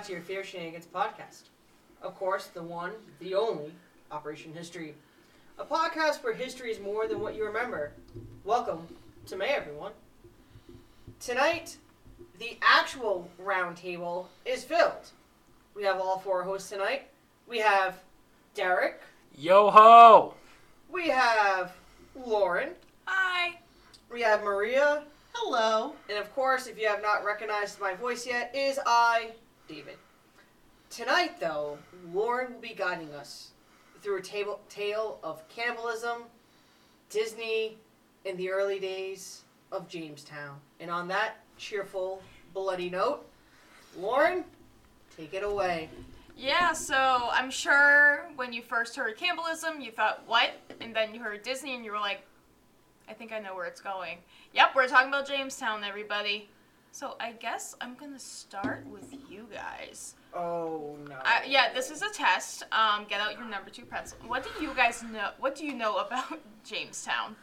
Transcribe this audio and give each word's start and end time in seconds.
back 0.00 0.06
to 0.06 0.12
your 0.14 0.22
Fear 0.22 0.44
Shenanigans 0.44 0.86
podcast. 0.86 1.42
Of 2.00 2.14
course, 2.14 2.46
the 2.46 2.62
one, 2.62 2.92
the 3.18 3.34
only, 3.34 3.74
Operation 4.10 4.54
History. 4.54 4.94
A 5.58 5.64
podcast 5.66 6.24
where 6.24 6.32
history 6.32 6.70
is 6.70 6.80
more 6.80 7.06
than 7.06 7.20
what 7.20 7.36
you 7.36 7.44
remember. 7.44 7.92
Welcome 8.42 8.88
to 9.26 9.36
May, 9.36 9.48
everyone. 9.48 9.92
Tonight, 11.18 11.76
the 12.38 12.56
actual 12.62 13.30
roundtable 13.38 14.28
is 14.46 14.64
filled. 14.64 15.10
We 15.74 15.84
have 15.84 16.00
all 16.00 16.18
four 16.18 16.44
hosts 16.44 16.70
tonight. 16.70 17.08
We 17.46 17.58
have 17.58 17.98
Derek. 18.54 19.02
Yo 19.36 19.70
ho! 19.70 20.32
We 20.90 21.08
have 21.08 21.76
Lauren. 22.24 22.70
Hi. 23.04 23.58
We 24.10 24.22
have 24.22 24.44
Maria. 24.44 25.02
Hello. 25.34 25.92
And 26.08 26.16
of 26.16 26.34
course, 26.34 26.68
if 26.68 26.80
you 26.80 26.88
have 26.88 27.02
not 27.02 27.22
recognized 27.22 27.78
my 27.78 27.92
voice 27.92 28.26
yet, 28.26 28.50
is 28.56 28.80
I, 28.86 29.32
David. 29.70 29.98
Tonight, 30.90 31.38
though, 31.38 31.78
Lauren 32.12 32.54
will 32.54 32.60
be 32.60 32.74
guiding 32.74 33.14
us 33.14 33.50
through 34.02 34.18
a 34.18 34.22
table, 34.22 34.58
tale 34.68 35.20
of 35.22 35.48
cannibalism, 35.48 36.24
Disney, 37.08 37.78
in 38.24 38.36
the 38.36 38.50
early 38.50 38.80
days 38.80 39.42
of 39.70 39.88
Jamestown. 39.88 40.56
And 40.80 40.90
on 40.90 41.06
that 41.08 41.36
cheerful, 41.56 42.20
bloody 42.52 42.90
note, 42.90 43.24
Lauren, 43.96 44.42
take 45.16 45.34
it 45.34 45.44
away. 45.44 45.88
Yeah, 46.36 46.72
so 46.72 47.28
I'm 47.30 47.50
sure 47.50 48.28
when 48.34 48.52
you 48.52 48.62
first 48.62 48.96
heard 48.96 49.16
cannibalism, 49.16 49.80
you 49.80 49.92
thought, 49.92 50.24
what? 50.26 50.50
And 50.80 50.96
then 50.96 51.14
you 51.14 51.22
heard 51.22 51.42
Disney 51.44 51.76
and 51.76 51.84
you 51.84 51.92
were 51.92 52.00
like, 52.00 52.22
I 53.08 53.12
think 53.12 53.32
I 53.32 53.38
know 53.38 53.54
where 53.54 53.66
it's 53.66 53.80
going. 53.80 54.18
Yep, 54.52 54.70
we're 54.74 54.88
talking 54.88 55.08
about 55.10 55.28
Jamestown, 55.28 55.84
everybody. 55.84 56.48
So 56.92 57.14
I 57.20 57.32
guess 57.32 57.76
I'm 57.80 57.94
gonna 57.94 58.18
start 58.18 58.84
with 58.86 59.14
guys. 59.52 60.14
Oh 60.34 60.96
no. 61.08 61.16
Uh, 61.16 61.40
yeah, 61.46 61.72
this 61.74 61.90
is 61.90 62.02
a 62.02 62.10
test. 62.10 62.62
Um, 62.72 63.04
get 63.08 63.20
out 63.20 63.32
your 63.32 63.46
number 63.48 63.70
two 63.70 63.84
pencil. 63.84 64.18
What 64.26 64.44
do 64.44 64.64
you 64.64 64.72
guys 64.74 65.02
know? 65.02 65.30
What 65.38 65.54
do 65.56 65.66
you 65.66 65.74
know 65.74 65.96
about 65.96 66.38
Jamestown? 66.64 67.34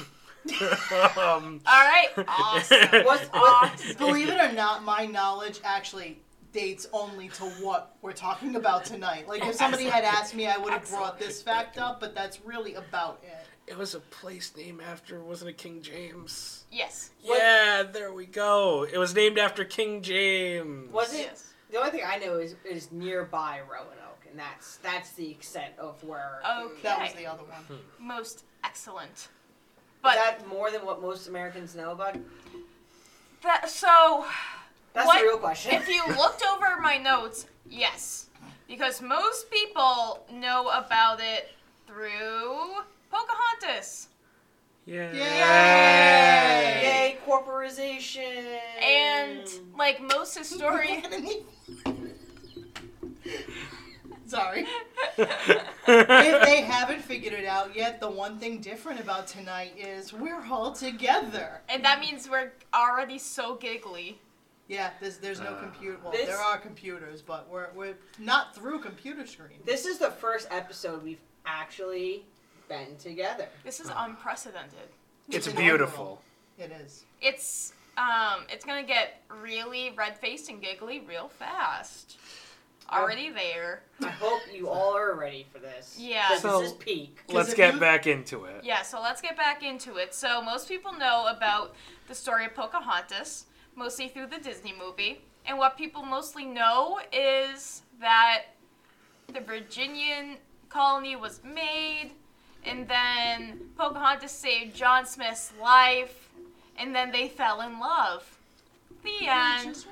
um, 0.00 1.60
All 1.66 1.84
right. 1.84 2.08
Awesome. 2.28 2.78
What's, 3.04 3.26
what, 3.28 3.70
Awesome. 3.72 3.96
Believe 3.98 4.28
it 4.28 4.40
or 4.40 4.52
not, 4.52 4.82
my 4.84 5.06
knowledge 5.06 5.60
actually 5.62 6.20
dates 6.52 6.86
only 6.92 7.28
to 7.28 7.44
what 7.62 7.96
we're 8.02 8.12
talking 8.12 8.56
about 8.56 8.84
tonight. 8.84 9.28
Like 9.28 9.44
if 9.44 9.54
somebody 9.54 9.84
had 9.84 10.04
asked 10.04 10.34
me, 10.34 10.46
I 10.46 10.58
would 10.58 10.72
have 10.72 10.88
brought 10.90 11.18
this 11.18 11.40
fact 11.42 11.78
up, 11.78 12.00
but 12.00 12.14
that's 12.14 12.40
really 12.44 12.74
about 12.74 13.22
it. 13.22 13.70
it 13.70 13.78
was 13.78 13.94
a 13.94 14.00
place 14.00 14.52
named 14.56 14.80
after, 14.82 15.22
wasn't 15.22 15.50
it 15.50 15.58
King 15.58 15.80
James? 15.80 16.61
Yes. 16.72 17.10
What- 17.22 17.38
Yeah, 17.38 17.82
there 17.84 18.12
we 18.12 18.26
go. 18.26 18.84
It 18.90 18.96
was 18.98 19.14
named 19.14 19.38
after 19.38 19.64
King 19.64 20.02
James. 20.02 20.90
was 20.90 21.12
it? 21.14 21.18
Yes. 21.30 21.52
The 21.70 21.78
only 21.78 21.90
thing 21.90 22.02
I 22.06 22.16
know 22.16 22.38
is 22.38 22.54
is 22.64 22.90
nearby 22.90 23.60
Roanoke, 23.70 24.24
and 24.28 24.38
that's 24.38 24.76
that's 24.78 25.10
the 25.12 25.30
extent 25.30 25.74
of 25.78 26.02
where. 26.02 26.40
Okay. 26.60 26.82
That 26.82 27.00
was 27.00 27.12
the 27.14 27.26
other 27.26 27.44
one. 27.44 27.62
Hmm. 27.68 28.06
Most 28.06 28.44
excellent. 28.64 29.12
Is 29.14 29.28
But 30.02 30.14
that 30.16 30.46
more 30.48 30.70
than 30.70 30.84
what 30.84 31.00
most 31.00 31.28
Americans 31.28 31.74
know 31.76 31.92
about? 31.92 32.16
that 33.42 33.68
so 33.70 34.24
That's 34.92 35.06
What? 35.06 35.18
the 35.20 35.24
real 35.24 35.38
question. 35.38 35.72
if 35.74 35.88
you 35.88 36.02
looked 36.18 36.42
over 36.44 36.78
my 36.80 36.96
notes, 36.98 37.46
yes. 37.68 38.26
Because 38.68 39.00
most 39.02 39.50
people 39.50 40.24
know 40.30 40.68
about 40.68 41.20
it 41.20 41.50
through 41.86 42.74
Pocahontas. 43.10 44.08
Yeah. 44.84 45.12
Yay! 45.12 45.20
Yay. 47.46 48.60
And 48.82 49.48
like 49.76 50.00
most 50.00 50.36
historians 50.36 51.06
Sorry. 54.26 54.66
if 55.18 56.42
they 56.46 56.62
haven't 56.66 57.02
figured 57.02 57.34
it 57.34 57.44
out 57.44 57.76
yet, 57.76 58.00
the 58.00 58.08
one 58.10 58.38
thing 58.38 58.60
different 58.60 58.98
about 59.00 59.26
tonight 59.26 59.74
is 59.76 60.12
we're 60.12 60.42
all 60.50 60.72
together. 60.72 61.60
and 61.68 61.84
that 61.84 62.00
means 62.00 62.30
we're 62.30 62.52
already 62.74 63.18
so 63.18 63.56
giggly. 63.56 64.18
Yeah, 64.68 64.90
there's 65.00 65.18
there's 65.18 65.40
no 65.40 65.48
Uh, 65.50 65.60
computer. 65.60 65.98
Well, 66.02 66.12
This- 66.12 66.26
there 66.28 66.38
are 66.38 66.56
computers, 66.56 67.20
but 67.20 67.46
we're 67.50 67.68
we're 67.74 67.96
not 68.18 68.54
through 68.54 68.78
computer 68.80 69.26
screen. 69.26 69.58
This 69.66 69.84
is 69.84 69.98
the 69.98 70.10
first 70.10 70.48
episode 70.50 71.02
we've 71.02 71.20
actually 71.44 72.24
been 72.70 72.96
together. 72.96 73.48
This 73.64 73.80
is 73.80 73.90
unprecedented. 73.94 74.88
It's 75.28 75.46
an 75.46 75.56
beautiful. 75.56 76.22
It 76.62 76.72
is. 76.84 77.04
It's 77.20 77.72
um 77.98 78.44
it's 78.48 78.64
gonna 78.64 78.82
get 78.84 79.22
really 79.28 79.92
red 79.96 80.16
faced 80.18 80.48
and 80.48 80.60
giggly 80.62 81.00
real 81.00 81.28
fast. 81.28 82.18
Already 82.90 83.30
there. 83.30 83.82
I 84.02 84.10
hope 84.10 84.42
you 84.52 84.68
all 84.68 84.94
are 84.94 85.14
ready 85.14 85.46
for 85.50 85.58
this. 85.58 85.96
Yeah. 85.98 86.36
So- 86.38 86.60
this 86.60 86.72
is 86.72 86.76
peak. 86.76 87.20
Let's 87.28 87.54
get 87.54 87.74
you- 87.74 87.80
back 87.80 88.06
into 88.06 88.44
it. 88.44 88.62
Yeah, 88.64 88.82
so 88.82 89.00
let's 89.00 89.20
get 89.22 89.36
back 89.36 89.62
into 89.62 89.96
it. 89.96 90.14
So 90.14 90.42
most 90.42 90.68
people 90.68 90.92
know 90.92 91.26
about 91.26 91.74
the 92.08 92.14
story 92.14 92.44
of 92.44 92.54
Pocahontas, 92.54 93.46
mostly 93.76 94.08
through 94.08 94.26
the 94.26 94.38
Disney 94.38 94.74
movie. 94.78 95.22
And 95.46 95.56
what 95.58 95.76
people 95.78 96.02
mostly 96.02 96.44
know 96.44 97.00
is 97.12 97.82
that 97.98 98.42
the 99.32 99.40
Virginian 99.40 100.36
colony 100.68 101.16
was 101.16 101.40
made, 101.42 102.12
and 102.64 102.86
then 102.86 103.70
Pocahontas 103.76 104.30
saved 104.32 104.76
John 104.76 105.06
Smith's 105.06 105.52
life, 105.60 106.28
and 106.78 106.94
then 106.94 107.12
they 107.12 107.28
fell 107.28 107.60
in 107.60 107.78
love. 107.78 108.38
The 109.02 109.28
end. 109.28 109.86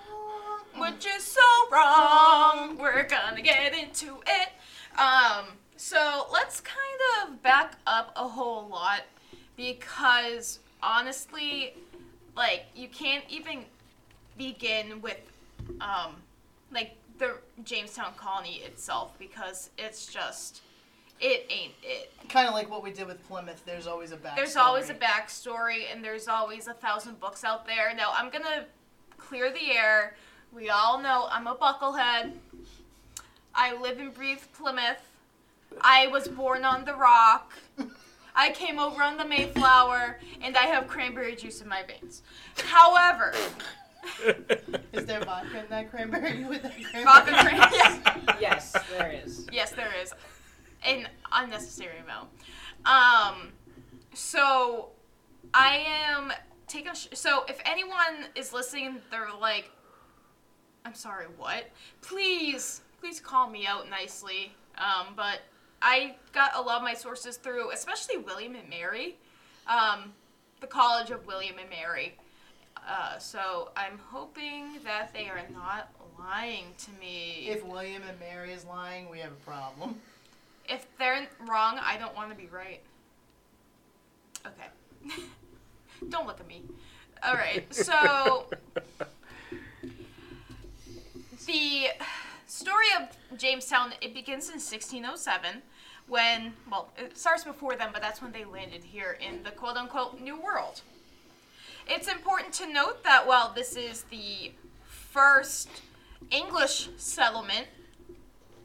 Which 0.76 1.06
is 1.06 1.24
so 1.24 1.40
wrong. 1.72 2.78
We're 2.78 3.06
gonna 3.08 3.42
get 3.42 3.74
into 3.74 4.20
it. 4.26 4.50
Um, 4.98 5.46
so 5.76 6.26
let's 6.32 6.60
kind 6.60 6.78
of 7.22 7.42
back 7.42 7.76
up 7.86 8.12
a 8.16 8.28
whole 8.28 8.68
lot 8.68 9.02
because 9.56 10.60
honestly, 10.82 11.74
like 12.36 12.66
you 12.74 12.88
can't 12.88 13.24
even 13.28 13.64
begin 14.38 15.00
with 15.00 15.20
um 15.80 16.14
like 16.72 16.96
the 17.18 17.36
Jamestown 17.64 18.14
colony 18.16 18.62
itself 18.64 19.18
because 19.18 19.70
it's 19.76 20.06
just 20.06 20.62
it 21.20 21.46
ain't 21.50 21.72
it. 21.82 22.12
Kind 22.28 22.46
of 22.48 22.54
like 22.54 22.70
what 22.70 22.82
we 22.82 22.92
did 22.92 23.06
with 23.06 23.26
Plymouth. 23.28 23.62
There's 23.66 23.86
always 23.86 24.12
a 24.12 24.16
backstory. 24.16 24.36
There's 24.36 24.56
always 24.56 24.90
a 24.90 24.94
backstory 24.94 25.82
and 25.92 26.04
there's 26.04 26.28
always 26.28 26.66
a 26.68 26.74
thousand 26.74 27.18
books 27.20 27.44
out 27.44 27.66
there. 27.66 27.94
Now 27.94 28.12
I'm 28.14 28.30
gonna 28.30 28.66
clear 29.18 29.50
the 29.52 29.72
air. 29.72 30.16
We 30.52 30.70
all 30.70 31.00
know 31.00 31.28
I'm 31.30 31.46
a 31.46 31.54
bucklehead. 31.54 32.32
I 33.54 33.76
live 33.76 33.98
and 33.98 34.12
breathe 34.14 34.40
Plymouth. 34.54 35.02
I 35.80 36.06
was 36.08 36.28
born 36.28 36.64
on 36.64 36.84
the 36.84 36.94
rock. 36.94 37.52
I 38.34 38.50
came 38.50 38.78
over 38.78 39.02
on 39.02 39.16
the 39.16 39.24
Mayflower, 39.24 40.18
and 40.40 40.56
I 40.56 40.62
have 40.66 40.86
cranberry 40.86 41.34
juice 41.34 41.60
in 41.60 41.68
my 41.68 41.82
veins. 41.82 42.22
However, 42.64 43.34
Is 44.92 45.04
there 45.06 45.20
vodka 45.20 45.60
in 45.60 45.66
that 45.68 45.90
cranberry 45.90 46.44
with 46.44 46.62
that 46.62 46.72
cranberry? 46.74 47.04
vodka 47.04 47.32
cran- 47.32 47.68
yes, 47.72 48.00
Yes, 48.40 48.76
there 48.96 49.10
is. 49.24 49.46
yes, 49.52 49.70
there 49.72 49.92
is 50.02 50.12
an 50.82 51.08
unnecessary 51.32 51.98
amount. 51.98 52.28
Um, 52.84 53.52
so 54.14 54.90
I 55.54 55.84
am 56.08 56.32
taking. 56.66 56.94
Sh- 56.94 57.08
so 57.14 57.44
if 57.48 57.60
anyone 57.64 58.26
is 58.34 58.52
listening, 58.52 58.96
they're 59.10 59.28
like, 59.40 59.70
"I'm 60.84 60.94
sorry, 60.94 61.26
what?" 61.36 61.70
Please, 62.00 62.82
please 63.00 63.20
call 63.20 63.48
me 63.48 63.66
out 63.66 63.88
nicely. 63.88 64.54
Um, 64.78 65.14
but 65.14 65.40
I 65.82 66.16
got 66.32 66.52
a 66.56 66.60
lot 66.60 66.78
of 66.78 66.82
my 66.82 66.94
sources 66.94 67.36
through, 67.36 67.70
especially 67.72 68.18
William 68.18 68.54
and 68.54 68.68
Mary, 68.68 69.16
um, 69.66 70.12
the 70.60 70.66
College 70.66 71.10
of 71.10 71.26
William 71.26 71.56
and 71.58 71.68
Mary. 71.68 72.16
Uh, 72.76 73.18
so 73.18 73.70
I'm 73.76 73.98
hoping 73.98 74.78
that 74.84 75.12
they 75.12 75.28
are 75.28 75.42
not 75.52 75.90
lying 76.18 76.66
to 76.78 76.90
me. 76.92 77.46
If 77.48 77.64
William 77.64 78.02
and 78.08 78.18
Mary 78.18 78.52
is 78.52 78.64
lying, 78.64 79.10
we 79.10 79.18
have 79.18 79.32
a 79.32 79.44
problem. 79.46 80.00
if 80.70 80.86
they're 80.98 81.26
wrong, 81.46 81.78
I 81.82 81.98
don't 81.98 82.14
want 82.14 82.30
to 82.30 82.36
be 82.36 82.46
right. 82.46 82.80
Okay. 84.46 85.16
don't 86.08 86.26
look 86.26 86.40
at 86.40 86.46
me. 86.46 86.62
All 87.22 87.34
right. 87.34 87.72
So 87.74 88.46
the 91.46 91.88
story 92.46 92.86
of 92.98 93.38
Jamestown 93.38 93.92
it 94.00 94.14
begins 94.14 94.48
in 94.48 94.54
1607 94.54 95.62
when 96.08 96.52
well 96.70 96.90
it 96.98 97.16
starts 97.16 97.44
before 97.44 97.76
then 97.76 97.90
but 97.92 98.02
that's 98.02 98.20
when 98.20 98.32
they 98.32 98.44
landed 98.44 98.82
here 98.82 99.16
in 99.20 99.42
the 99.44 99.50
quote 99.50 99.76
unquote 99.76 100.20
new 100.20 100.40
world. 100.40 100.82
It's 101.86 102.08
important 102.08 102.54
to 102.54 102.72
note 102.72 103.02
that 103.04 103.26
while 103.26 103.52
this 103.54 103.76
is 103.76 104.04
the 104.10 104.52
first 104.86 105.68
English 106.30 106.88
settlement, 106.96 107.66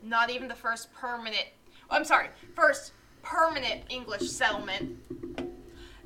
not 0.04 0.30
even 0.30 0.48
the 0.48 0.56
first 0.56 0.94
permanent 0.94 1.48
I'm 1.90 2.06
sorry, 2.06 2.30
first 2.56 2.94
permanent 3.22 3.84
English 3.90 4.30
settlement. 4.30 5.00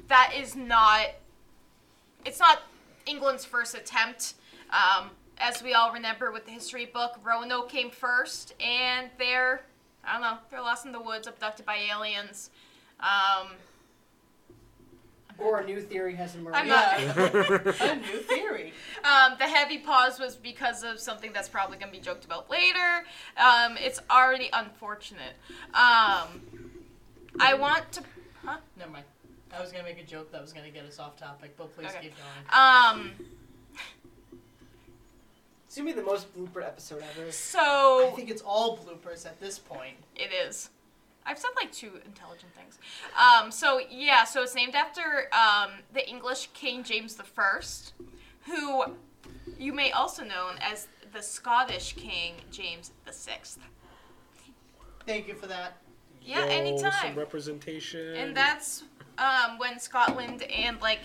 That 0.07 0.33
is 0.35 0.55
not. 0.55 1.07
It's 2.25 2.39
not 2.39 2.63
England's 3.05 3.45
first 3.45 3.75
attempt 3.75 4.33
Um, 4.69 5.09
as 5.39 5.63
we 5.63 5.73
all 5.73 5.91
remember 5.91 6.31
with 6.31 6.45
the 6.45 6.51
history 6.51 6.85
book, 6.85 7.19
Roanoke 7.23 7.69
came 7.69 7.89
first, 7.89 8.53
and 8.61 9.09
they're, 9.17 9.61
I 10.03 10.13
don't 10.13 10.21
know, 10.21 10.37
they're 10.49 10.61
lost 10.61 10.85
in 10.85 10.91
the 10.91 11.01
woods, 11.01 11.27
abducted 11.27 11.65
by 11.65 11.77
aliens. 11.91 12.51
Um, 12.99 13.53
Or 15.39 15.59
a 15.59 15.65
new 15.65 15.79
theory 15.81 16.15
has 16.15 16.35
emerged. 16.35 16.57
I'm 16.57 16.67
not- 16.67 16.97
a 16.99 17.95
new 17.95 18.19
theory. 18.23 18.73
Um, 19.03 19.35
the 19.39 19.45
heavy 19.47 19.77
pause 19.79 20.19
was 20.19 20.35
because 20.35 20.83
of 20.83 20.99
something 20.99 21.31
that's 21.33 21.47
probably 21.49 21.77
going 21.77 21.91
to 21.91 21.97
be 21.97 22.03
joked 22.03 22.25
about 22.25 22.49
later. 22.49 23.05
Um, 23.37 23.77
it's 23.77 23.99
already 24.11 24.49
unfortunate. 24.53 25.33
Um, 25.73 26.41
I 27.39 27.53
want 27.57 27.91
to. 27.93 28.03
Huh? 28.45 28.57
Never 28.77 28.91
mind. 28.91 29.05
I 29.55 29.59
was 29.61 29.71
gonna 29.71 29.83
make 29.83 29.97
a 29.99 30.03
joke 30.03 30.31
that 30.31 30.41
was 30.41 30.53
gonna 30.53 30.69
get 30.69 30.85
us 30.85 30.99
off 30.99 31.17
topic, 31.17 31.55
but 31.57 31.73
please 31.75 31.87
Okay. 31.89 32.01
keep 32.09 32.13
going. 32.15 32.45
Um, 32.51 33.11
It's 35.65 35.75
gonna 35.75 35.87
be 35.89 35.93
the 35.93 36.03
most 36.03 36.35
blooper 36.35 36.63
episode 36.63 37.03
ever. 37.17 37.31
So 37.31 38.07
I 38.11 38.11
think 38.15 38.29
it's 38.29 38.41
all 38.43 38.77
bloopers 38.77 39.25
at 39.25 39.39
this 39.39 39.57
point. 39.59 39.95
it 40.15 40.31
is. 40.33 40.69
I've 41.25 41.37
said 41.37 41.51
like 41.55 41.71
two 41.71 41.91
intelligent 42.05 42.53
things. 42.55 42.79
Um, 43.17 43.51
so 43.51 43.79
yeah, 43.89 44.23
so 44.23 44.43
it's 44.43 44.55
named 44.55 44.75
after 44.75 45.29
um, 45.33 45.71
the 45.93 46.07
English 46.07 46.49
King 46.53 46.83
James 46.83 47.15
the 47.15 47.23
First, 47.23 47.93
who 48.45 48.85
you 49.57 49.73
may 49.73 49.91
also 49.91 50.23
know 50.23 50.51
as 50.61 50.87
the 51.13 51.21
Scottish 51.21 51.93
King 51.93 52.35
James 52.51 52.91
the 53.05 53.13
Sixth. 53.13 53.59
Thank 55.05 55.27
you 55.27 55.35
for 55.35 55.47
that. 55.47 55.77
Yeah, 56.21 56.45
Yo, 56.45 56.51
anytime. 56.51 56.91
Some 56.91 57.15
representation. 57.15 58.15
And 58.15 58.35
that's 58.35 58.83
um, 59.17 59.57
when 59.57 59.79
Scotland 59.79 60.43
and 60.43 60.79
like 60.81 60.99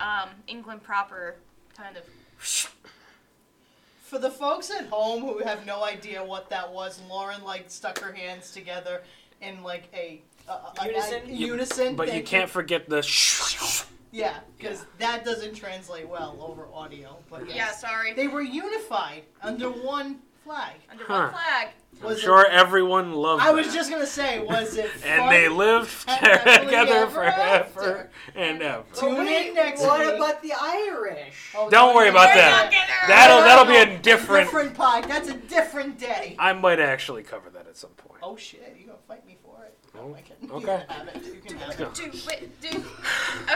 um, 0.00 0.30
England 0.46 0.82
proper 0.82 1.36
kind 1.76 1.96
of. 1.96 2.04
For 2.38 4.18
the 4.18 4.30
folks 4.30 4.70
at 4.70 4.86
home 4.88 5.22
who 5.22 5.38
have 5.38 5.64
no 5.64 5.82
idea 5.84 6.22
what 6.22 6.50
that 6.50 6.70
was, 6.70 7.00
Lauren 7.08 7.42
like 7.44 7.70
stuck 7.70 7.98
her 8.00 8.12
hands 8.12 8.50
together 8.50 9.02
in 9.42 9.62
like 9.62 9.88
a, 9.94 10.22
a, 10.48 10.52
a- 10.52 10.72
a- 10.80 10.86
Unison? 10.86 11.22
a- 11.28 11.32
unison. 11.32 11.96
but 11.96 12.14
you 12.14 12.22
can't 12.22 12.48
forget 12.48 12.88
the 12.88 13.02
sh. 13.02 13.84
Yeah, 14.14 14.38
because 14.58 14.84
that 14.98 15.24
doesn't 15.24 15.54
translate 15.54 16.06
well 16.08 16.36
over 16.40 16.66
audio. 16.72 17.16
But 17.30 17.46
yes. 17.48 17.56
Yeah, 17.56 17.70
sorry. 17.72 18.12
they 18.12 18.28
were 18.28 18.42
unified 18.42 19.22
under 19.42 19.70
one 19.70 20.18
flag. 20.44 20.74
Under 20.90 21.04
Huh. 21.04 21.14
one 21.14 21.30
flag. 21.32 21.68
I'm 22.02 22.08
Was 22.08 22.18
it- 22.18 22.22
sure 22.22 22.46
everyone 22.48 23.12
loved 23.12 23.42
I 23.42 23.52
was 23.52 23.66
that. 23.68 23.74
just 23.74 23.90
gonna 23.90 24.06
say, 24.06 24.40
was 24.40 24.76
it? 24.76 24.90
And 25.04 25.20
fun? 25.22 25.30
they 25.30 25.48
lived 25.48 25.90
together 26.08 26.94
ever 26.94 27.10
forever 27.10 28.10
and 28.34 28.60
ever. 28.62 28.84
Tune 28.94 29.26
in 29.28 29.54
next 29.54 29.82
What 29.82 30.00
week. 30.00 30.16
about 30.16 30.42
the 30.42 30.52
Irish? 30.60 31.52
Oh, 31.56 31.70
Don't 31.70 31.94
worry 31.94 32.08
about 32.08 32.34
that. 32.34 32.70
That'll 33.06 33.38
no, 33.38 33.44
that'll 33.44 33.64
no, 33.66 33.70
be 33.70 33.76
a 33.94 33.98
different. 33.98 34.46
different 34.46 34.74
pod. 34.74 35.04
That's 35.04 35.28
a 35.28 35.34
different 35.36 35.98
day. 35.98 36.34
I 36.38 36.52
might 36.52 36.80
actually 36.80 37.22
cover 37.22 37.50
that 37.50 37.66
at 37.68 37.76
some 37.76 37.90
point. 37.90 38.20
Oh 38.22 38.36
shit! 38.36 38.76
You 38.78 38.86
gonna 38.86 38.98
fight 39.08 39.24
me 39.26 39.36
for 39.44 39.62
it? 39.64 39.76
Oh, 39.96 40.08
No, 40.08 40.14
I 40.16 40.20
can. 40.22 40.36
You 40.42 40.54
okay. 40.54 40.84
can 40.88 40.96
have 40.96 41.08
it. 41.08 41.24
You 41.24 41.40
can 41.40 41.56
have 41.58 41.76
go. 41.78 41.84
it. 41.86 41.94
Dude, 41.94 42.14
wait. 42.26 42.50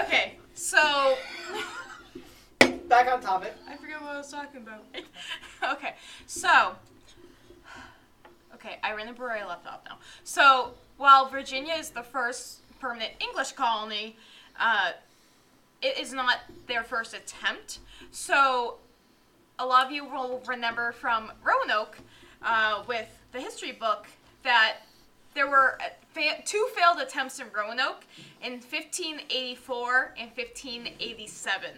Okay, 0.04 0.34
so 0.54 1.14
Back 2.88 3.08
on 3.12 3.20
topic. 3.20 3.52
I 3.68 3.76
forget 3.76 4.00
what 4.00 4.12
I 4.12 4.18
was 4.18 4.30
talking 4.30 4.62
about. 4.62 4.84
okay, 5.76 5.94
so 6.26 6.76
okay, 8.56 8.78
I 8.82 8.92
where 8.92 9.32
I 9.32 9.46
left 9.46 9.66
off 9.66 9.80
now. 9.86 9.98
So 10.24 10.72
while 10.96 11.28
Virginia 11.28 11.74
is 11.74 11.90
the 11.90 12.02
first 12.02 12.60
permanent 12.80 13.12
English 13.20 13.52
colony, 13.52 14.16
uh, 14.58 14.92
it 15.82 15.98
is 15.98 16.12
not 16.12 16.38
their 16.66 16.82
first 16.82 17.14
attempt. 17.14 17.78
So 18.10 18.76
a 19.58 19.66
lot 19.66 19.86
of 19.86 19.92
you 19.92 20.04
will 20.04 20.42
remember 20.46 20.92
from 20.92 21.32
Roanoke 21.44 21.98
uh, 22.42 22.82
with 22.86 23.08
the 23.32 23.40
history 23.40 23.72
book 23.72 24.06
that 24.42 24.78
there 25.34 25.48
were 25.48 25.78
uh, 25.80 25.88
fa- 26.12 26.42
two 26.44 26.68
failed 26.74 26.98
attempts 26.98 27.38
in 27.38 27.46
Roanoke 27.54 28.04
in 28.42 28.52
1584 28.54 30.14
and 30.18 30.30
1587. 30.34 31.70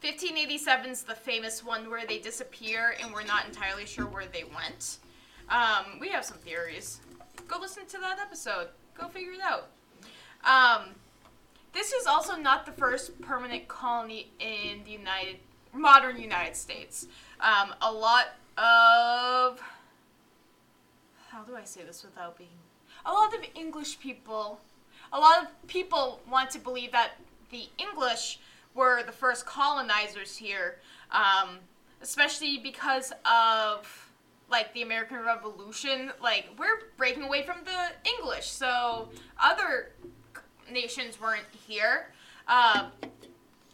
1587 0.00 0.90
is 0.90 1.02
the 1.02 1.14
famous 1.14 1.64
one 1.64 1.88
where 1.88 2.06
they 2.06 2.18
disappear 2.18 2.94
and 3.00 3.12
we're 3.12 3.24
not 3.24 3.46
entirely 3.46 3.86
sure 3.86 4.06
where 4.06 4.26
they 4.26 4.44
went. 4.44 4.98
Um, 5.48 5.98
we 6.00 6.08
have 6.08 6.24
some 6.24 6.38
theories. 6.38 7.00
Go 7.48 7.58
listen 7.60 7.86
to 7.86 7.98
that 7.98 8.18
episode. 8.18 8.68
Go 8.98 9.08
figure 9.08 9.32
it 9.32 9.40
out. 9.40 9.68
Um, 10.44 10.90
this 11.72 11.92
is 11.92 12.06
also 12.06 12.36
not 12.36 12.66
the 12.66 12.72
first 12.72 13.20
permanent 13.20 13.68
colony 13.68 14.30
in 14.38 14.84
the 14.84 14.90
United 14.92 15.36
modern 15.72 16.20
United 16.20 16.56
States. 16.56 17.06
Um, 17.40 17.74
a 17.80 17.90
lot 17.90 18.34
of 18.58 19.60
how 21.30 21.42
do 21.44 21.56
I 21.56 21.64
say 21.64 21.82
this 21.82 22.04
without 22.04 22.36
being 22.36 22.50
a 23.06 23.12
lot 23.12 23.34
of 23.34 23.40
English 23.54 23.98
people 23.98 24.60
a 25.12 25.20
lot 25.20 25.42
of 25.42 25.66
people 25.66 26.20
want 26.30 26.50
to 26.50 26.58
believe 26.58 26.92
that 26.92 27.12
the 27.50 27.68
English 27.78 28.40
were 28.74 29.02
the 29.02 29.12
first 29.12 29.44
colonizers 29.44 30.36
here, 30.36 30.78
um, 31.10 31.58
especially 32.00 32.58
because 32.58 33.12
of 33.30 34.10
like 34.52 34.72
the 34.74 34.82
American 34.82 35.18
Revolution. 35.24 36.12
Like 36.22 36.50
we're 36.56 36.90
breaking 36.96 37.24
away 37.24 37.42
from 37.42 37.56
the 37.64 38.10
English, 38.18 38.46
so 38.46 39.08
other 39.42 39.92
nations 40.70 41.20
weren't 41.20 41.46
here. 41.66 42.12
Uh, 42.46 42.90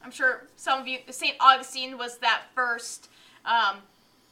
I'm 0.02 0.10
sure 0.10 0.46
some 0.56 0.80
of 0.80 0.88
you, 0.88 1.00
St. 1.10 1.36
Augustine 1.40 1.98
was 1.98 2.18
that 2.18 2.44
first. 2.54 3.10
Um, 3.44 3.78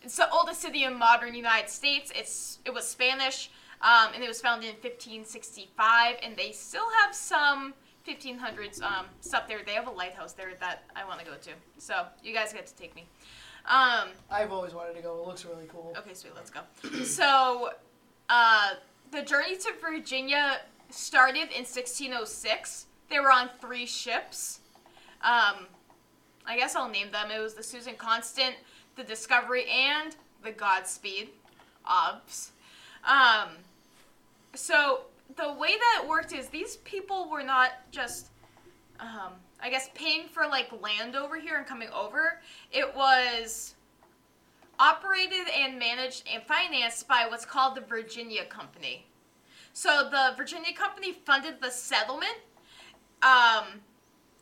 it's 0.01 0.17
the 0.17 0.31
oldest 0.31 0.63
city 0.63 0.85
in 0.85 0.95
modern 0.95 1.35
United 1.35 1.69
States. 1.69 2.13
It's 2.15 2.61
it 2.65 2.73
was 2.73 2.87
Spanish, 2.87 3.51
um, 3.83 4.15
and 4.15 4.23
it 4.23 4.29
was 4.29 4.41
founded 4.41 4.71
in 4.71 4.77
1565, 4.77 6.17
and 6.23 6.37
they 6.37 6.53
still 6.53 6.89
have 7.03 7.15
some 7.15 7.75
1500s 8.07 8.81
um, 8.83 9.07
stuff 9.21 9.49
there. 9.49 9.59
They 9.67 9.73
have 9.73 9.89
a 9.89 9.91
lighthouse 9.91 10.33
there 10.33 10.53
that 10.61 10.85
I 10.95 11.05
want 11.05 11.19
to 11.21 11.27
go 11.27 11.33
to. 11.33 11.51
So 11.79 12.07
you 12.23 12.33
guys 12.33 12.53
get 12.53 12.67
to 12.69 12.75
take 12.77 12.95
me. 12.95 13.07
Um, 13.67 14.11
I've 14.31 14.53
always 14.53 14.75
wanted 14.75 14.95
to 14.95 15.03
go. 15.03 15.19
It 15.19 15.27
looks 15.27 15.45
really 15.45 15.67
cool. 15.69 15.93
Okay, 15.97 16.15
sweet, 16.15 16.35
let's 16.37 16.51
go. 16.51 16.61
So, 17.05 17.71
uh, 18.29 18.71
the 19.11 19.23
journey 19.23 19.57
to 19.57 19.73
Virginia 19.81 20.59
started 20.91 21.49
in 21.51 21.65
1606. 21.65 22.87
They 23.11 23.19
were 23.19 23.31
on 23.31 23.51
three 23.61 23.87
ships. 23.87 24.61
Um, 25.23 25.67
I 26.47 26.57
guess 26.57 26.77
I'll 26.77 26.89
name 26.89 27.11
them. 27.11 27.31
It 27.31 27.41
was 27.41 27.55
the 27.55 27.63
Susan 27.63 27.95
Constant, 27.97 28.55
the 28.95 29.03
Discovery, 29.03 29.67
and 29.69 30.15
the 30.45 30.53
Godspeed. 30.53 31.31
Obs. 31.85 32.53
Um, 33.05 33.51
so, 34.55 35.03
the 35.37 35.53
way 35.53 35.71
that 35.77 36.03
it 36.03 36.09
worked 36.09 36.33
is 36.33 36.49
these 36.49 36.77
people 36.79 37.29
were 37.29 37.43
not 37.43 37.73
just 37.91 38.29
um, 39.01 39.33
I 39.61 39.71
guess 39.71 39.91
paying 39.95 40.29
for 40.29 40.47
like 40.47 40.71
land 40.83 41.17
over 41.17 41.37
here 41.37 41.57
and 41.57 41.67
coming 41.67 41.89
over. 41.95 42.41
It 42.71 42.95
was 42.95 43.75
operated 44.79 45.49
and 45.55 45.79
managed 45.79 46.29
and 46.33 46.43
financed 46.43 47.09
by 47.09 47.27
what's 47.29 47.45
called 47.45 47.77
the 47.77 47.81
Virginia 47.81 48.45
Company. 48.45 49.07
So 49.73 50.09
the 50.11 50.35
Virginia 50.37 50.73
Company 50.75 51.13
funded 51.13 51.61
the 51.61 51.71
settlement. 51.71 52.37
Um, 53.23 53.65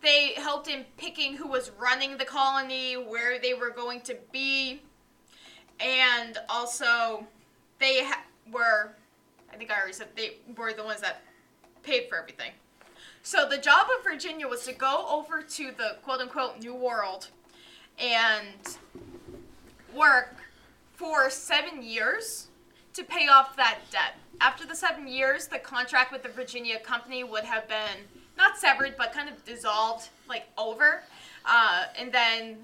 they 0.02 0.32
helped 0.36 0.68
in 0.68 0.84
picking 0.96 1.36
who 1.36 1.48
was 1.48 1.70
running 1.78 2.18
the 2.18 2.24
colony, 2.24 2.94
where 2.94 3.40
they 3.40 3.54
were 3.54 3.70
going 3.70 4.00
to 4.02 4.16
be, 4.32 4.82
and 5.80 6.38
also 6.48 7.26
they 7.78 8.04
ha- 8.04 8.24
were. 8.52 8.94
I 9.52 9.56
think 9.56 9.70
I 9.70 9.76
already 9.76 9.92
said 9.92 10.08
they 10.16 10.38
were 10.56 10.72
the 10.72 10.84
ones 10.84 11.00
that 11.00 11.22
paid 11.82 12.08
for 12.08 12.18
everything. 12.18 12.50
So 13.26 13.48
the 13.48 13.56
job 13.56 13.86
of 13.98 14.04
Virginia 14.04 14.46
was 14.46 14.66
to 14.66 14.74
go 14.74 15.06
over 15.08 15.40
to 15.40 15.70
the 15.72 15.96
quote 16.02 16.20
unquote 16.20 16.60
New 16.60 16.74
World 16.74 17.28
and 17.98 18.76
work 19.96 20.36
for 20.92 21.30
seven 21.30 21.82
years 21.82 22.48
to 22.92 23.02
pay 23.02 23.26
off 23.28 23.56
that 23.56 23.78
debt. 23.90 24.16
After 24.42 24.66
the 24.66 24.76
seven 24.76 25.08
years, 25.08 25.46
the 25.46 25.58
contract 25.58 26.12
with 26.12 26.22
the 26.22 26.28
Virginia 26.28 26.78
company 26.78 27.24
would 27.24 27.44
have 27.44 27.66
been 27.66 28.04
not 28.36 28.58
severed, 28.58 28.94
but 28.98 29.14
kind 29.14 29.30
of 29.30 29.42
dissolved, 29.46 30.10
like 30.28 30.44
over. 30.58 31.02
Uh, 31.46 31.84
and 31.98 32.12
then 32.12 32.58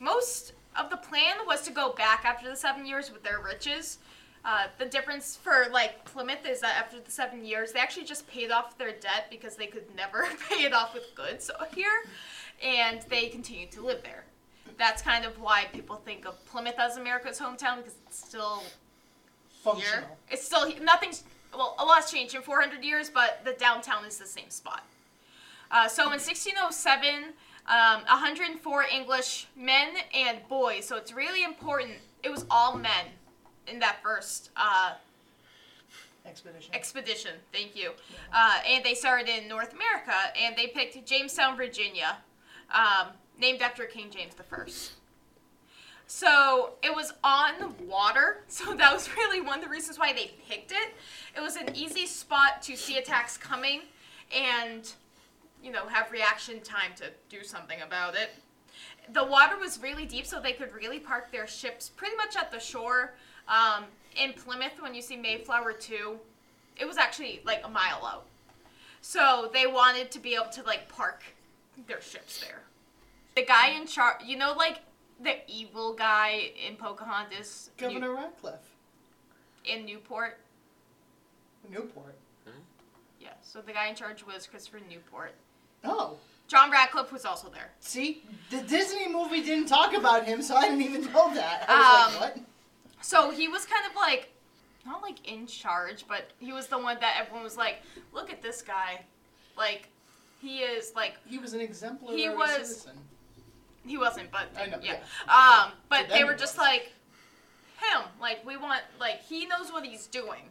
most 0.00 0.52
of 0.78 0.90
the 0.90 0.98
plan 0.98 1.36
was 1.46 1.62
to 1.62 1.70
go 1.70 1.94
back 1.94 2.26
after 2.26 2.46
the 2.46 2.56
seven 2.56 2.84
years 2.84 3.10
with 3.10 3.22
their 3.22 3.40
riches. 3.40 4.00
Uh, 4.48 4.66
the 4.78 4.86
difference 4.86 5.36
for 5.36 5.66
like 5.72 6.02
Plymouth 6.06 6.46
is 6.48 6.62
that 6.62 6.74
after 6.78 6.98
the 6.98 7.10
seven 7.10 7.44
years, 7.44 7.72
they 7.72 7.80
actually 7.80 8.06
just 8.06 8.26
paid 8.26 8.50
off 8.50 8.78
their 8.78 8.92
debt 8.92 9.26
because 9.28 9.56
they 9.56 9.66
could 9.66 9.84
never 9.94 10.26
pay 10.48 10.62
it 10.64 10.72
off 10.72 10.94
with 10.94 11.04
goods 11.14 11.50
here, 11.74 12.02
and 12.64 13.02
they 13.10 13.28
continued 13.28 13.70
to 13.72 13.82
live 13.82 14.02
there. 14.02 14.24
That's 14.78 15.02
kind 15.02 15.26
of 15.26 15.38
why 15.38 15.66
people 15.74 15.96
think 15.96 16.26
of 16.26 16.42
Plymouth 16.46 16.78
as 16.78 16.96
America's 16.96 17.38
hometown 17.38 17.76
because 17.76 17.96
it's 18.06 18.26
still 18.26 18.60
here. 18.60 19.74
Functional. 19.74 20.18
It's 20.30 20.46
still 20.46 20.72
nothing's 20.82 21.24
well, 21.54 21.76
a 21.78 21.84
lot's 21.84 22.10
changed 22.10 22.34
in 22.34 22.40
400 22.40 22.82
years, 22.82 23.10
but 23.10 23.42
the 23.44 23.52
downtown 23.52 24.06
is 24.06 24.16
the 24.16 24.26
same 24.26 24.48
spot. 24.48 24.82
Uh, 25.70 25.88
so 25.88 26.04
in 26.04 26.20
1607, 26.20 27.34
Um, 27.66 28.00
104 28.06 28.84
English 28.90 29.46
men 29.54 29.88
and 30.14 30.38
boys, 30.48 30.86
so 30.86 30.96
it's 30.96 31.12
really 31.12 31.44
important. 31.44 31.98
It 32.22 32.30
was 32.30 32.46
all 32.50 32.78
men 32.78 33.17
in 33.70 33.78
that 33.80 33.98
first 34.02 34.50
uh, 34.56 34.94
Expedition. 36.26 36.74
expedition. 36.74 37.30
Thank 37.52 37.74
you. 37.74 37.92
Uh, 38.34 38.58
and 38.68 38.84
they 38.84 38.94
started 38.94 39.28
in 39.28 39.48
North 39.48 39.72
America, 39.72 40.12
and 40.40 40.54
they 40.56 40.66
picked 40.66 41.06
Jamestown, 41.06 41.56
Virginia, 41.56 42.18
um, 42.72 43.08
named 43.40 43.62
after 43.62 43.84
King 43.84 44.10
James 44.10 44.34
the 44.34 44.42
First. 44.42 44.92
So 46.06 46.72
it 46.82 46.94
was 46.94 47.12
on 47.24 47.52
the 47.58 47.68
water, 47.84 48.44
so 48.48 48.74
that 48.74 48.92
was 48.92 49.08
really 49.16 49.40
one 49.40 49.58
of 49.58 49.64
the 49.64 49.70
reasons 49.70 49.98
why 49.98 50.12
they 50.12 50.32
picked 50.48 50.72
it. 50.72 50.94
It 51.36 51.40
was 51.40 51.56
an 51.56 51.74
easy 51.74 52.06
spot 52.06 52.62
to 52.62 52.76
see 52.76 52.98
attacks 52.98 53.36
coming, 53.36 53.82
and 54.34 54.90
you 55.62 55.72
know 55.72 55.86
have 55.86 56.10
reaction 56.12 56.60
time 56.60 56.92
to 56.96 57.04
do 57.28 57.42
something 57.42 57.80
about 57.80 58.14
it. 58.14 58.30
The 59.12 59.24
water 59.24 59.58
was 59.58 59.82
really 59.82 60.04
deep, 60.04 60.26
so 60.26 60.40
they 60.40 60.52
could 60.52 60.74
really 60.74 60.98
park 60.98 61.32
their 61.32 61.46
ships 61.46 61.88
pretty 61.88 62.16
much 62.16 62.36
at 62.36 62.52
the 62.52 62.60
shore. 62.60 63.14
Um, 63.48 63.84
in 64.16 64.32
Plymouth, 64.34 64.80
when 64.80 64.94
you 64.94 65.02
see 65.02 65.16
Mayflower 65.16 65.72
2, 65.72 66.18
it 66.76 66.86
was 66.86 66.96
actually 66.98 67.40
like 67.44 67.62
a 67.64 67.68
mile 67.68 68.04
out. 68.04 68.26
So 69.00 69.50
they 69.52 69.66
wanted 69.66 70.10
to 70.12 70.18
be 70.18 70.34
able 70.34 70.50
to 70.52 70.62
like 70.64 70.88
park 70.88 71.22
their 71.86 72.00
ships 72.00 72.40
there. 72.40 72.62
The 73.36 73.44
guy 73.44 73.68
in 73.70 73.86
charge, 73.86 74.24
you 74.24 74.36
know, 74.36 74.52
like 74.56 74.80
the 75.22 75.36
evil 75.48 75.94
guy 75.94 76.50
in 76.66 76.76
Pocahontas 76.76 77.70
New- 77.80 77.86
Governor 77.88 78.14
Radcliffe. 78.14 78.74
in 79.64 79.84
Newport. 79.86 80.38
Newport. 81.70 82.16
Yeah, 83.20 83.30
so 83.42 83.60
the 83.60 83.72
guy 83.72 83.88
in 83.88 83.94
charge 83.96 84.24
was 84.24 84.46
Christopher 84.46 84.80
Newport. 84.88 85.34
Oh. 85.84 86.16
John 86.46 86.70
Radcliffe 86.70 87.12
was 87.12 87.24
also 87.24 87.48
there. 87.48 87.70
See, 87.80 88.22
the 88.50 88.60
Disney 88.62 89.08
movie 89.08 89.42
didn't 89.42 89.66
talk 89.66 89.92
about 89.92 90.24
him, 90.24 90.40
so 90.40 90.54
I 90.56 90.62
didn't 90.68 90.82
even 90.82 91.02
know 91.12 91.34
that. 91.34 91.66
I 91.68 92.06
was 92.06 92.14
Um, 92.14 92.20
like, 92.20 92.36
what? 92.36 92.44
So 93.00 93.30
he 93.30 93.48
was 93.48 93.64
kind 93.64 93.84
of 93.88 93.94
like, 93.96 94.32
not 94.86 95.02
like 95.02 95.26
in 95.30 95.46
charge, 95.46 96.04
but 96.08 96.30
he 96.38 96.52
was 96.52 96.66
the 96.66 96.78
one 96.78 96.98
that 97.00 97.16
everyone 97.20 97.42
was 97.44 97.56
like, 97.56 97.82
look 98.12 98.30
at 98.32 98.42
this 98.42 98.62
guy. 98.62 99.00
Like, 99.56 99.88
he 100.40 100.58
is 100.60 100.92
like, 100.94 101.14
He 101.26 101.38
was 101.38 101.52
an 101.52 101.60
exemplary 101.60 102.16
he 102.20 102.28
was- 102.28 102.50
citizen. 102.80 102.98
he 103.86 103.98
wasn't, 103.98 104.30
but 104.30 104.46
I 104.56 104.66
know, 104.66 104.78
yeah. 104.82 104.98
yeah. 105.26 105.64
Um, 105.66 105.72
but 105.88 106.08
they 106.08 106.24
were 106.24 106.34
just 106.34 106.58
like, 106.58 106.92
him. 107.78 108.02
Like, 108.20 108.44
we 108.46 108.56
want, 108.56 108.82
like, 109.00 109.22
he 109.22 109.46
knows 109.46 109.70
what 109.72 109.84
he's 109.84 110.06
doing. 110.06 110.42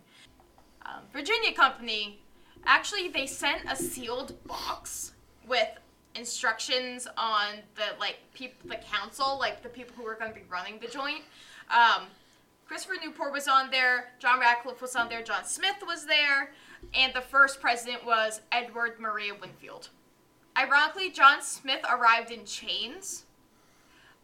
Um, 0.86 1.02
Virginia 1.12 1.54
Company, 1.54 2.20
actually, 2.66 3.10
they 3.10 3.26
sent 3.28 3.62
a 3.70 3.76
sealed 3.76 4.42
box 4.46 5.12
with 5.48 5.68
instructions 6.16 7.08
on 7.18 7.56
the, 7.76 8.00
like, 8.00 8.18
people, 8.34 8.70
the 8.70 8.78
council, 8.78 9.38
like, 9.40 9.62
the 9.64 9.70
people 9.70 9.94
who 9.98 10.04
were 10.04 10.16
going 10.16 10.32
to 10.34 10.36
be 10.40 10.46
running 10.50 10.80
the 10.80 10.88
joint. 10.88 11.24
Um, 11.70 12.04
Christopher 12.68 12.96
Newport 13.02 13.32
was 13.32 13.48
on 13.48 13.72
there, 13.72 14.10
John 14.20 14.42
Radcliffe 14.42 14.82
was 14.82 14.96
on 14.96 15.08
there, 15.08 15.24
John 15.24 15.46
Smith 15.46 15.78
was 15.86 16.06
there, 16.06 16.52
and 16.94 17.14
the 17.14 17.22
first 17.22 17.62
president 17.62 18.06
was 18.06 18.42
Edward 18.52 19.00
Maria 19.00 19.34
Wingfield. 19.34 19.90
Ironically, 20.58 21.10
John 21.10 21.42
Smith 21.42 21.80
arrived 21.90 22.30
in 22.30 22.44
chains. 22.44 23.24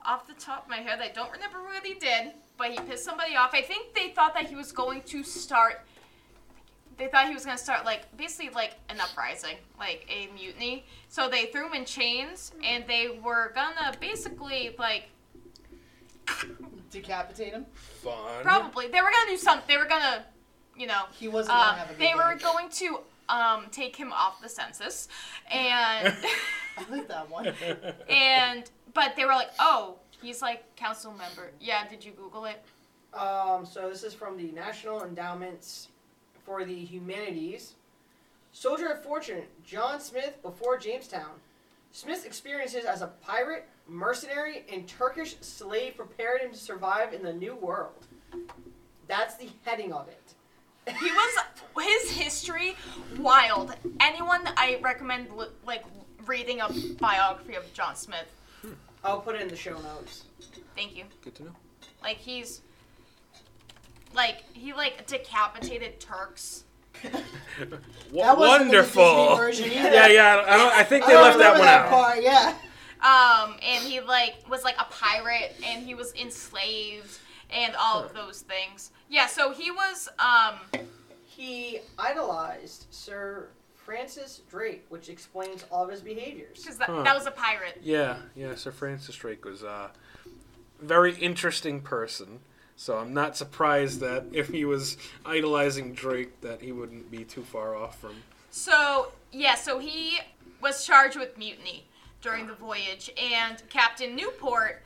Off 0.06 0.28
the 0.28 0.34
top 0.34 0.66
of 0.66 0.70
my 0.70 0.78
head, 0.78 1.00
I 1.00 1.08
don't 1.08 1.32
remember 1.32 1.64
what 1.64 1.86
he 1.86 1.94
did, 1.94 2.34
but 2.58 2.72
he 2.72 2.78
pissed 2.80 3.06
somebody 3.06 3.38
off. 3.38 3.52
I 3.54 3.62
think 3.62 3.96
they 3.96 4.10
thought 4.10 4.34
that 4.34 4.48
he 4.48 4.56
was 4.56 4.74
going 4.74 5.04
to 5.04 5.24
start. 5.24 5.86
They 6.98 7.08
thought 7.08 7.28
he 7.28 7.34
was 7.34 7.46
going 7.46 7.58
to 7.58 7.64
start, 7.64 7.86
like, 7.86 8.16
basically, 8.18 8.50
like, 8.50 8.76
an 8.90 9.00
uprising, 9.00 9.56
like 9.80 10.06
a 10.10 10.28
mutiny. 10.34 10.86
So 11.08 11.30
they 11.30 11.46
threw 11.46 11.68
him 11.68 11.74
in 11.76 11.86
chains, 11.86 12.52
and 12.62 12.86
they 12.88 13.20
were 13.24 13.54
gonna 13.56 13.94
basically, 14.02 14.76
like, 14.78 15.06
Decapitate 16.92 17.54
him. 17.54 17.66
Fun. 17.74 18.44
probably, 18.44 18.88
they 18.88 19.02
were 19.02 19.12
gonna 19.12 19.32
do 19.32 19.38
something. 19.38 19.66
They 19.68 19.78
were 19.78 19.86
gonna, 19.86 20.26
you 20.76 20.88
know, 20.88 21.04
He 21.20 21.28
wasn't 21.28 21.56
uh, 21.58 21.64
gonna 21.64 21.78
have 21.78 21.90
a 21.90 21.94
good 21.94 22.02
they 22.02 22.14
were 22.16 22.36
day. 22.36 22.44
going 22.44 22.70
to 22.70 23.00
um, 23.30 23.66
take 23.72 23.96
him 23.96 24.12
off 24.14 24.42
the 24.42 24.50
census, 24.50 25.08
and. 25.52 26.14
I 26.78 26.90
like 26.90 27.08
that 27.08 27.30
one. 27.30 27.54
and 28.10 28.70
but 28.94 29.16
they 29.16 29.26
were 29.26 29.32
like, 29.34 29.52
oh, 29.60 29.98
he's 30.22 30.42
like 30.42 30.76
council 30.76 31.12
member. 31.12 31.52
Yeah, 31.60 31.88
did 31.88 32.04
you 32.04 32.12
Google 32.12 32.46
it? 32.46 32.64
Um, 33.14 33.66
so 33.66 33.90
this 33.90 34.04
is 34.04 34.14
from 34.14 34.38
the 34.38 34.52
National 34.52 35.04
Endowments 35.04 35.90
for 36.46 36.66
the 36.66 36.74
Humanities. 36.76 37.74
Soldier 38.52 38.88
of 38.90 39.04
Fortune, 39.04 39.44
John 39.66 40.00
Smith 40.00 40.42
before 40.42 40.78
Jamestown. 40.78 41.32
Smith's 41.92 42.26
experiences 42.26 42.86
as 42.86 43.02
a 43.02 43.08
pirate, 43.08 43.68
mercenary, 43.88 44.64
and 44.72 44.88
Turkish 44.88 45.36
slave 45.42 45.96
prepared 45.98 46.42
him 46.42 46.52
to 46.52 46.58
survive 46.58 47.14
in 47.14 47.24
the 47.24 47.34
New 47.34 47.56
World. 47.56 48.06
That's 49.08 49.36
the 49.36 49.50
heading 49.66 49.92
of 49.94 50.08
it. 50.08 50.20
He 51.00 51.10
was 51.12 51.40
his 51.82 52.12
history 52.12 52.76
wild. 53.18 53.74
Anyone 54.02 54.42
I 54.58 54.80
recommend 54.82 55.28
like 55.66 55.84
reading 56.26 56.60
a 56.62 56.68
biography 57.00 57.56
of 57.56 57.72
John 57.74 57.96
Smith. 57.96 58.26
I'll 59.04 59.20
put 59.22 59.36
it 59.36 59.42
in 59.42 59.48
the 59.48 59.56
show 59.56 59.78
notes. 59.80 60.24
Thank 60.76 60.96
you. 60.96 61.04
Good 61.24 61.36
to 61.36 61.44
know. 61.44 61.52
Like 62.02 62.18
he's 62.18 62.62
like 64.14 64.44
he 64.54 64.74
like 64.74 65.06
decapitated 65.08 66.00
Turks. 66.00 66.64
Wa- 67.04 67.10
That 68.24 68.38
wasn't 68.38 68.72
the 68.72 68.78
Wonderful. 68.78 69.36
version 69.36 69.66
either. 69.72 69.90
yeah, 69.92 70.08
yeah. 70.08 70.44
I 70.48 70.58
don't, 70.58 70.74
I 70.74 70.84
think 70.84 71.06
they 71.06 71.12
don't 71.14 71.24
left 71.24 71.38
that 71.40 71.54
remember 71.54 71.60
one 71.60 71.68
out. 71.70 71.90
Part, 71.90 72.24
yeah. 72.24 72.56
Um, 73.04 73.56
and 73.62 73.84
he 73.84 74.00
like 74.02 74.36
was 74.50 74.64
like 74.64 74.76
a 74.80 74.86
pirate, 74.86 75.56
and 75.66 75.86
he 75.86 75.94
was 75.96 76.14
enslaved, 76.16 77.18
and 77.50 77.76
all 77.78 78.02
of 78.04 78.14
those 78.14 78.42
things. 78.42 78.92
Yeah, 79.10 79.28
so 79.28 79.52
he 79.52 79.72
was 79.72 80.10
um 80.20 80.60
He 81.26 81.80
idolized 82.00 82.86
Sir 82.92 83.48
Francis 83.76 84.42
Drake, 84.50 84.86
which 84.90 85.10
explains 85.10 85.66
all 85.72 85.84
of 85.84 85.90
his 85.90 86.00
behaviors. 86.02 86.62
because 86.62 86.78
that, 86.78 86.88
Huh. 86.90 87.04
that 87.04 87.16
was 87.16 87.26
a 87.26 87.32
pirate. 87.32 87.80
Yeah, 87.84 88.18
yeah. 88.36 88.56
Sir 88.56 88.72
Francis 88.72 89.16
Drake 89.16 89.44
was 89.44 89.64
a 89.64 89.92
very 90.80 91.16
interesting 91.16 91.82
person. 91.82 92.40
So 92.76 92.98
I'm 92.98 93.14
not 93.14 93.36
surprised 93.38 94.00
that 94.00 94.26
if 94.32 94.48
he 94.50 94.64
was 94.66 94.98
idolizing 95.26 95.94
Drake, 95.94 96.40
that 96.42 96.62
he 96.62 96.72
wouldn't 96.72 97.12
be 97.12 97.24
too 97.24 97.44
far 97.44 97.76
off 97.76 98.00
from. 98.00 98.16
So 98.52 99.12
yeah, 99.32 99.56
so 99.56 99.80
he 99.80 100.20
was 100.62 100.86
charged 100.86 101.18
with 101.18 101.38
mutiny 101.38 101.86
during 102.24 102.48
the 102.48 102.54
voyage, 102.54 103.12
and 103.22 103.62
Captain 103.70 104.16
Newport, 104.16 104.82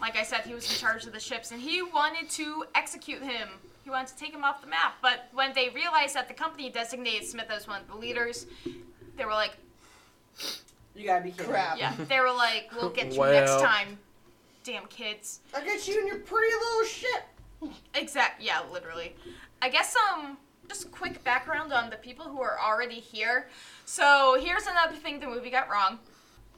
like 0.00 0.16
I 0.16 0.22
said, 0.22 0.42
he 0.42 0.54
was 0.54 0.70
in 0.70 0.76
charge 0.78 1.06
of 1.06 1.12
the 1.12 1.18
ships, 1.18 1.50
and 1.50 1.60
he 1.60 1.82
wanted 1.82 2.28
to 2.30 2.64
execute 2.76 3.22
him. 3.22 3.48
He 3.82 3.90
wanted 3.90 4.08
to 4.08 4.16
take 4.16 4.32
him 4.32 4.44
off 4.44 4.60
the 4.60 4.68
map. 4.68 4.96
But 5.02 5.28
when 5.32 5.52
they 5.54 5.70
realized 5.70 6.14
that 6.14 6.28
the 6.28 6.34
company 6.34 6.70
designated 6.70 7.26
Smith 7.26 7.50
as 7.50 7.66
one 7.66 7.80
of 7.80 7.88
the 7.88 7.96
leaders, 7.96 8.46
they 9.16 9.24
were 9.24 9.32
like, 9.32 9.56
You 10.94 11.06
gotta 11.06 11.24
be 11.24 11.30
kidding. 11.32 11.46
me. 11.46 11.52
Crap. 11.52 11.78
"Yeah." 11.78 11.94
They 12.08 12.20
were 12.20 12.30
like, 12.30 12.70
"We'll 12.76 12.90
get 12.90 13.12
you 13.12 13.20
next 13.22 13.60
time." 13.60 13.98
Damn 14.62 14.86
kids. 14.86 15.40
I'll 15.54 15.64
get 15.64 15.88
you 15.88 15.98
in 16.00 16.06
your 16.06 16.18
pretty 16.18 16.54
little 16.54 16.84
ship. 16.84 17.22
Exact. 17.94 18.40
Yeah, 18.42 18.60
literally. 18.70 19.16
I 19.62 19.68
guess 19.68 19.96
um, 20.12 20.36
just 20.68 20.90
quick 20.92 21.24
background 21.24 21.72
on 21.72 21.90
the 21.90 21.96
people 21.96 22.26
who 22.26 22.40
are 22.40 22.58
already 22.60 23.00
here. 23.00 23.48
So 23.86 24.36
here's 24.40 24.66
another 24.66 24.94
thing 24.96 25.18
the 25.18 25.26
movie 25.26 25.50
got 25.50 25.68
wrong. 25.70 25.98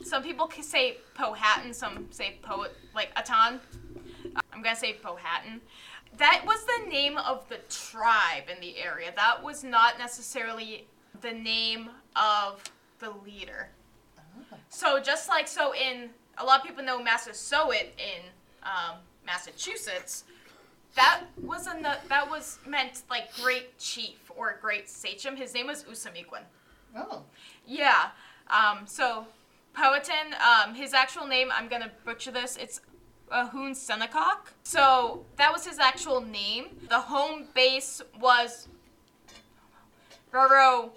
Some 0.03 0.23
people 0.23 0.47
can 0.47 0.63
say 0.63 0.99
Powhatan, 1.15 1.73
some 1.73 2.09
say 2.11 2.39
poet 2.43 2.73
like 2.95 3.15
Atan. 3.15 3.61
I'm 4.53 4.63
gonna 4.63 4.77
say 4.77 4.95
Powhatan. 4.95 5.61
That 6.17 6.43
was 6.47 6.65
the 6.65 6.89
name 6.89 7.17
of 7.19 7.49
the 7.49 7.59
tribe 7.69 8.45
in 8.55 8.61
the 8.61 8.79
area. 8.79 9.13
That 9.17 9.43
was 9.43 9.65
not 9.65 9.99
necessarily 9.99 10.87
the 11.21 11.33
name 11.33 11.91
of 12.17 12.63
the 12.99 13.11
leader. 13.25 13.69
So 14.69 15.01
just 15.01 15.29
like 15.29 15.49
so 15.49 15.75
in 15.75 16.11
a 16.39 16.45
lot 16.45 16.61
of 16.61 16.67
people 16.67 16.85
know 16.85 17.03
Massasoit 17.03 17.93
in 17.99 18.23
um, 18.63 18.99
Massachusetts, 19.25 20.25
that 20.97 21.23
was 21.43 21.67
a 21.67 21.99
that 22.09 22.29
was 22.29 22.59
meant 22.67 23.03
like 23.11 23.35
great 23.37 23.79
chief 23.79 24.31
or 24.37 24.59
great 24.61 24.89
sachem. 24.89 25.37
His 25.37 25.55
name 25.55 25.67
was 25.67 25.85
Ousamequin. 25.85 26.43
Oh. 26.97 27.23
Yeah. 27.67 28.11
Um, 28.49 28.87
so 28.87 29.27
Powhatan, 29.75 30.35
um, 30.41 30.75
his 30.75 30.95
actual 30.95 31.27
name, 31.27 31.49
I'm 31.53 31.69
gonna 31.69 31.91
butcher 32.05 32.31
this. 32.31 32.57
It's 32.57 32.81
Ahun 33.33 33.73
Senakok. 33.73 34.53
So 34.63 35.25
that 35.37 35.53
was 35.53 35.67
his 35.67 35.79
actual 35.79 36.21
name. 36.21 36.67
The 36.89 37.01
home 37.01 37.47
base 37.55 38.01
was 38.21 38.69
Roro 40.33 40.91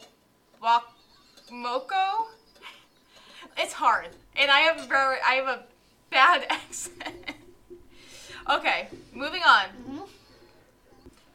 Wakmoko. 0.62 2.28
It's 3.58 3.74
hard, 3.74 4.10
and 4.36 4.52
I 4.52 4.60
have 4.60 4.88
very, 4.88 5.18
I 5.28 5.34
have 5.34 5.48
a 5.48 5.64
bad 6.12 6.46
accent. 6.50 6.94
okay, 8.48 8.90
moving 9.14 9.42
on. 9.42 10.06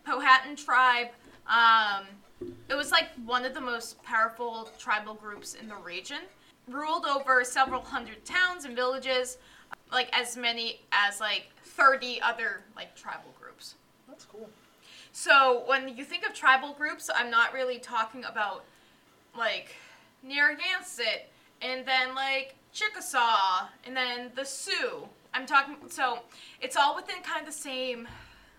Powhatan 0.04 0.54
tribe. 0.54 1.08
Um, 1.48 2.06
it 2.68 2.74
was 2.74 2.92
like 2.92 3.08
one 3.24 3.44
of 3.44 3.54
the 3.54 3.60
most 3.60 4.00
powerful 4.04 4.68
tribal 4.78 5.14
groups 5.14 5.54
in 5.54 5.68
the 5.68 5.74
region. 5.76 6.18
Ruled 6.68 7.04
over 7.06 7.44
several 7.44 7.82
hundred 7.82 8.24
towns 8.24 8.64
and 8.64 8.76
villages, 8.76 9.38
like 9.90 10.08
as 10.12 10.36
many 10.36 10.80
as 10.92 11.20
like 11.20 11.48
30 11.64 12.20
other 12.22 12.62
like 12.76 12.94
tribal 12.94 13.34
groups. 13.40 13.74
That's 14.08 14.24
cool. 14.24 14.48
So 15.12 15.64
when 15.66 15.96
you 15.96 16.04
think 16.04 16.26
of 16.26 16.32
tribal 16.32 16.72
groups, 16.72 17.10
I'm 17.14 17.30
not 17.30 17.52
really 17.52 17.78
talking 17.78 18.24
about 18.24 18.64
like 19.36 19.74
Narragansett 20.22 21.30
and 21.60 21.86
then 21.86 22.14
like 22.14 22.54
Chickasaw 22.72 23.68
and 23.84 23.96
then 23.96 24.30
the 24.34 24.44
Sioux. 24.44 25.08
I'm 25.34 25.46
talking 25.46 25.76
so 25.88 26.20
it's 26.60 26.76
all 26.76 26.94
within 26.94 27.22
kind 27.22 27.40
of 27.40 27.46
the 27.46 27.58
same 27.58 28.06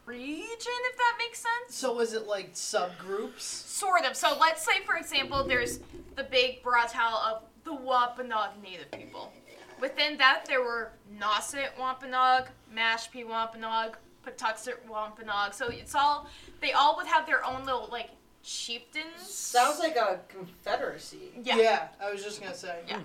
region, 0.05 0.45
if 0.59 0.97
that 0.97 1.15
makes 1.17 1.39
sense. 1.39 1.75
So 1.75 1.93
was 1.93 2.13
it 2.13 2.27
like 2.27 2.53
subgroups? 2.53 3.41
Sort 3.41 4.05
of. 4.05 4.15
So 4.15 4.37
let's 4.39 4.63
say, 4.63 4.81
for 4.85 4.95
example, 4.95 5.43
there's 5.43 5.79
the 6.15 6.23
big 6.23 6.61
broad 6.61 6.89
towel 6.89 7.17
of 7.17 7.41
the 7.63 7.73
Wampanoag 7.73 8.61
Native 8.61 8.91
people. 8.91 9.31
Within 9.79 10.17
that, 10.17 10.45
there 10.47 10.61
were 10.61 10.91
Nauset 11.19 11.77
Wampanoag, 11.79 12.47
Mashpee 12.75 13.27
Wampanoag, 13.27 13.97
Patuxet 14.25 14.75
Wampanoag. 14.87 15.53
So 15.53 15.67
it's 15.67 15.95
all, 15.95 16.29
they 16.61 16.71
all 16.73 16.95
would 16.97 17.07
have 17.07 17.25
their 17.25 17.43
own 17.45 17.65
little, 17.65 17.89
like, 17.91 18.09
chieftains. 18.43 19.21
Sounds 19.21 19.79
like 19.79 19.95
a 19.95 20.19
confederacy. 20.29 21.31
Yeah. 21.41 21.57
Yeah, 21.57 21.87
I 22.01 22.11
was 22.11 22.23
just 22.23 22.41
gonna 22.41 22.55
say. 22.55 22.79
Yeah. 22.87 22.99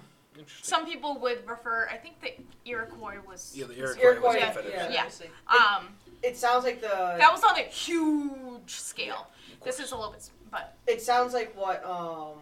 Some 0.62 0.86
people 0.86 1.18
would 1.20 1.48
refer, 1.48 1.88
I 1.90 1.96
think 1.96 2.20
the 2.20 2.34
Iroquois 2.64 3.16
was. 3.26 3.52
yeah, 3.56 3.66
the 3.66 3.76
Iroquois, 3.78 4.02
Iroquois, 4.02 4.26
was 4.28 4.36
yeah, 4.36 4.52
Confederate. 4.52 4.92
yeah. 4.92 5.08
I. 5.48 5.76
Um, 5.80 5.88
It 6.22 6.36
sounds 6.36 6.64
like 6.64 6.80
the. 6.80 6.86
that 7.18 7.32
was 7.32 7.42
on 7.44 7.56
a 7.58 7.62
huge 7.62 8.70
scale. 8.74 9.28
This 9.64 9.80
is 9.80 9.90
a 9.92 9.96
little 9.96 10.12
bit, 10.12 10.28
but 10.50 10.76
It 10.86 11.02
sounds 11.02 11.32
like 11.34 11.56
what 11.56 11.84
um, 11.84 12.34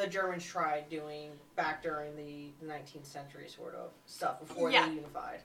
the 0.00 0.06
Germans 0.06 0.44
tried 0.44 0.88
doing 0.88 1.30
back 1.56 1.82
during 1.82 2.16
the 2.16 2.48
19th 2.66 3.04
century, 3.04 3.46
sort 3.48 3.74
of 3.74 3.90
stuff 4.06 4.40
before 4.40 4.70
Yeah. 4.70 4.88
they 4.88 4.94
unified. 4.94 5.40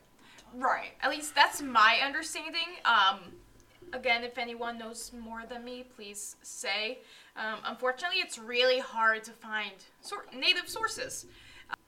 Right. 0.54 0.94
At 1.02 1.10
least 1.10 1.36
that's 1.36 1.62
my 1.62 2.00
understanding. 2.02 2.78
Um, 2.86 3.34
again, 3.92 4.24
if 4.24 4.38
anyone 4.38 4.78
knows 4.78 5.12
more 5.12 5.44
than 5.46 5.66
me, 5.66 5.84
please 5.84 6.38
say. 6.42 7.00
Um, 7.36 7.60
unfortunately, 7.66 8.20
it's 8.20 8.38
really 8.38 8.80
hard 8.80 9.26
to 9.26 9.32
find 9.32 9.74
sor- 10.00 10.26
native 10.34 10.70
sources. 10.70 11.26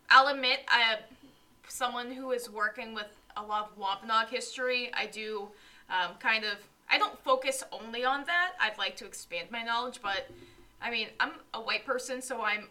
I'll 0.10 0.28
admit, 0.28 0.60
I, 0.68 0.98
someone 1.70 2.12
who 2.12 2.32
is 2.32 2.50
working 2.50 2.94
with 2.94 3.08
a 3.38 3.44
lot 3.44 3.72
of 3.72 3.78
Wampanoag 3.78 4.28
history, 4.28 4.92
I 4.94 5.06
do 5.06 5.50
um, 5.90 6.16
kind 6.20 6.44
of. 6.44 6.58
I 6.90 6.98
don't 6.98 7.18
focus 7.24 7.64
only 7.72 8.04
on 8.04 8.26
that. 8.26 8.54
I'd 8.60 8.78
like 8.78 8.96
to 8.98 9.06
expand 9.06 9.52
my 9.52 9.62
knowledge, 9.64 10.02
but 10.02 10.30
I 10.82 10.92
mean, 10.92 11.08
I'm 11.20 11.32
a 11.54 11.60
white 11.62 11.86
person, 11.86 12.22
so 12.22 12.42
I'm 12.42 12.70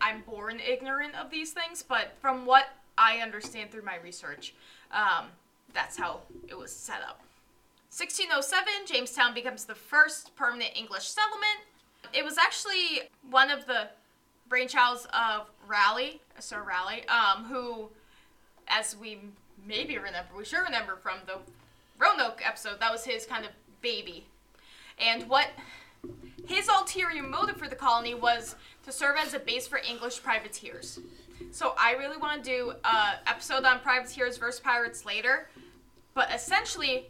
I'm 0.00 0.22
born 0.22 0.60
ignorant 0.60 1.14
of 1.14 1.30
these 1.30 1.52
things. 1.52 1.82
But 1.82 2.12
from 2.20 2.46
what 2.46 2.68
I 2.96 3.18
understand 3.18 3.70
through 3.70 3.82
my 3.82 3.96
research, 4.02 4.54
um, 4.92 5.26
that's 5.72 5.96
how 5.96 6.20
it 6.48 6.56
was 6.56 6.72
set 6.72 7.00
up. 7.02 7.20
1607, 7.90 8.86
Jamestown 8.86 9.34
becomes 9.34 9.64
the 9.64 9.74
first 9.74 10.34
permanent 10.34 10.70
English 10.74 11.08
settlement. 11.08 11.66
It 12.14 12.24
was 12.24 12.38
actually 12.38 13.10
one 13.30 13.50
of 13.50 13.66
the 13.66 13.88
brainchilds 14.48 15.06
of 15.08 15.50
Raleigh, 15.66 16.20
Sir 16.38 16.62
Raleigh, 16.62 17.06
um, 17.08 17.44
who, 17.44 17.90
as 18.68 18.96
we 18.96 19.20
maybe 19.66 19.98
remember, 19.98 20.30
we 20.36 20.44
sure 20.44 20.64
remember 20.64 20.96
from 20.96 21.18
the 21.26 21.38
Roanoke 21.98 22.40
episode, 22.44 22.80
that 22.80 22.90
was 22.90 23.04
his 23.04 23.26
kind 23.26 23.44
of 23.44 23.50
baby. 23.82 24.26
And 24.98 25.28
what 25.28 25.48
his 26.46 26.68
ulterior 26.68 27.22
motive 27.22 27.56
for 27.56 27.68
the 27.68 27.76
colony 27.76 28.14
was 28.14 28.56
to 28.84 28.92
serve 28.92 29.16
as 29.18 29.34
a 29.34 29.38
base 29.38 29.66
for 29.66 29.78
English 29.78 30.22
privateers. 30.22 31.00
So 31.50 31.74
I 31.78 31.92
really 31.92 32.16
want 32.16 32.44
to 32.44 32.50
do 32.50 32.72
an 32.84 33.16
episode 33.26 33.64
on 33.64 33.80
privateers 33.80 34.38
versus 34.38 34.60
pirates 34.60 35.04
later. 35.04 35.48
But 36.14 36.30
essentially, 36.32 37.06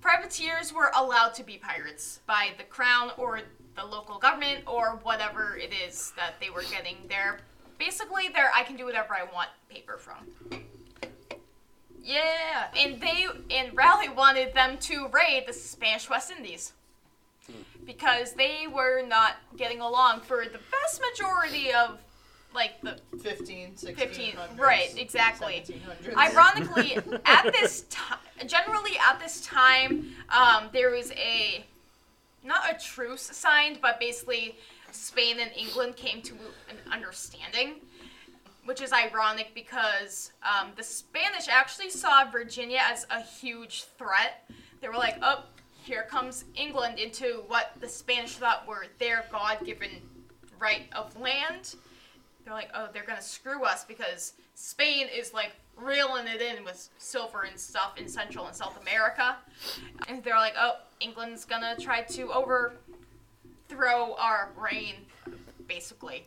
privateers 0.00 0.72
were 0.72 0.90
allowed 0.96 1.34
to 1.34 1.44
be 1.44 1.58
pirates 1.58 2.20
by 2.26 2.50
the 2.58 2.64
crown 2.64 3.10
or 3.16 3.40
the 3.76 3.84
local 3.84 4.18
government 4.18 4.64
or 4.66 4.98
whatever 5.02 5.56
it 5.56 5.72
is 5.86 6.12
that 6.16 6.34
they 6.40 6.50
were 6.50 6.64
getting 6.70 6.96
their 7.08 7.40
basically 7.78 8.28
their 8.28 8.50
I 8.54 8.62
can 8.62 8.76
do 8.76 8.86
whatever 8.86 9.14
I 9.14 9.24
want 9.34 9.48
paper 9.68 9.98
from. 9.98 10.62
Yeah, 12.02 12.68
and 12.76 13.00
they 13.00 13.26
and 13.50 13.76
Raleigh 13.76 14.08
wanted 14.08 14.54
them 14.54 14.78
to 14.78 15.08
raid 15.08 15.44
the 15.46 15.52
Spanish 15.52 16.08
West 16.08 16.30
Indies 16.30 16.72
because 17.86 18.32
they 18.32 18.66
were 18.72 19.02
not 19.06 19.36
getting 19.56 19.80
along 19.80 20.20
for 20.20 20.44
the 20.44 20.58
vast 20.70 21.00
majority 21.12 21.72
of 21.72 21.98
like 22.54 22.80
the 22.80 22.98
15, 23.18 23.76
16, 23.76 23.94
15 23.94 24.34
right 24.56 24.94
exactly. 24.96 25.62
1700s. 25.66 26.16
ironically 26.16 26.98
at 27.24 27.52
this 27.52 27.82
time 27.90 28.18
generally 28.46 28.92
at 29.06 29.20
this 29.20 29.42
time 29.42 30.14
um, 30.30 30.68
there 30.72 30.90
was 30.90 31.12
a 31.12 31.64
not 32.42 32.62
a 32.70 32.78
truce 32.82 33.22
signed 33.22 33.78
but 33.82 34.00
basically 34.00 34.56
spain 34.90 35.36
and 35.40 35.50
england 35.56 35.96
came 35.96 36.22
to 36.22 36.34
an 36.70 36.76
understanding 36.90 37.74
which 38.64 38.80
is 38.80 38.92
ironic 38.92 39.50
because 39.54 40.32
um, 40.42 40.70
the 40.76 40.82
spanish 40.82 41.48
actually 41.48 41.90
saw 41.90 42.28
virginia 42.30 42.80
as 42.82 43.06
a 43.10 43.20
huge 43.20 43.84
threat. 43.98 44.48
They 44.80 44.88
were 44.88 44.94
like 44.94 45.18
oh 45.22 45.44
here 45.86 46.06
comes 46.10 46.44
england 46.54 46.98
into 46.98 47.42
what 47.46 47.72
the 47.80 47.88
spanish 47.88 48.36
thought 48.36 48.66
were 48.66 48.86
their 48.98 49.24
god-given 49.30 49.90
right 50.58 50.82
of 50.92 51.18
land. 51.20 51.74
They're 52.44 52.54
like, 52.54 52.70
oh, 52.74 52.88
they're 52.92 53.04
gonna 53.04 53.20
screw 53.20 53.64
us 53.64 53.84
because 53.84 54.34
Spain 54.54 55.08
is 55.14 55.34
like 55.34 55.52
reeling 55.76 56.26
it 56.26 56.40
in 56.40 56.64
with 56.64 56.88
silver 56.98 57.42
and 57.42 57.58
stuff 57.58 57.98
in 57.98 58.08
Central 58.08 58.46
and 58.46 58.56
South 58.56 58.80
America, 58.80 59.36
and 60.08 60.22
they're 60.22 60.36
like, 60.36 60.54
oh, 60.58 60.76
England's 61.00 61.44
gonna 61.44 61.76
try 61.78 62.02
to 62.02 62.32
overthrow 62.32 64.14
our 64.18 64.52
reign, 64.56 64.94
basically, 65.66 66.24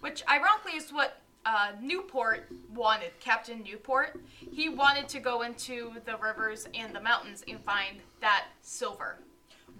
which 0.00 0.22
ironically 0.28 0.72
is 0.72 0.92
what 0.92 1.21
uh, 1.44 1.72
Newport 1.80 2.48
wanted. 2.74 3.10
Captain 3.20 3.62
Newport, 3.62 4.20
he 4.50 4.68
wanted 4.68 5.08
to 5.08 5.18
go 5.20 5.42
into 5.42 5.92
the 6.04 6.16
rivers 6.18 6.66
and 6.74 6.94
the 6.94 7.00
mountains 7.00 7.42
and 7.48 7.60
find 7.60 7.98
that 8.20 8.44
silver. 8.62 9.18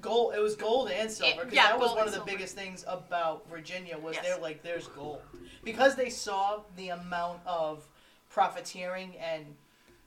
gold. 0.01 0.35
It 0.35 0.41
was 0.41 0.57
gold 0.57 0.91
and 0.91 1.11
silver 1.11 1.45
because 1.45 1.55
yeah, 1.55 1.69
that 1.69 1.79
was 1.79 1.91
one 1.91 2.01
of 2.01 2.07
the 2.07 2.13
silver. 2.15 2.31
biggest 2.31 2.57
things 2.57 2.85
about 2.89 3.49
Virginia 3.49 3.97
was 3.97 4.17
Yes. 4.17 4.25
they're 4.27 4.39
like 4.41 4.63
there's 4.65 4.89
gold 4.89 5.21
because 5.63 5.95
they 5.95 6.11
saw 6.11 6.61
the 6.77 6.89
amount 6.89 7.41
of 7.47 7.87
profiteering 8.29 9.15
and 9.19 9.45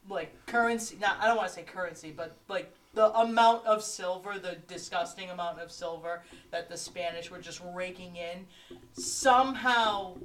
like 0.09 0.33
currency. 0.47 0.97
Not 0.99 1.17
I 1.21 1.27
don't 1.27 1.37
want 1.37 1.47
to 1.47 1.53
say 1.55 1.63
currency, 1.63 2.11
but 2.11 2.35
like 2.49 2.73
the 2.93 3.11
amount 3.17 3.65
of 3.65 3.83
silver, 3.83 4.37
the 4.39 4.57
disgusting 4.67 5.29
amount 5.29 5.59
of 5.59 5.71
silver 5.71 6.23
that 6.51 6.69
the 6.69 6.77
Spanish 6.77 7.29
were 7.31 7.39
just 7.39 7.61
raking 7.73 8.17
in. 8.17 8.45
Somehow. 8.93 10.15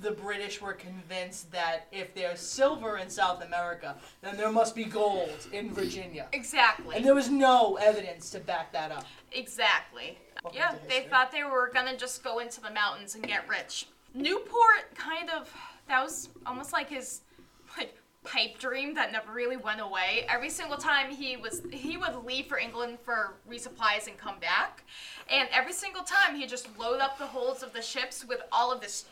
The 0.00 0.12
British 0.12 0.60
were 0.60 0.74
convinced 0.74 1.50
that 1.50 1.88
if 1.90 2.14
there's 2.14 2.40
silver 2.40 2.98
in 2.98 3.10
South 3.10 3.42
America, 3.44 3.96
then 4.22 4.36
there 4.36 4.52
must 4.52 4.74
be 4.74 4.84
gold 4.84 5.46
in 5.52 5.72
Virginia. 5.72 6.28
Exactly. 6.32 6.96
And 6.96 7.04
there 7.04 7.14
was 7.14 7.28
no 7.28 7.76
evidence 7.76 8.30
to 8.30 8.40
back 8.40 8.72
that 8.72 8.92
up. 8.92 9.06
Exactly. 9.32 10.18
Welcome 10.44 10.60
yeah, 10.60 10.74
they 10.88 11.08
thought 11.08 11.32
they 11.32 11.42
were 11.42 11.70
gonna 11.74 11.96
just 11.96 12.22
go 12.22 12.38
into 12.38 12.60
the 12.60 12.70
mountains 12.70 13.16
and 13.16 13.26
get 13.26 13.48
rich. 13.48 13.86
Newport 14.14 14.94
kind 14.94 15.30
of 15.30 15.52
that 15.88 16.02
was 16.02 16.28
almost 16.46 16.72
like 16.72 16.88
his 16.88 17.22
like 17.76 17.96
pipe 18.24 18.58
dream 18.58 18.94
that 18.94 19.10
never 19.10 19.32
really 19.32 19.56
went 19.56 19.80
away. 19.80 20.26
Every 20.28 20.50
single 20.50 20.76
time 20.76 21.10
he 21.10 21.36
was 21.36 21.62
he 21.72 21.96
would 21.96 22.24
leave 22.24 22.46
for 22.46 22.58
England 22.58 22.98
for 23.02 23.34
resupplies 23.50 24.06
and 24.06 24.16
come 24.18 24.38
back. 24.38 24.84
And 25.30 25.48
every 25.52 25.72
single 25.72 26.02
time 26.02 26.36
he 26.36 26.46
just 26.46 26.68
load 26.78 27.00
up 27.00 27.18
the 27.18 27.26
holds 27.26 27.62
of 27.62 27.72
the 27.72 27.82
ships 27.82 28.24
with 28.24 28.40
all 28.52 28.70
of 28.72 28.80
this 28.80 29.06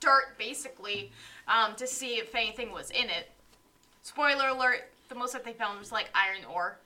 dirt 0.00 0.38
basically 0.38 1.12
um, 1.46 1.74
to 1.76 1.86
see 1.86 2.18
if 2.18 2.34
anything 2.34 2.72
was 2.72 2.90
in 2.90 3.08
it. 3.10 3.30
Spoiler 4.02 4.48
alert, 4.48 4.90
the 5.08 5.14
most 5.14 5.32
that 5.32 5.44
they 5.44 5.52
found 5.52 5.78
was 5.78 5.92
like 5.92 6.10
iron 6.14 6.44
ore. 6.44 6.78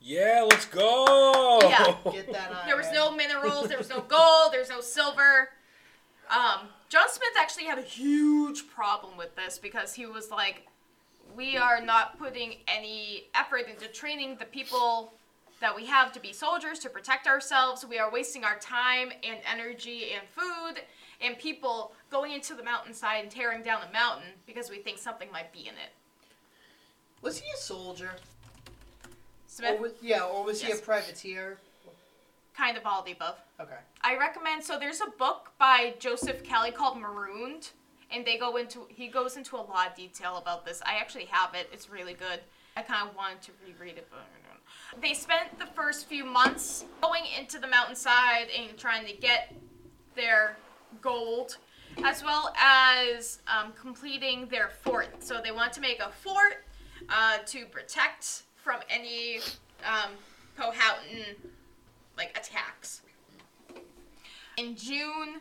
Yeah, 0.00 0.46
let's 0.48 0.66
go. 0.66 1.58
Yeah. 1.62 1.96
Get 2.12 2.32
that 2.32 2.50
on. 2.50 2.66
There 2.66 2.76
was 2.76 2.90
no 2.92 3.14
minerals, 3.14 3.68
there 3.68 3.78
was 3.78 3.88
no 3.88 4.00
gold, 4.00 4.52
There's 4.52 4.68
no 4.68 4.80
silver. 4.80 5.50
Um, 6.30 6.68
John 6.88 7.08
Smith 7.08 7.30
actually 7.38 7.64
had 7.64 7.78
a 7.78 7.82
huge 7.82 8.68
problem 8.68 9.16
with 9.16 9.34
this 9.36 9.58
because 9.58 9.94
he 9.94 10.06
was 10.06 10.30
like, 10.30 10.66
we 11.34 11.56
are 11.56 11.80
not 11.80 12.18
putting 12.18 12.56
any 12.68 13.24
effort 13.34 13.68
into 13.68 13.88
training 13.88 14.36
the 14.38 14.44
people 14.44 15.14
that 15.64 15.74
we 15.74 15.86
have 15.86 16.12
to 16.12 16.20
be 16.20 16.30
soldiers 16.30 16.78
to 16.78 16.90
protect 16.90 17.26
ourselves. 17.26 17.86
We 17.86 17.98
are 17.98 18.10
wasting 18.12 18.44
our 18.44 18.58
time 18.58 19.10
and 19.26 19.38
energy 19.50 20.08
and 20.14 20.28
food 20.28 20.82
and 21.22 21.38
people 21.38 21.92
going 22.10 22.32
into 22.32 22.54
the 22.54 22.62
mountainside 22.62 23.22
and 23.22 23.30
tearing 23.30 23.62
down 23.62 23.80
the 23.80 23.90
mountain 23.90 24.28
because 24.46 24.68
we 24.68 24.76
think 24.76 24.98
something 24.98 25.32
might 25.32 25.54
be 25.54 25.60
in 25.60 25.68
it. 25.68 25.94
Was 27.22 27.38
he 27.38 27.50
a 27.54 27.56
soldier? 27.56 28.10
Smith, 29.46 29.78
Or 29.78 29.82
was, 29.84 29.92
yeah, 30.02 30.24
or 30.24 30.44
was 30.44 30.60
he 30.60 30.70
a 30.70 30.76
privateer? 30.76 31.56
kind 32.54 32.76
of 32.76 32.84
all 32.84 33.00
of 33.00 33.06
the 33.06 33.12
above. 33.12 33.38
Okay. 33.58 33.72
I 34.02 34.18
recommend. 34.18 34.62
So 34.62 34.78
there's 34.78 35.00
a 35.00 35.10
book 35.18 35.52
by 35.58 35.94
Joseph 35.98 36.44
Kelly 36.44 36.72
called 36.72 36.98
Marooned, 36.98 37.70
and 38.12 38.26
they 38.26 38.36
go 38.36 38.58
into 38.58 38.86
he 38.90 39.08
goes 39.08 39.38
into 39.38 39.56
a 39.56 39.64
lot 39.64 39.88
of 39.88 39.96
detail 39.96 40.36
about 40.36 40.66
this. 40.66 40.82
I 40.84 40.96
actually 40.96 41.24
have 41.30 41.54
it. 41.54 41.70
It's 41.72 41.88
really 41.88 42.12
good. 42.12 42.40
I 42.76 42.82
kind 42.82 43.08
of 43.08 43.16
wanted 43.16 43.40
to 43.42 43.52
reread 43.66 43.96
it, 43.96 44.08
but 44.10 44.26
they 45.00 45.14
spent 45.14 45.58
the 45.58 45.66
first 45.66 46.06
few 46.06 46.24
months 46.24 46.84
going 47.00 47.24
into 47.38 47.58
the 47.58 47.66
mountainside 47.66 48.48
and 48.56 48.76
trying 48.78 49.06
to 49.06 49.12
get 49.12 49.54
their 50.14 50.56
gold, 51.00 51.58
as 52.04 52.22
well 52.22 52.54
as 52.60 53.40
um, 53.48 53.72
completing 53.72 54.46
their 54.46 54.68
fort. 54.68 55.22
So 55.22 55.40
they 55.42 55.50
want 55.50 55.72
to 55.74 55.80
make 55.80 56.00
a 56.00 56.10
fort 56.10 56.64
uh, 57.08 57.38
to 57.46 57.66
protect 57.66 58.42
from 58.56 58.80
any 58.88 59.38
um, 59.84 60.10
Powhatan 60.56 61.36
like 62.16 62.30
attacks. 62.38 63.02
In 64.56 64.76
June, 64.76 65.40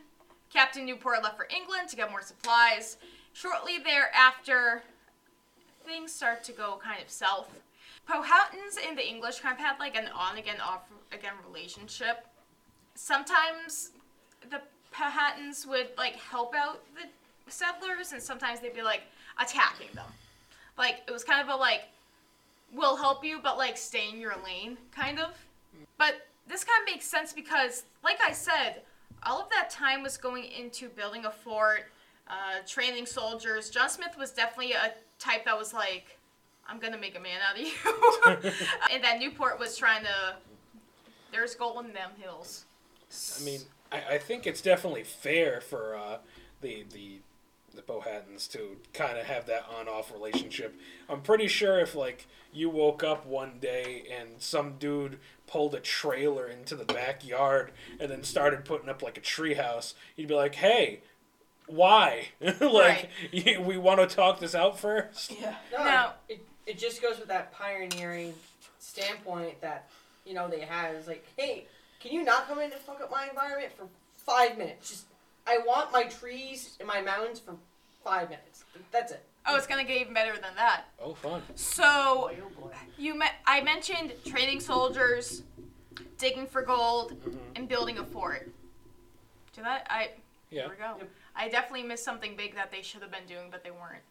Captain 0.51 0.85
Newport 0.85 1.23
left 1.23 1.37
for 1.37 1.47
England 1.55 1.89
to 1.89 1.95
get 1.95 2.09
more 2.09 2.21
supplies. 2.21 2.97
Shortly 3.33 3.77
thereafter, 3.77 4.83
things 5.85 6.11
start 6.11 6.43
to 6.45 6.51
go 6.51 6.79
kind 6.83 7.01
of 7.01 7.09
south. 7.09 7.61
Powhatans 8.09 8.77
and 8.85 8.97
the 8.97 9.07
English 9.07 9.39
kind 9.39 9.53
of 9.53 9.59
had 9.59 9.79
like 9.79 9.95
an 9.95 10.09
on 10.15 10.37
again, 10.37 10.59
off 10.61 10.81
again 11.11 11.33
relationship. 11.47 12.27
Sometimes 12.95 13.91
the 14.49 14.61
Powhatans 14.93 15.65
would 15.67 15.89
like 15.97 16.15
help 16.15 16.53
out 16.55 16.81
the 16.95 17.07
settlers, 17.51 18.11
and 18.11 18.21
sometimes 18.21 18.59
they'd 18.59 18.75
be 18.75 18.81
like 18.81 19.01
attacking 19.39 19.93
them. 19.95 20.05
Like 20.77 21.01
it 21.07 21.11
was 21.11 21.23
kind 21.23 21.41
of 21.41 21.53
a 21.53 21.57
like, 21.57 21.83
we'll 22.73 22.97
help 22.97 23.23
you, 23.23 23.39
but 23.41 23.57
like 23.57 23.77
stay 23.77 24.09
in 24.09 24.19
your 24.19 24.35
lane, 24.45 24.77
kind 24.91 25.19
of. 25.19 25.29
But 25.97 26.27
this 26.47 26.63
kind 26.63 26.81
of 26.81 26.93
makes 26.93 27.05
sense 27.05 27.31
because, 27.31 27.83
like 28.03 28.19
I 28.25 28.33
said, 28.33 28.81
all 29.25 29.39
of 29.41 29.49
that 29.51 29.69
time 29.69 30.03
was 30.03 30.17
going 30.17 30.45
into 30.45 30.89
building 30.89 31.25
a 31.25 31.31
fort, 31.31 31.85
uh, 32.27 32.59
training 32.67 33.05
soldiers. 33.05 33.69
John 33.69 33.89
Smith 33.89 34.17
was 34.17 34.31
definitely 34.31 34.73
a 34.73 34.93
type 35.19 35.45
that 35.45 35.57
was 35.57 35.73
like, 35.73 36.17
I'm 36.67 36.79
gonna 36.79 36.97
make 36.97 37.17
a 37.17 37.19
man 37.19 37.39
out 37.47 37.59
of 37.59 37.65
you. 37.65 38.51
and 38.91 39.03
that 39.03 39.19
Newport 39.19 39.59
was 39.59 39.77
trying 39.77 40.03
to. 40.03 40.35
There's 41.31 41.55
gold 41.55 41.85
in 41.85 41.93
them 41.93 42.11
hills. 42.17 42.65
I 43.39 43.43
mean, 43.43 43.61
I, 43.91 44.15
I 44.15 44.17
think 44.17 44.47
it's 44.47 44.61
definitely 44.61 45.03
fair 45.03 45.61
for 45.61 45.95
uh, 45.95 46.17
the 46.61 46.85
the 46.93 47.19
the 47.75 47.81
Powhatans 47.81 48.49
to 48.51 48.77
kind 48.93 49.17
of 49.17 49.25
have 49.25 49.47
that 49.47 49.65
on-off 49.79 50.11
relationship. 50.13 50.79
I'm 51.09 51.21
pretty 51.21 51.47
sure 51.47 51.79
if 51.79 51.95
like 51.95 52.27
you 52.53 52.69
woke 52.69 53.03
up 53.03 53.25
one 53.25 53.53
day 53.59 54.03
and 54.15 54.29
some 54.37 54.75
dude 54.77 55.17
pulled 55.47 55.73
a 55.73 55.79
trailer 55.79 56.47
into 56.47 56.75
the 56.75 56.85
backyard 56.85 57.71
and 57.99 58.11
then 58.11 58.23
started 58.23 58.63
putting 58.63 58.89
up 58.89 59.01
like 59.01 59.17
a 59.17 59.21
treehouse, 59.21 59.95
you'd 60.15 60.27
be 60.27 60.35
like, 60.35 60.55
"Hey, 60.55 61.01
why? 61.67 62.27
like, 62.61 63.09
you, 63.31 63.61
we 63.61 63.77
want 63.77 64.07
to 64.07 64.15
talk 64.15 64.39
this 64.39 64.55
out 64.55 64.79
first. 64.79 65.31
Yeah. 65.39 65.55
No, 65.71 65.83
Now- 65.83 66.13
it, 66.29 66.45
it 66.65 66.77
just 66.77 67.01
goes 67.01 67.19
with 67.19 67.27
that 67.29 67.51
pioneering 67.53 68.33
standpoint 68.79 69.59
that 69.61 69.89
you 70.25 70.33
know 70.33 70.47
they 70.47 70.61
had. 70.61 70.95
It's 70.95 71.07
like, 71.07 71.25
hey, 71.37 71.65
can 71.99 72.11
you 72.11 72.23
not 72.23 72.47
come 72.47 72.59
in 72.59 72.71
and 72.71 72.81
fuck 72.81 73.01
up 73.01 73.11
my 73.11 73.27
environment 73.29 73.71
for 73.77 73.87
five 74.17 74.57
minutes? 74.57 74.89
Just 74.89 75.05
I 75.47 75.59
want 75.65 75.91
my 75.91 76.03
trees 76.03 76.75
and 76.79 76.87
my 76.87 77.01
mountains 77.01 77.39
for 77.39 77.55
five 78.03 78.29
minutes. 78.29 78.63
That's 78.91 79.11
it. 79.11 79.23
Oh, 79.45 79.55
it's 79.57 79.67
gonna 79.67 79.83
get 79.83 79.97
even 79.99 80.13
better 80.13 80.33
than 80.33 80.55
that. 80.55 80.85
Oh, 81.01 81.13
fun. 81.13 81.41
So 81.55 81.83
oh 81.85 82.61
boy. 82.61 82.71
you 82.97 83.13
me- 83.17 83.25
I 83.45 83.61
mentioned 83.61 84.13
training 84.25 84.61
soldiers, 84.61 85.43
digging 86.17 86.47
for 86.47 86.61
gold, 86.61 87.19
Mhm. 87.25 87.37
and 87.57 87.67
building 87.67 87.97
a 87.97 88.05
fort. 88.05 88.49
Do 89.53 89.61
that? 89.63 89.85
I 89.89 90.11
Yeah. 90.49 90.61
here 90.63 90.69
we 90.71 90.75
go. 90.77 90.95
Yep. 90.99 91.09
I 91.35 91.49
definitely 91.49 91.83
missed 91.83 92.05
something 92.05 92.35
big 92.37 92.55
that 92.55 92.71
they 92.71 92.81
should 92.81 93.01
have 93.01 93.11
been 93.11 93.25
doing, 93.25 93.49
but 93.49 93.63
they 93.63 93.71
weren't. 93.71 94.03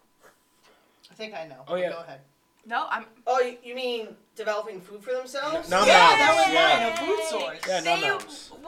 I 1.11 1.15
think 1.15 1.35
I 1.35 1.47
know. 1.47 1.65
Oh, 1.69 1.77
yeah. 1.77 1.91
Go 1.91 1.99
ahead. 1.99 2.21
No, 2.65 2.87
I'm. 2.91 3.05
Oh, 3.27 3.41
you, 3.41 3.57
you 3.65 3.75
mean 3.75 4.09
developing 4.37 4.81
food 4.81 5.03
for 5.03 5.13
themselves? 5.13 5.69
No, 5.69 5.81
no. 5.81 5.87
Yeah, 5.87 5.93
that 6.17 6.35
was 6.37 6.53
Yeah. 6.55 6.79
mine. 6.79 6.93
A 6.93 7.17
food 7.17 7.25
source. 7.29 7.61
Yeah, 7.69 7.81
no, 7.81 7.97
they 7.97 8.09
no. 8.09 8.17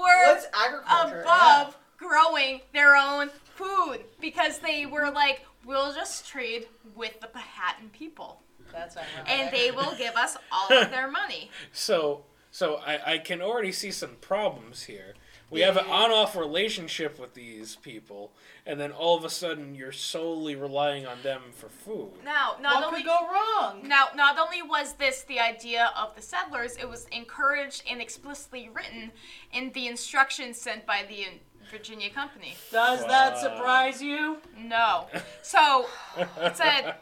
were 0.00 0.26
What's 0.26 0.46
agriculture? 0.52 1.22
above 1.22 1.76
growing 1.96 2.60
their 2.72 2.96
own 2.96 3.30
food 3.54 4.00
because 4.20 4.58
they 4.58 4.84
were 4.86 5.10
like, 5.10 5.44
we'll 5.64 5.92
just 5.94 6.26
trade 6.28 6.66
with 6.96 7.18
the 7.20 7.28
Powhatan 7.28 7.88
people, 7.90 8.42
That's 8.72 8.96
ironic. 8.96 9.30
and 9.30 9.52
they 9.54 9.70
will 9.70 9.94
give 9.96 10.14
us 10.16 10.36
all 10.50 10.76
of 10.76 10.90
their 10.90 11.08
money. 11.10 11.50
So, 11.72 12.24
so 12.50 12.76
I, 12.84 13.12
I 13.14 13.18
can 13.18 13.40
already 13.40 13.72
see 13.72 13.90
some 13.92 14.16
problems 14.20 14.82
here. 14.84 15.14
We 15.54 15.60
have 15.60 15.76
an 15.76 15.86
on-off 15.86 16.36
relationship 16.36 17.18
with 17.18 17.34
these 17.34 17.76
people, 17.76 18.32
and 18.66 18.78
then 18.80 18.90
all 18.90 19.16
of 19.16 19.24
a 19.24 19.30
sudden 19.30 19.74
you're 19.74 19.92
solely 19.92 20.56
relying 20.56 21.06
on 21.06 21.22
them 21.22 21.42
for 21.52 21.68
food. 21.68 22.10
Now, 22.24 22.56
not 22.60 22.74
what 22.76 22.84
only 22.88 23.02
could 23.02 23.06
go 23.06 23.18
wrong? 23.32 23.86
Now, 23.86 24.08
not 24.16 24.38
only 24.38 24.62
was 24.62 24.94
this 24.94 25.22
the 25.22 25.38
idea 25.38 25.92
of 25.96 26.14
the 26.16 26.22
settlers, 26.22 26.76
it 26.76 26.88
was 26.88 27.06
encouraged 27.12 27.84
and 27.88 28.00
explicitly 28.00 28.68
written 28.74 29.12
in 29.52 29.70
the 29.72 29.86
instructions 29.86 30.60
sent 30.60 30.84
by 30.86 31.04
the 31.08 31.26
Virginia 31.70 32.10
Company. 32.10 32.56
Does 32.72 33.02
Wow. 33.02 33.08
that 33.08 33.38
surprise 33.38 34.02
you? 34.02 34.38
No. 34.58 35.06
So, 35.42 35.86
it 36.18 36.56
said, 36.56 36.96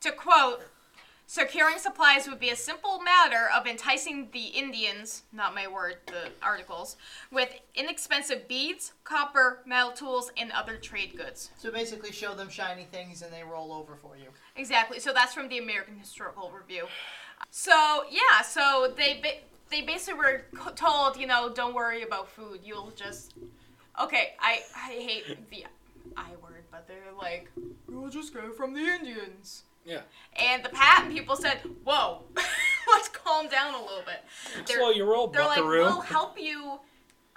to 0.00 0.12
quote, 0.12 0.62
securing 1.28 1.78
supplies 1.78 2.26
would 2.26 2.40
be 2.40 2.48
a 2.48 2.56
simple 2.56 3.00
matter 3.00 3.48
of 3.54 3.66
enticing 3.66 4.28
the 4.32 4.46
Indians, 4.46 5.22
not 5.30 5.54
my 5.54 5.68
word, 5.68 5.98
the 6.06 6.30
articles, 6.42 6.96
with 7.30 7.54
inexpensive 7.74 8.48
beads, 8.48 8.94
copper, 9.04 9.60
metal 9.66 9.92
tools, 9.92 10.32
and 10.38 10.50
other 10.52 10.76
trade 10.76 11.14
goods. 11.16 11.50
So 11.58 11.70
basically, 11.70 12.12
show 12.12 12.34
them 12.34 12.48
shiny 12.48 12.88
things 12.90 13.20
and 13.22 13.32
they 13.32 13.44
roll 13.44 13.72
over 13.72 13.94
for 13.94 14.16
you. 14.16 14.28
Exactly. 14.56 14.98
So 14.98 15.12
that's 15.12 15.34
from 15.34 15.48
the 15.48 15.58
American 15.58 15.98
Historical 15.98 16.50
Review. 16.50 16.86
So 17.50 18.04
yeah, 18.10 18.42
so 18.42 18.92
they 18.96 19.20
ba- 19.22 19.44
they 19.70 19.82
basically 19.82 20.18
were 20.18 20.44
told, 20.74 21.18
you 21.18 21.26
know, 21.26 21.52
don't 21.54 21.74
worry 21.74 22.02
about 22.02 22.28
food. 22.28 22.60
You'll 22.64 22.92
just 22.96 23.34
okay. 24.02 24.32
I 24.40 24.62
I 24.74 24.92
hate 24.92 25.50
the 25.50 25.66
I 26.16 26.30
word, 26.42 26.64
but 26.70 26.88
they're 26.88 27.12
like, 27.16 27.50
you'll 27.88 28.08
just 28.08 28.32
go 28.32 28.50
from 28.50 28.72
the 28.72 28.80
Indians. 28.80 29.64
Yeah. 29.88 30.00
And 30.36 30.62
the 30.62 30.68
Powhatan 30.68 31.12
people 31.12 31.34
said, 31.34 31.60
whoa, 31.84 32.22
let's 32.88 33.08
calm 33.08 33.48
down 33.48 33.74
a 33.74 33.80
little 33.80 34.02
bit. 34.04 34.22
They're- 34.66 34.76
Slow 34.78 34.90
your 34.90 35.06
roll, 35.06 35.28
they're 35.28 35.44
like, 35.44 35.64
we'll 35.64 36.00
help 36.02 36.38
you, 36.38 36.78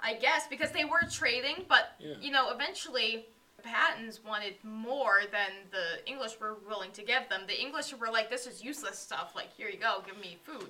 I 0.00 0.14
guess, 0.14 0.46
because 0.48 0.70
they 0.70 0.84
were 0.84 1.00
trading, 1.10 1.64
but 1.68 1.96
Yeah. 1.98 2.14
you 2.20 2.30
know, 2.30 2.50
eventually 2.50 3.24
the 3.56 3.62
Powhatans 3.62 4.22
wanted 4.24 4.54
more 4.62 5.20
than 5.30 5.50
the 5.70 6.06
English 6.10 6.38
were 6.40 6.56
willing 6.68 6.90
to 6.92 7.02
give 7.02 7.28
them. 7.30 7.42
The 7.46 7.58
English 7.58 7.94
were 7.94 8.10
like, 8.10 8.28
this 8.28 8.46
is 8.46 8.62
useless 8.62 8.98
stuff. 8.98 9.32
Like, 9.34 9.48
here 9.56 9.68
you 9.70 9.78
go, 9.78 10.02
give 10.04 10.18
me 10.18 10.36
food. 10.44 10.68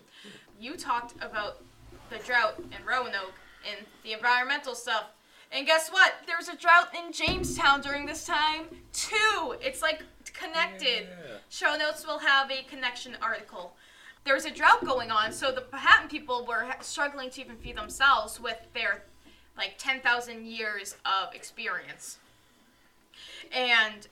You 0.60 0.76
talked 0.76 1.14
about 1.20 1.62
the 2.10 2.18
drought 2.18 2.58
in 2.60 2.86
Roanoke 2.86 3.34
and 3.68 3.84
the 4.04 4.12
environmental 4.12 4.74
stuff. 4.76 5.06
And 5.52 5.66
guess 5.66 5.90
what? 5.90 6.14
There's 6.26 6.48
a 6.48 6.56
drought 6.56 6.94
in 6.96 7.12
Jamestown 7.12 7.82
during 7.82 8.06
this 8.06 8.24
time 8.24 8.64
too. 8.92 9.54
It's 9.60 9.82
like 9.82 10.02
connected. 10.32 11.08
Yeah. 11.08 11.36
Show 11.50 11.76
notes 11.76 12.06
will 12.06 12.18
have 12.18 12.50
a 12.50 12.62
connection 12.62 13.16
article. 13.20 13.74
There 14.24 14.34
was 14.34 14.44
a 14.44 14.50
drought 14.50 14.84
going 14.84 15.10
on, 15.10 15.32
so 15.32 15.50
the 15.52 15.60
Powhatan 15.60 16.08
people 16.08 16.46
were 16.46 16.64
struggling 16.80 17.28
to 17.30 17.40
even 17.40 17.56
feed 17.56 17.76
themselves 17.76 18.40
with 18.40 18.58
their 18.72 19.02
like 19.56 19.74
10,000 19.78 20.46
years 20.46 20.96
of 21.04 21.34
experience. 21.34 22.18
And 23.54 24.06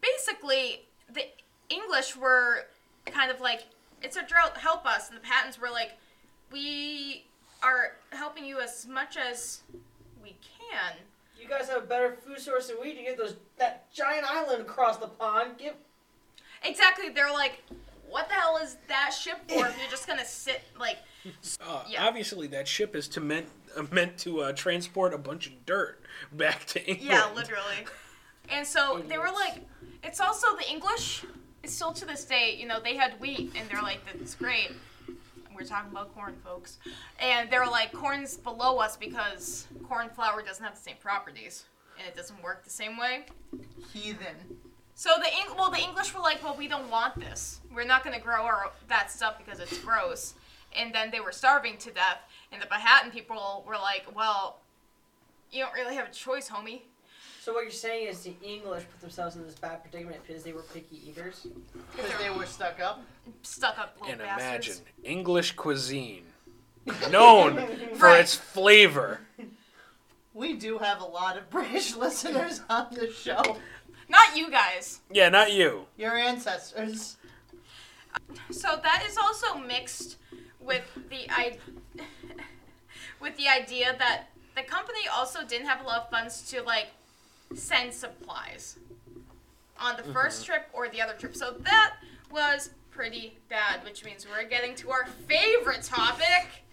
basically, 0.00 0.82
the 1.12 1.24
English 1.68 2.16
were 2.16 2.66
kind 3.06 3.30
of 3.30 3.40
like, 3.40 3.64
it's 4.02 4.16
a 4.16 4.22
drought, 4.22 4.56
help 4.56 4.86
us. 4.86 5.10
And 5.10 5.18
the 5.18 5.22
Powhatans 5.22 5.60
were 5.60 5.68
like, 5.68 5.98
we 6.50 7.24
are 7.62 7.96
helping 8.12 8.44
you 8.46 8.60
as 8.60 8.86
much 8.86 9.16
as 9.18 9.60
we 10.30 10.36
can. 10.68 10.94
You 11.40 11.48
guys 11.48 11.68
have 11.68 11.84
a 11.84 11.86
better 11.86 12.16
food 12.24 12.38
source 12.38 12.68
than 12.68 12.76
we 12.80 12.92
do. 12.92 12.98
You 13.00 13.06
get 13.06 13.18
those 13.18 13.36
that 13.58 13.92
giant 13.92 14.24
island 14.30 14.62
across 14.62 14.98
the 14.98 15.08
pond. 15.08 15.52
Give 15.58 15.74
Exactly, 16.62 17.08
they're 17.08 17.32
like, 17.32 17.62
what 18.08 18.28
the 18.28 18.34
hell 18.34 18.58
is 18.62 18.76
that 18.88 19.10
ship 19.14 19.38
for 19.48 19.66
if 19.66 19.78
you're 19.80 19.90
just 19.90 20.06
gonna 20.06 20.24
sit 20.24 20.62
like 20.78 20.98
Uh, 21.60 21.82
Yeah. 21.88 22.06
Obviously, 22.06 22.46
that 22.48 22.68
ship 22.68 22.94
is 22.94 23.08
to 23.08 23.20
meant 23.20 23.46
uh, 23.76 23.82
meant 23.90 24.18
to 24.18 24.40
uh, 24.40 24.52
transport 24.52 25.14
a 25.14 25.18
bunch 25.18 25.46
of 25.46 25.64
dirt 25.66 26.02
back 26.32 26.66
to 26.66 26.80
England. 26.86 27.10
Yeah, 27.10 27.30
literally. 27.34 27.86
And 28.48 28.66
so 28.66 29.02
they 29.08 29.16
were 29.16 29.30
like, 29.32 29.64
it's 30.02 30.20
also 30.20 30.56
the 30.56 30.68
English. 30.68 31.24
It's 31.62 31.72
still 31.74 31.92
to 31.92 32.04
this 32.06 32.24
day, 32.24 32.56
you 32.58 32.66
know, 32.66 32.80
they 32.80 32.96
had 32.96 33.20
wheat, 33.20 33.52
and 33.54 33.68
they're 33.70 33.82
like, 33.82 34.00
that's 34.06 34.34
great. 34.34 34.72
We're 35.60 35.66
talking 35.66 35.90
about 35.90 36.14
corn, 36.14 36.36
folks. 36.42 36.78
And 37.20 37.50
they're 37.50 37.66
like, 37.66 37.92
corn's 37.92 38.38
below 38.38 38.78
us 38.78 38.96
because 38.96 39.66
corn 39.86 40.08
flour 40.08 40.42
doesn't 40.42 40.64
have 40.64 40.74
the 40.74 40.80
same 40.80 40.96
properties, 40.98 41.66
and 41.98 42.08
it 42.08 42.16
doesn't 42.16 42.42
work 42.42 42.64
the 42.64 42.70
same 42.70 42.96
way. 42.96 43.26
Heathen. 43.92 44.36
So 44.94 45.10
the 45.18 45.26
Eng- 45.26 45.58
well, 45.58 45.70
the 45.70 45.78
English 45.78 46.14
were 46.14 46.22
like, 46.22 46.42
well, 46.42 46.56
we 46.56 46.66
don't 46.66 46.90
want 46.90 47.20
this. 47.20 47.60
We're 47.74 47.84
not 47.84 48.04
gonna 48.04 48.18
grow 48.18 48.42
our 48.44 48.70
that 48.88 49.10
stuff 49.10 49.36
because 49.36 49.60
it's 49.60 49.76
gross. 49.80 50.32
And 50.74 50.94
then 50.94 51.10
they 51.10 51.20
were 51.20 51.32
starving 51.32 51.76
to 51.78 51.90
death. 51.90 52.20
And 52.52 52.62
the 52.62 52.66
Powhatan 52.66 53.10
people 53.10 53.62
were 53.66 53.76
like, 53.76 54.06
well, 54.16 54.60
you 55.50 55.62
don't 55.62 55.74
really 55.74 55.96
have 55.96 56.08
a 56.08 56.12
choice, 56.12 56.48
homie. 56.48 56.82
So 57.40 57.54
what 57.54 57.62
you're 57.62 57.70
saying 57.70 58.08
is 58.08 58.20
the 58.20 58.34
English 58.42 58.84
put 58.90 59.00
themselves 59.00 59.34
in 59.36 59.44
this 59.46 59.54
bad 59.54 59.82
predicament 59.82 60.20
because 60.26 60.42
they 60.42 60.52
were 60.52 60.60
picky 60.60 61.00
eaters. 61.08 61.46
Because 61.96 62.12
they 62.18 62.28
were 62.28 62.44
stuck 62.44 62.80
up. 62.80 63.02
Stuck 63.42 63.78
up 63.78 63.96
little 63.98 64.12
And 64.12 64.20
bastards. 64.20 64.66
imagine 64.66 64.82
English 65.04 65.52
cuisine, 65.52 66.24
known 67.10 67.66
for 67.94 68.10
its 68.14 68.34
flavor. 68.34 69.20
We 70.34 70.52
do 70.52 70.76
have 70.78 71.00
a 71.00 71.04
lot 71.04 71.38
of 71.38 71.48
British 71.50 71.96
listeners 71.96 72.60
on 72.68 72.88
the 72.92 73.10
show. 73.10 73.56
Not 74.10 74.36
you 74.36 74.50
guys. 74.50 75.00
Yeah, 75.10 75.30
not 75.30 75.50
you. 75.52 75.86
Your 75.96 76.16
ancestors. 76.18 77.16
So 78.50 78.78
that 78.82 79.04
is 79.08 79.16
also 79.16 79.56
mixed 79.56 80.18
with 80.60 80.84
the 81.08 81.26
I 81.30 81.56
with 83.20 83.34
the 83.38 83.48
idea 83.48 83.96
that 83.98 84.24
the 84.56 84.62
company 84.62 85.00
also 85.10 85.42
didn't 85.44 85.68
have 85.68 85.80
a 85.80 85.84
lot 85.84 86.02
of 86.02 86.10
funds 86.10 86.42
to 86.50 86.62
like 86.62 86.88
send 87.54 87.92
supplies 87.92 88.78
on 89.78 89.96
the 89.96 90.02
1st 90.02 90.44
trip 90.44 90.68
or 90.72 90.88
the 90.88 91.00
other 91.00 91.14
trip. 91.14 91.34
So 91.34 91.54
that 91.60 91.94
was 92.30 92.70
pretty 92.90 93.38
bad, 93.48 93.82
which 93.84 94.04
means 94.04 94.26
we're 94.28 94.48
getting 94.48 94.74
to 94.76 94.90
our 94.90 95.06
favorite 95.26 95.82
topic, 95.82 96.64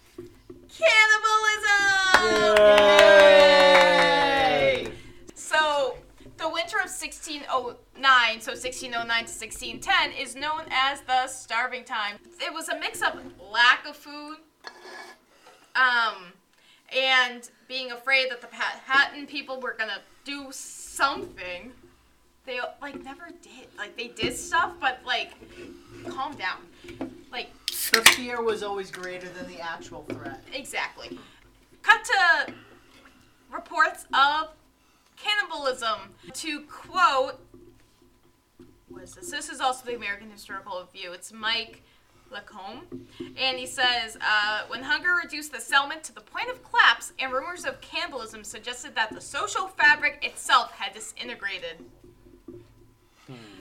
cannibalism. 0.70 2.58
Yay! 3.80 4.88
So, 5.34 5.98
the 6.38 6.50
winter 6.50 6.78
of 6.78 6.92
1609, 6.92 8.42
so 8.42 8.52
1609 8.52 9.08
to 9.08 9.32
1610, 9.32 10.12
is 10.20 10.36
known 10.36 10.66
as 10.70 11.02
the 11.02 11.28
starving 11.28 11.84
time. 11.84 12.18
It 12.40 12.54
was 12.54 12.70
a 12.70 12.78
mix 12.80 13.02
of 13.02 13.20
lack 13.52 13.88
of 13.88 13.96
food, 13.96 14.38
um, 15.76 16.34
and 16.96 17.50
being 17.68 17.92
afraid 17.92 18.30
that 18.32 18.42
the 18.42 18.48
Powhatan 18.48 19.28
people 19.28 19.60
were 19.60 19.76
gonna 19.78 20.02
do 20.28 20.48
something. 20.52 21.72
They 22.46 22.60
like 22.82 23.02
never 23.04 23.30
did. 23.42 23.68
Like 23.78 23.96
they 23.98 24.10
did 24.10 24.38
stuff, 24.38 24.74
but 24.80 25.00
like, 25.06 25.34
calm 26.08 26.36
down. 26.36 26.58
Like 27.32 27.50
The 27.92 28.02
fear 28.02 28.42
was 28.42 28.62
always 28.62 28.92
greater 28.92 29.30
than 29.30 29.48
the 29.48 29.60
actual 29.62 30.04
threat. 30.10 30.44
Exactly. 30.54 31.18
Cut 31.82 32.04
to 32.04 32.54
reports 33.52 34.06
of 34.14 34.50
cannibalism. 35.16 36.14
To 36.34 36.62
quote, 36.62 37.40
what 38.90 39.04
is 39.04 39.16
this? 39.16 39.32
This 39.32 39.50
is 39.50 39.62
also 39.62 39.86
the 39.86 39.96
American 39.96 40.30
Historical 40.30 40.82
Review. 40.82 41.14
It's 41.14 41.32
Mike 41.32 41.84
Lacombe. 42.32 43.08
And 43.38 43.58
he 43.58 43.66
says, 43.66 44.18
uh, 44.22 44.62
when 44.68 44.84
hunger 44.84 45.14
reduced 45.22 45.52
the 45.52 45.60
settlement 45.60 46.04
to 46.06 46.14
the 46.14 46.22
point 46.22 46.50
of 46.50 46.64
collapse 46.64 47.14
and 47.20 47.32
rumors 47.32 47.66
of 47.66 47.80
cannibalism 47.82 48.44
suggested 48.44 48.96
that 48.96 49.14
the 49.14 49.22
social 49.22 49.68
fabric 49.68 50.20
itself 50.24 50.72
had 50.72 50.94
disintegrated. 50.94 51.86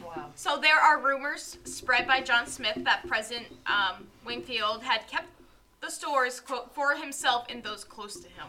Wow. 0.05 0.31
So 0.35 0.59
there 0.61 0.79
are 0.79 1.01
rumors 1.01 1.59
spread 1.65 2.07
by 2.07 2.21
John 2.21 2.47
Smith 2.47 2.79
that 2.85 3.07
President 3.07 3.47
um, 3.67 4.07
Wingfield 4.25 4.83
had 4.83 5.07
kept 5.09 5.27
the 5.81 5.91
stores 5.91 6.41
quote 6.41 6.75
for 6.75 6.95
himself 6.95 7.47
and 7.49 7.63
those 7.63 7.85
close 7.85 8.21
to 8.21 8.29
him. 8.29 8.47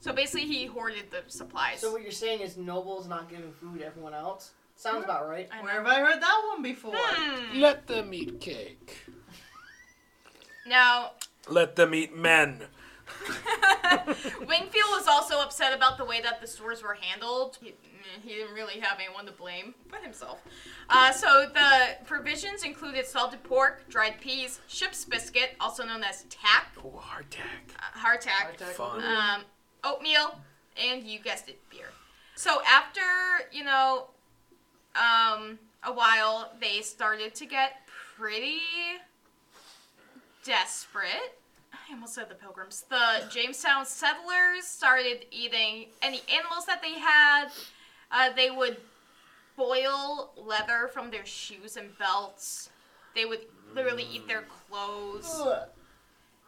So 0.00 0.12
basically, 0.12 0.46
he 0.46 0.66
hoarded 0.66 1.10
the 1.10 1.22
supplies. 1.26 1.80
So 1.80 1.90
what 1.90 2.02
you're 2.02 2.12
saying 2.12 2.40
is 2.40 2.56
nobles 2.56 3.08
not 3.08 3.28
giving 3.28 3.50
food 3.50 3.80
to 3.80 3.86
everyone 3.86 4.14
else? 4.14 4.52
Sounds 4.76 5.04
about 5.04 5.28
right. 5.28 5.48
I 5.52 5.62
Where 5.62 5.82
know. 5.82 5.88
have 5.90 5.98
I 5.98 6.00
heard 6.00 6.20
that 6.22 6.42
one 6.52 6.62
before? 6.62 6.92
Hmm. 6.96 7.60
Let 7.60 7.86
them 7.86 8.12
eat 8.14 8.40
cake. 8.40 8.96
Now, 10.66 11.12
Let 11.48 11.76
them 11.76 11.94
eat 11.94 12.14
men. 12.16 12.62
Wingfield 14.46 14.90
was 14.90 15.06
also 15.08 15.40
upset 15.40 15.72
about 15.74 15.96
the 15.96 16.04
way 16.04 16.20
that 16.20 16.40
the 16.40 16.46
stores 16.46 16.82
were 16.82 16.94
handled. 17.00 17.56
He, 17.62 17.70
mm, 17.70 17.74
he 18.22 18.34
didn't 18.34 18.54
really 18.54 18.80
have 18.80 18.98
anyone 19.00 19.26
to 19.26 19.32
blame 19.32 19.74
but 19.90 20.02
himself. 20.02 20.42
Uh, 20.90 21.12
so 21.12 21.46
the 21.52 22.04
provisions 22.04 22.64
included 22.64 23.06
salted 23.06 23.42
pork, 23.44 23.88
dried 23.88 24.20
peas, 24.20 24.60
ship's 24.66 25.04
biscuit, 25.04 25.50
also 25.60 25.84
known 25.84 26.02
as 26.02 26.24
tack, 26.24 26.72
Oh, 26.84 27.00
hardtack. 27.02 27.74
uh, 27.78 27.98
hardtack, 27.98 28.56
Hardtack. 28.58 28.72
Fun. 28.72 29.02
um, 29.04 29.42
oatmeal, 29.84 30.38
and 30.76 31.04
you 31.04 31.18
guessed 31.20 31.48
it, 31.48 31.60
beer. 31.70 31.88
So 32.34 32.60
after 32.68 33.00
you 33.52 33.64
know, 33.64 34.08
um, 34.96 35.58
a 35.82 35.92
while, 35.92 36.52
they 36.60 36.80
started 36.82 37.34
to 37.36 37.46
get 37.46 37.86
pretty 38.16 38.60
desperate. 40.44 41.38
I 41.72 41.92
almost 41.92 42.14
said 42.14 42.28
the 42.28 42.34
pilgrims. 42.34 42.84
The 42.88 43.24
Jamestown 43.30 43.84
settlers 43.84 44.64
started 44.64 45.26
eating 45.30 45.86
any 46.02 46.22
animals 46.32 46.66
that 46.66 46.82
they 46.82 46.98
had. 46.98 47.48
Uh, 48.10 48.30
they 48.34 48.50
would 48.50 48.78
boil 49.56 50.32
leather 50.36 50.88
from 50.92 51.10
their 51.10 51.26
shoes 51.26 51.76
and 51.76 51.96
belts. 51.98 52.70
They 53.14 53.24
would 53.24 53.40
literally 53.74 54.06
eat 54.10 54.26
their 54.28 54.42
clothes. 54.42 55.26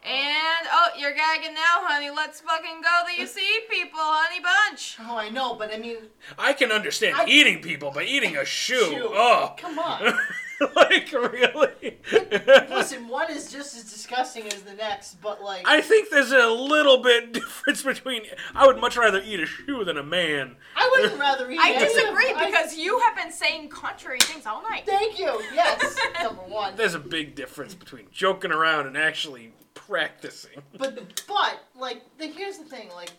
Ugh. 0.09 0.15
And 0.15 0.69
oh, 0.73 0.89
you're 0.99 1.13
gagging 1.15 1.55
now, 1.55 1.81
honey. 1.87 2.11
Let's 2.11 2.41
fucking 2.41 2.81
go. 2.83 3.03
The 3.07 3.23
UC 3.25 3.37
people, 3.71 3.99
honey 4.01 4.41
bunch. 4.43 4.97
Oh, 5.01 5.17
I 5.17 5.29
know, 5.29 5.55
but 5.55 5.73
I 5.75 5.79
mean, 5.79 5.97
I 6.39 6.53
can 6.53 6.73
understand 6.73 7.17
I- 7.17 7.27
eating 7.27 7.61
people, 7.61 7.91
but 7.93 8.05
eating 8.05 8.37
a 8.37 8.45
shoe. 8.45 8.81
Shoe. 8.91 9.09
Oh. 9.13 9.55
come 9.59 9.79
on. 9.79 10.15
like, 10.75 11.13
really? 11.13 11.99
Listen, 12.69 13.07
one 13.07 13.31
is 13.31 13.53
just 13.53 13.77
as 13.77 13.85
disgusting 13.85 14.45
as 14.49 14.63
the 14.63 14.75
next, 14.75 15.21
but 15.23 15.41
like, 15.41 15.63
I 15.69 15.81
think 15.81 16.11
there's 16.11 16.33
a 16.33 16.49
little 16.49 16.99
bit 17.03 17.33
difference 17.33 17.83
between. 17.83 18.23
I 18.55 18.67
would 18.67 18.79
much 18.79 18.97
rather 18.97 19.23
eat 19.25 19.39
a 19.39 19.47
shoe 19.47 19.85
than 19.85 19.97
a 19.97 20.03
man. 20.03 20.57
I 20.75 20.91
wouldn't 20.97 21.21
rather 21.21 21.49
eat. 21.51 21.61
I 21.61 21.73
any 21.75 21.83
of- 21.85 21.93
disagree 21.93 22.33
I- 22.35 22.47
because 22.47 22.77
you 22.77 22.99
have 23.01 23.15
been 23.17 23.31
saying 23.31 23.69
contrary 23.69 24.19
things 24.21 24.47
all 24.47 24.63
night. 24.63 24.83
Thank 24.85 25.19
you. 25.19 25.41
Yes, 25.55 25.97
number 26.23 26.43
one. 26.43 26.75
There's 26.77 26.95
a 26.95 26.99
big 26.99 27.35
difference 27.37 27.75
between 27.75 28.07
joking 28.11 28.51
around 28.51 28.87
and 28.87 28.97
actually 28.97 29.53
practicing. 29.89 30.63
But 30.79 31.23
but 31.27 31.61
like, 31.77 32.03
the, 32.19 32.27
here's 32.27 32.59
the 32.59 32.65
thing. 32.65 32.91
Like, 32.95 33.11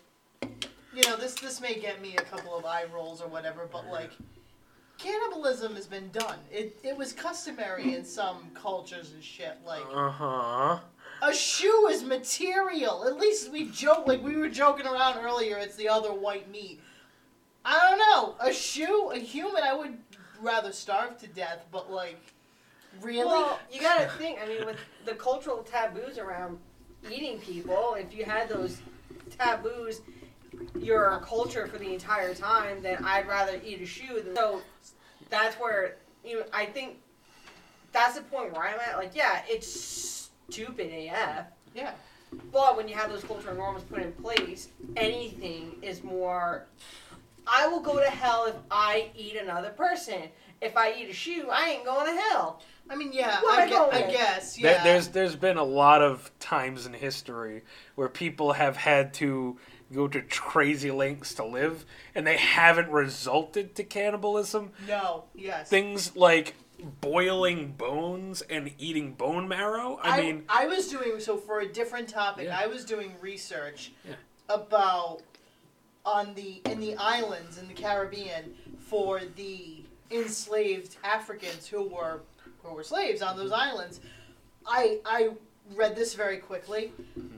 you 0.94 1.02
know, 1.02 1.16
this 1.16 1.34
this 1.34 1.60
may 1.60 1.74
get 1.74 2.00
me 2.00 2.16
a 2.16 2.22
couple 2.22 2.56
of 2.56 2.64
eye 2.64 2.84
rolls 2.94 3.20
or 3.20 3.28
whatever, 3.28 3.68
but 3.70 3.86
like, 3.88 4.12
cannibalism 4.98 5.74
has 5.74 5.86
been 5.86 6.10
done. 6.10 6.38
It 6.50 6.78
it 6.82 6.96
was 6.96 7.12
customary 7.12 7.94
in 7.94 8.04
some 8.04 8.50
cultures 8.54 9.12
and 9.12 9.22
shit. 9.22 9.58
Like, 9.66 9.82
Uh 9.92 10.10
huh. 10.10 10.78
a 11.22 11.34
shoe 11.34 11.88
is 11.88 12.02
material. 12.04 13.04
At 13.06 13.18
least 13.18 13.50
we 13.52 13.66
joke 13.66 14.06
like 14.06 14.22
we 14.22 14.36
were 14.36 14.48
joking 14.48 14.86
around 14.86 15.18
earlier. 15.18 15.56
It's 15.58 15.76
the 15.76 15.88
other 15.88 16.12
white 16.12 16.50
meat. 16.50 16.80
I 17.64 17.78
don't 17.90 17.98
know. 17.98 18.36
A 18.40 18.52
shoe, 18.52 19.10
a 19.14 19.18
human. 19.18 19.62
I 19.62 19.74
would 19.74 19.98
rather 20.40 20.72
starve 20.72 21.18
to 21.18 21.26
death, 21.26 21.66
but 21.70 21.90
like, 21.92 22.32
really. 23.00 23.26
Well, 23.26 23.58
you 23.72 23.80
gotta 23.80 24.08
think. 24.18 24.38
I 24.42 24.46
mean, 24.46 24.66
with 24.66 24.78
the 25.04 25.14
cultural 25.14 25.62
taboos 25.62 26.18
around 26.18 26.58
eating 27.10 27.38
people, 27.38 27.94
if 27.94 28.14
you 28.14 28.24
had 28.24 28.48
those 28.48 28.80
taboos, 29.38 30.00
your 30.78 31.20
culture 31.24 31.66
for 31.66 31.78
the 31.78 31.92
entire 31.92 32.34
time, 32.34 32.82
then 32.82 33.04
I'd 33.04 33.26
rather 33.26 33.60
eat 33.64 33.80
a 33.80 33.86
shoe. 33.86 34.20
Than, 34.20 34.36
so 34.36 34.60
that's 35.28 35.56
where 35.56 35.96
you 36.24 36.40
know. 36.40 36.44
I 36.52 36.66
think 36.66 36.98
that's 37.92 38.16
the 38.16 38.22
point 38.22 38.52
where 38.52 38.66
I'm 38.66 38.80
at. 38.80 38.96
Like, 38.96 39.14
yeah, 39.14 39.42
it's 39.48 39.68
stupid 40.48 40.90
AF. 40.92 41.46
yeah. 41.74 41.92
But 42.52 42.76
when 42.76 42.86
you 42.86 42.94
have 42.94 43.10
those 43.10 43.24
cultural 43.24 43.56
norms 43.56 43.82
put 43.82 44.00
in 44.00 44.12
place, 44.12 44.68
anything 44.96 45.74
is 45.82 46.04
more. 46.04 46.66
I 47.46 47.66
will 47.66 47.80
go 47.80 47.98
to 47.98 48.08
hell 48.08 48.46
if 48.46 48.54
I 48.70 49.10
eat 49.16 49.36
another 49.36 49.70
person. 49.70 50.28
If 50.60 50.76
I 50.76 50.92
eat 50.92 51.08
a 51.08 51.12
shoe, 51.12 51.48
I 51.50 51.70
ain't 51.70 51.84
going 51.84 52.06
to 52.06 52.20
hell. 52.20 52.62
I 52.90 52.96
mean, 52.96 53.12
yeah. 53.12 53.40
What 53.40 53.58
I, 53.58 53.62
am 53.62 53.68
I 53.68 53.70
gue- 53.70 53.78
going 53.78 53.94
I 53.94 54.06
with? 54.06 54.10
guess. 54.16 54.56
There- 54.56 54.72
Yeah. 54.72 54.84
There's 54.84 55.08
there's 55.08 55.36
been 55.36 55.56
a 55.56 55.64
lot 55.64 56.02
of 56.02 56.30
times 56.40 56.86
in 56.86 56.92
history 56.92 57.62
where 57.94 58.08
people 58.08 58.54
have 58.54 58.76
had 58.76 59.14
to 59.14 59.58
go 59.92 60.06
to 60.08 60.20
crazy 60.22 60.90
lengths 60.90 61.34
to 61.34 61.44
live, 61.44 61.84
and 62.14 62.26
they 62.26 62.36
haven't 62.36 62.90
resulted 62.90 63.74
to 63.76 63.84
cannibalism. 63.84 64.72
no. 64.88 65.24
Yes. 65.34 65.68
Things 65.68 66.14
like 66.16 66.54
boiling 67.00 67.72
bones 67.72 68.40
and 68.42 68.72
eating 68.78 69.12
bone 69.12 69.46
marrow. 69.46 69.98
I, 70.02 70.20
mean, 70.20 70.44
I 70.48 70.66
was 70.66 70.88
doing 70.88 71.20
so 71.20 71.36
for 71.36 71.60
a 71.60 71.68
different 71.70 72.08
topic. 72.08 72.46
Yeah. 72.46 72.58
I 72.58 72.66
was 72.68 72.84
doing 72.84 73.14
research 73.20 73.92
Yeah. 74.08 74.14
about 74.48 75.18
on 76.06 76.32
the 76.34 76.62
in 76.64 76.80
the 76.80 76.94
islands 76.96 77.58
in 77.58 77.68
the 77.68 77.74
Caribbean 77.74 78.54
for 78.78 79.20
the 79.36 79.84
enslaved 80.10 80.96
Africans 81.04 81.66
who 81.66 81.82
were 81.82 82.20
who 82.62 82.74
were 82.74 82.84
slaves 82.84 83.22
on 83.22 83.36
those 83.36 83.50
mm-hmm. 83.50 83.70
islands. 83.70 84.00
I 84.66 85.00
I 85.04 85.30
read 85.74 85.96
this 85.96 86.14
very 86.14 86.38
quickly. 86.38 86.92
Mm-hmm. 87.18 87.36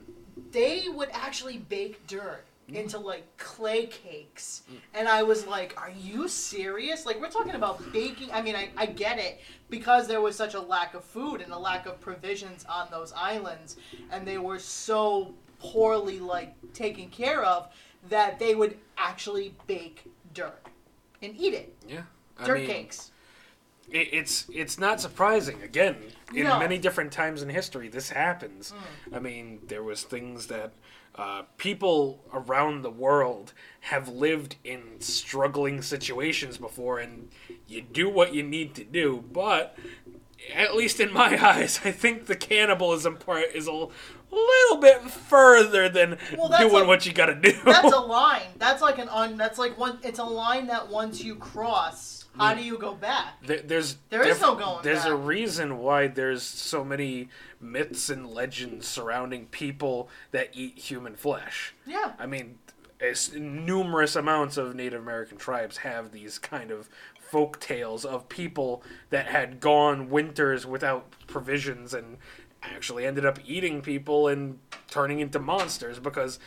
They 0.51 0.85
would 0.87 1.09
actually 1.13 1.57
bake 1.57 2.05
dirt 2.07 2.45
mm. 2.69 2.75
into 2.75 2.99
like 2.99 3.25
clay 3.37 3.87
cakes 3.87 4.61
mm. 4.71 4.77
and 4.93 5.07
i 5.07 5.23
was 5.23 5.47
like 5.47 5.73
are 5.81 5.89
you 5.89 6.27
serious 6.27 7.07
like 7.07 7.19
we're 7.19 7.29
talking 7.29 7.55
about 7.55 7.81
baking 7.91 8.31
i 8.31 8.41
mean 8.41 8.55
I, 8.55 8.69
I 8.77 8.85
get 8.85 9.17
it 9.17 9.41
because 9.71 10.07
there 10.07 10.21
was 10.21 10.35
such 10.35 10.53
a 10.53 10.61
lack 10.61 10.93
of 10.93 11.03
food 11.03 11.41
and 11.41 11.51
a 11.51 11.57
lack 11.57 11.87
of 11.87 11.99
provisions 11.99 12.65
on 12.69 12.87
those 12.91 13.11
islands 13.13 13.77
and 14.11 14.27
they 14.27 14.37
were 14.37 14.59
so 14.59 15.33
poorly 15.59 16.19
like 16.19 16.53
taken 16.73 17.09
care 17.09 17.43
of 17.43 17.67
that 18.09 18.37
they 18.37 18.53
would 18.53 18.77
actually 18.97 19.55
bake 19.65 20.11
dirt 20.33 20.67
and 21.21 21.35
eat 21.37 21.53
it. 21.53 21.75
Yeah. 21.87 22.01
I 22.37 22.45
Dirt 22.45 22.59
mean, 22.59 22.67
cakes. 22.67 23.11
It, 23.89 24.09
it's 24.11 24.45
it's 24.53 24.77
not 24.79 24.99
surprising. 25.01 25.61
Again, 25.63 25.97
in 26.33 26.43
No. 26.45 26.59
many 26.59 26.77
different 26.77 27.11
times 27.11 27.41
in 27.41 27.49
history, 27.49 27.87
this 27.89 28.09
happens. 28.09 28.73
Mm. 29.11 29.15
I 29.17 29.19
mean, 29.19 29.59
there 29.67 29.83
was 29.83 30.03
things 30.03 30.47
that 30.47 30.73
uh, 31.15 31.43
people 31.57 32.23
around 32.33 32.81
the 32.81 32.89
world 32.89 33.53
have 33.81 34.07
lived 34.09 34.55
in 34.63 34.99
struggling 34.99 35.81
situations 35.81 36.57
before, 36.57 36.97
and 36.99 37.29
you 37.67 37.81
do 37.81 38.09
what 38.09 38.33
you 38.33 38.41
need 38.41 38.73
to 38.75 38.83
do. 38.83 39.23
But 39.31 39.77
at 40.55 40.75
least 40.75 40.99
in 40.99 41.13
my 41.13 41.37
eyes, 41.55 41.81
I 41.85 41.91
think 41.91 42.25
the 42.25 42.35
cannibalism 42.35 43.17
part 43.17 43.45
is 43.53 43.67
a 43.67 43.71
little 44.31 44.77
bit 44.81 45.01
further 45.11 45.87
than 45.87 46.17
Well, 46.35 46.49
doing 46.57 46.83
a- 46.83 46.87
what 46.87 47.05
you 47.05 47.13
got 47.13 47.27
to 47.27 47.35
do. 47.35 47.53
That's 47.63 47.93
a 47.93 47.99
line. 47.99 48.47
That's 48.57 48.81
like 48.81 48.97
an 48.97 49.09
un. 49.09 49.37
That's 49.37 49.59
like 49.59 49.77
one. 49.77 49.99
It's 50.01 50.17
a 50.19 50.23
line 50.23 50.65
that 50.67 50.89
once 50.89 51.23
you 51.23 51.35
cross, 51.35 52.22
how 52.37 52.53
do 52.53 52.63
you 52.63 52.77
go 52.77 52.93
back? 52.93 53.41
There, 53.45 53.61
there's 53.61 53.97
There 54.09 54.27
is 54.27 54.41
no 54.41 54.55
going 54.55 54.83
There's 54.83 55.05
a 55.05 55.15
reason 55.15 55.79
why 55.79 56.07
there's 56.07 56.43
so 56.43 56.83
many 56.83 57.29
myths 57.61 58.09
and 58.09 58.27
legends 58.27 58.87
surrounding 58.87 59.47
people 59.47 60.09
that 60.31 60.49
eat 60.53 60.77
human 60.77 61.15
flesh. 61.15 61.73
Yeah. 61.85 62.13
I 62.17 62.25
mean, 62.25 62.57
as 62.99 63.33
numerous 63.33 64.15
amounts 64.15 64.57
of 64.57 64.75
Native 64.75 65.01
American 65.01 65.37
tribes 65.37 65.77
have 65.77 66.11
these 66.11 66.39
kind 66.39 66.71
of 66.71 66.89
folk 67.19 67.59
tales 67.59 68.05
of 68.05 68.29
people 68.29 68.83
that 69.09 69.27
had 69.27 69.59
gone 69.59 70.09
winters 70.09 70.65
without 70.65 71.11
provisions 71.27 71.93
and 71.93 72.17
actually 72.61 73.05
ended 73.05 73.25
up 73.25 73.39
eating 73.45 73.81
people 73.81 74.27
and 74.27 74.59
turning 74.89 75.19
into 75.19 75.39
monsters 75.39 75.99
because 75.99 76.39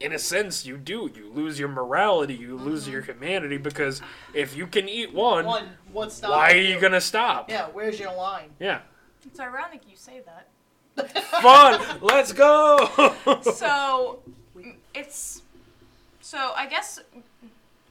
in 0.00 0.12
a 0.12 0.18
sense 0.18 0.64
you 0.64 0.76
do 0.76 1.10
you 1.14 1.30
lose 1.32 1.58
your 1.58 1.68
morality 1.68 2.34
you 2.34 2.56
lose 2.56 2.88
your 2.88 3.02
humanity 3.02 3.58
because 3.58 4.00
if 4.34 4.56
you 4.56 4.66
can 4.66 4.88
eat 4.88 5.12
one, 5.12 5.44
One. 5.44 5.68
What's 5.92 6.22
why 6.22 6.52
are 6.52 6.56
you 6.56 6.80
gonna 6.80 7.00
stop 7.00 7.50
Yeah. 7.50 7.66
Where's 7.72 7.98
your 8.00 8.14
line? 8.14 8.50
yeah 8.58 8.80
It's 9.26 9.38
ironic 9.40 9.82
you 9.88 9.96
say 9.96 10.22
that. 10.26 10.48
fun 11.42 11.80
let's 12.00 12.32
go 12.32 13.14
so 13.54 14.20
it's 14.94 15.42
so 16.20 16.52
I 16.56 16.66
guess 16.66 17.00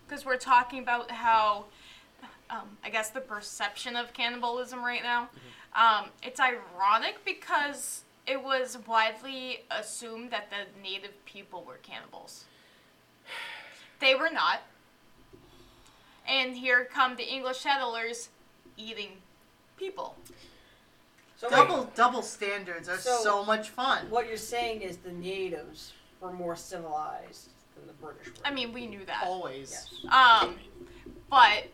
because 0.08 0.26
we're 0.26 0.38
talking 0.38 0.80
about 0.80 1.12
how 1.12 1.66
um, 2.50 2.78
I 2.84 2.90
guess 2.90 3.10
the 3.12 3.22
perception 3.22 3.96
of 3.96 4.12
cannibalism 4.14 4.84
right 4.84 5.04
now. 5.04 5.30
Um, 5.76 6.10
it's 6.24 6.40
ironic 6.40 7.24
because 7.24 8.04
it 8.30 8.44
was 8.44 8.78
widely 8.88 9.62
assumed 9.72 10.32
that 10.32 10.50
the 10.52 10.82
native 10.82 11.14
people 11.26 11.64
were 11.64 11.80
cannibals. 11.82 12.46
They 14.00 14.16
were 14.16 14.30
not. 14.32 14.62
And 16.28 16.56
here 16.56 16.88
come 16.94 17.16
the 17.16 17.24
English 17.28 17.58
settlers 17.60 18.30
eating 18.78 19.10
people. 19.78 20.16
So 21.38 21.50
Double 21.50 21.86
double 21.96 22.22
standards 22.22 22.88
are 22.88 22.98
So- 22.98 23.24
so, 23.24 23.46
much 23.46 23.70
fun. 23.70 24.10
what 24.10 24.28
you're 24.28 24.38
saying 24.38 24.82
is 24.82 24.98
the 24.98 25.12
natives 25.12 25.94
were 26.20 26.32
more 26.34 26.56
civilized 26.56 27.50
than 27.76 27.88
the 27.88 27.94
British 27.94 28.28
were. 28.28 28.34
I 28.46 28.52
mean, 28.52 28.74
we 28.74 28.86
knew 28.88 29.06
that. 29.06 29.24
Always. 29.26 29.72
yes. 30.04 30.14
Um, 30.14 30.60
but 31.30 31.68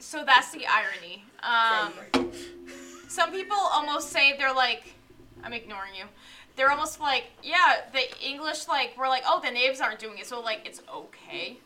so 0.00 0.24
that's 0.24 0.50
the 0.50 0.66
irony. 0.66 1.24
Um, 1.42 1.92
right, 1.96 2.08
right. 2.14 2.34
some 3.08 3.30
people 3.30 3.56
almost 3.56 4.10
say 4.10 4.36
they're 4.36 4.52
like, 4.52 4.95
I'm 5.42 5.52
ignoring 5.52 5.94
you. 5.94 6.04
They're 6.56 6.70
almost 6.70 7.00
like, 7.00 7.24
yeah, 7.42 7.82
the 7.92 8.26
English 8.26 8.68
like 8.68 8.94
we're 8.98 9.08
like, 9.08 9.24
oh, 9.26 9.40
the 9.44 9.50
natives 9.50 9.80
aren't 9.80 9.98
doing 9.98 10.18
it, 10.18 10.26
so 10.26 10.40
like 10.40 10.62
it's 10.64 10.82
okay. 10.92 11.58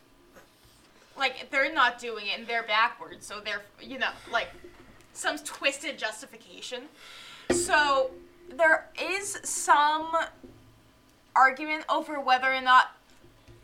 Like 1.17 1.49
they're 1.49 1.73
not 1.73 1.99
doing 1.99 2.27
it 2.27 2.39
and 2.39 2.47
they're 2.47 2.63
backwards, 2.63 3.25
so 3.25 3.39
they're 3.39 3.63
you 3.81 3.97
know 3.99 4.09
like 4.31 4.49
some 5.13 5.37
twisted 5.37 5.97
justification. 5.97 6.83
So 7.51 8.11
there 8.49 8.87
is 9.01 9.39
some 9.43 10.15
argument 11.35 11.85
over 11.89 12.19
whether 12.19 12.53
or 12.53 12.61
not 12.61 12.97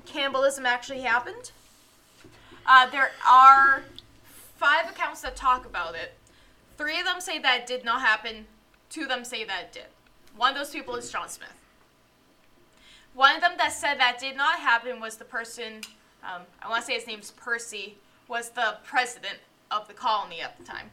cannibalism 0.05 0.65
actually 0.65 1.01
happened. 1.01 1.51
Uh, 2.65 2.89
there 2.89 3.11
are 3.27 3.83
five 4.55 4.89
accounts 4.89 5.21
that 5.21 5.35
talk 5.35 5.65
about 5.65 5.95
it. 5.95 6.13
Three 6.77 6.99
of 6.99 7.05
them 7.05 7.21
say 7.21 7.39
that 7.39 7.61
it 7.61 7.67
did 7.67 7.85
not 7.85 8.01
happen. 8.01 8.45
Two 8.89 9.03
of 9.03 9.09
them 9.09 9.23
say 9.25 9.43
that 9.43 9.63
it 9.63 9.73
did. 9.73 9.85
One 10.37 10.51
of 10.51 10.57
those 10.57 10.69
people 10.69 10.95
is 10.95 11.11
John 11.11 11.27
Smith. 11.29 11.49
One 13.15 13.35
of 13.35 13.41
them 13.41 13.53
that 13.57 13.73
said 13.73 13.99
that 13.99 14.19
did 14.19 14.37
not 14.37 14.59
happen 14.59 14.99
was 14.99 15.17
the 15.17 15.25
person, 15.25 15.81
um, 16.23 16.43
I 16.61 16.69
want 16.69 16.81
to 16.81 16.85
say 16.85 16.93
his 16.93 17.07
name's 17.07 17.31
Percy, 17.31 17.95
was 18.27 18.49
the 18.51 18.77
president 18.85 19.37
of 19.71 19.87
the 19.87 19.93
colony 19.95 20.41
at 20.41 20.57
the 20.59 20.63
time. 20.63 20.91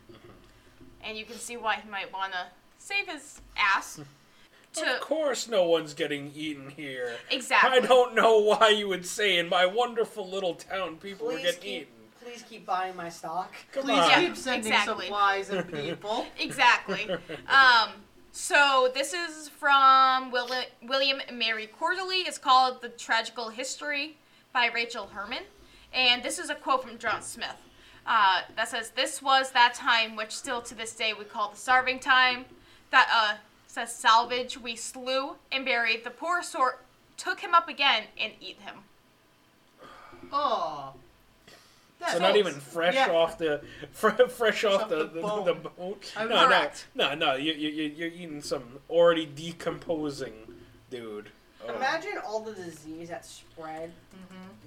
And 1.02 1.18
you 1.18 1.26
can 1.26 1.36
see 1.36 1.58
why 1.58 1.76
he 1.76 1.90
might 1.90 2.10
want 2.10 2.32
to 2.32 2.46
save 2.78 3.08
his 3.08 3.40
ass. 3.56 4.00
To 4.74 4.96
of 4.96 5.02
course 5.02 5.46
no 5.48 5.68
one's 5.68 5.94
getting 5.94 6.32
eaten 6.34 6.68
here 6.68 7.12
exactly. 7.30 7.78
I 7.78 7.80
don't 7.80 8.12
know 8.12 8.40
why 8.40 8.70
you 8.70 8.88
would 8.88 9.06
say 9.06 9.38
in 9.38 9.48
my 9.48 9.64
wonderful 9.64 10.28
little 10.28 10.54
town 10.54 10.96
people 10.96 11.26
were 11.28 11.34
Please 11.34 11.42
getting 11.44 11.60
keep, 11.60 11.82
eaten. 11.82 11.94
please 12.20 12.42
keep 12.42 12.66
buying 12.66 12.96
my 12.96 13.08
stock. 13.08 13.54
Come 13.70 13.84
Please 13.84 14.00
on. 14.00 14.10
Yeah, 14.10 14.20
keep 14.22 14.36
sending 14.36 14.72
exactly. 14.72 15.04
supplies 15.04 15.50
and 15.50 15.72
people. 15.72 16.26
Exactly. 16.40 17.08
um, 17.48 17.90
so 18.34 18.90
this 18.92 19.12
is 19.12 19.48
from 19.48 20.32
Willi- 20.32 20.66
William 20.82 21.20
and 21.28 21.38
Mary 21.38 21.68
Quarterly. 21.68 22.22
It's 22.22 22.36
called 22.36 22.82
The 22.82 22.88
Tragical 22.88 23.50
History 23.50 24.16
by 24.52 24.70
Rachel 24.74 25.08
Herrmann. 25.14 25.44
And 25.92 26.20
this 26.20 26.40
is 26.40 26.50
a 26.50 26.56
quote 26.56 26.82
from 26.82 26.98
John 26.98 27.22
Smith 27.22 27.56
uh, 28.04 28.40
that 28.56 28.68
says, 28.68 28.90
This 28.90 29.22
was 29.22 29.52
that 29.52 29.74
time 29.74 30.16
which 30.16 30.32
still 30.32 30.60
to 30.62 30.74
this 30.74 30.96
day 30.96 31.12
we 31.16 31.24
call 31.24 31.50
the 31.50 31.56
starving 31.56 32.00
time. 32.00 32.44
That 32.90 33.08
uh, 33.14 33.36
says, 33.68 33.94
Salvage, 33.94 34.58
we 34.58 34.74
slew 34.74 35.36
and 35.52 35.64
buried 35.64 36.02
the 36.02 36.10
poor 36.10 36.42
sort, 36.42 36.84
took 37.16 37.38
him 37.38 37.54
up 37.54 37.68
again 37.68 38.04
and 38.20 38.32
eat 38.40 38.58
him. 38.60 38.78
Oh. 40.32 40.94
So 42.12 42.18
not 42.18 42.36
even 42.36 42.54
fresh 42.54 42.94
Yeah. 42.94 43.10
off 43.10 43.38
the 43.38 43.62
fre- 43.92 44.10
fresh 44.28 44.64
off 44.64 44.82
off 44.82 44.88
the, 44.88 44.96
the 44.96 45.04
the, 45.04 45.20
bone. 45.20 45.44
the 45.44 45.54
bone. 45.54 45.94
I'm 46.16 46.28
No, 46.28 46.48
no, 46.48 46.70
no, 46.94 47.14
no. 47.14 47.34
You 47.34 47.52
you 47.52 47.68
you- 47.68 47.94
you're 47.96 48.08
eating 48.08 48.42
some 48.42 48.64
already 48.90 49.26
decomposing 49.26 50.32
dude. 50.90 51.30
Oh. 51.66 51.74
Imagine 51.74 52.18
all 52.26 52.40
the 52.40 52.52
disease 52.52 53.08
that 53.08 53.24
spread. 53.24 53.92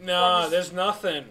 No, 0.01 0.41
From- 0.43 0.51
there's 0.51 0.71
nothing. 0.73 1.25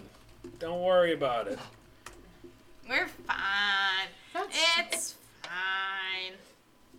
Don't 0.58 0.80
worry 0.82 1.12
about 1.12 1.48
it. 1.48 1.58
We're 2.88 3.08
fine. 3.08 4.08
That's, 4.32 4.56
It's 4.78 5.14
fine. 5.42 6.34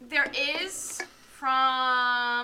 There 0.01 0.29
is 0.59 1.01
from 1.31 1.47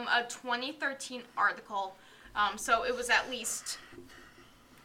a 0.08 0.26
2013 0.30 1.24
article, 1.38 1.96
um, 2.36 2.58
so 2.58 2.86
it 2.86 2.96
was 2.96 3.10
at 3.10 3.30
least 3.30 3.80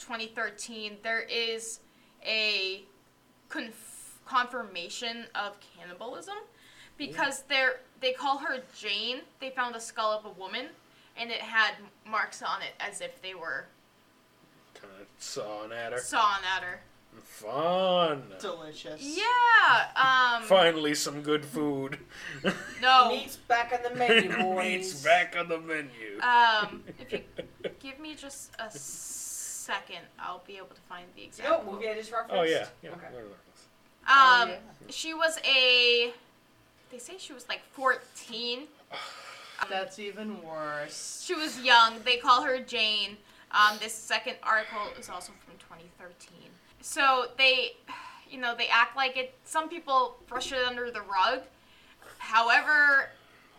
2013. 0.08 0.96
There 1.02 1.20
is 1.20 1.80
a 2.26 2.82
conf- 3.50 4.18
confirmation 4.24 5.26
of 5.34 5.56
cannibalism 5.76 6.36
because 6.96 7.42
they're 7.48 7.80
they 8.00 8.12
call 8.12 8.38
her 8.38 8.60
Jane. 8.78 9.18
They 9.40 9.50
found 9.50 9.76
a 9.76 9.80
skull 9.80 10.12
of 10.12 10.24
a 10.24 10.30
woman, 10.30 10.66
and 11.16 11.30
it 11.30 11.40
had 11.42 11.74
marks 12.06 12.42
on 12.42 12.62
it 12.62 12.72
as 12.80 13.00
if 13.02 13.20
they 13.20 13.34
were 13.34 13.66
Kind 14.80 14.92
of 15.00 15.06
sawing 15.18 15.72
at 15.72 15.92
her. 15.92 15.98
sawing 15.98 16.42
at 16.56 16.62
her. 16.62 16.80
Fun. 17.22 18.22
delicious. 18.40 19.02
Yeah. 19.02 19.88
Um. 20.36 20.42
Finally, 20.44 20.94
some 20.94 21.20
good 21.22 21.44
food. 21.44 21.98
No. 22.80 23.08
Meat's 23.10 23.36
back 23.36 23.72
on 23.74 23.82
the 23.92 23.98
menu, 23.98 24.36
boys. 24.38 24.64
Meat's 24.64 25.02
back 25.04 25.36
on 25.38 25.48
the 25.48 25.58
menu. 25.58 26.20
Um, 26.22 26.84
if 26.98 27.12
you 27.12 27.20
give 27.80 27.98
me 27.98 28.14
just 28.14 28.52
a 28.60 28.70
second, 29.68 30.00
I'll 30.18 30.42
be 30.46 30.56
able 30.56 30.68
to 30.68 30.80
find 30.88 31.04
the 31.14 31.24
exact. 31.24 31.46
know 31.48 31.56
what 31.56 31.64
quote. 31.64 31.74
movie 31.74 31.88
I 31.90 31.94
just 31.94 32.10
referenced? 32.10 32.34
oh 32.34 32.42
yeah. 32.42 32.66
yeah. 32.82 32.90
Okay. 32.90 33.06
Um, 33.16 33.24
Oh, 34.10 34.46
yeah. 34.48 34.56
she 34.88 35.12
was 35.12 35.38
a. 35.44 36.12
They 36.90 36.98
say 36.98 37.14
she 37.18 37.34
was 37.34 37.46
like 37.48 37.60
14. 37.72 38.60
That's 39.68 39.98
even 39.98 40.42
worse. 40.42 41.22
She 41.26 41.34
was 41.34 41.60
young. 41.60 42.00
They 42.04 42.16
call 42.16 42.42
her 42.42 42.58
Jane. 42.60 43.18
Um, 43.50 43.76
this 43.80 43.92
second 43.92 44.36
article 44.42 44.80
is 44.98 45.10
also 45.10 45.32
from 45.44 45.54
2013. 45.58 46.32
So 46.80 47.26
they, 47.36 47.72
you 48.30 48.40
know, 48.40 48.54
they 48.56 48.68
act 48.68 48.96
like 48.96 49.18
it. 49.18 49.34
Some 49.44 49.68
people 49.68 50.16
brush 50.26 50.52
it 50.52 50.64
under 50.66 50.90
the 50.90 51.02
rug. 51.02 51.40
However, 52.18 53.10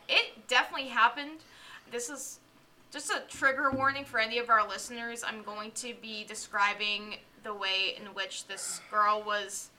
it 0.08 0.48
definitely 0.48 0.88
happened. 0.88 1.42
This 1.92 2.10
is 2.10 2.40
just 2.92 3.12
a 3.12 3.22
trigger 3.28 3.72
warning 3.72 4.06
for 4.06 4.20
any 4.20 4.40
of 4.40 4.50
our 4.50 4.68
listeners. 4.68 5.24
I'm 5.26 5.44
going 5.44 5.72
to 5.72 5.94
be 6.02 6.24
describing 6.26 7.18
the 7.44 7.54
way 7.54 7.96
in 8.00 8.08
which 8.14 8.48
this 8.48 8.82
girl 8.92 9.24
was 9.26 9.70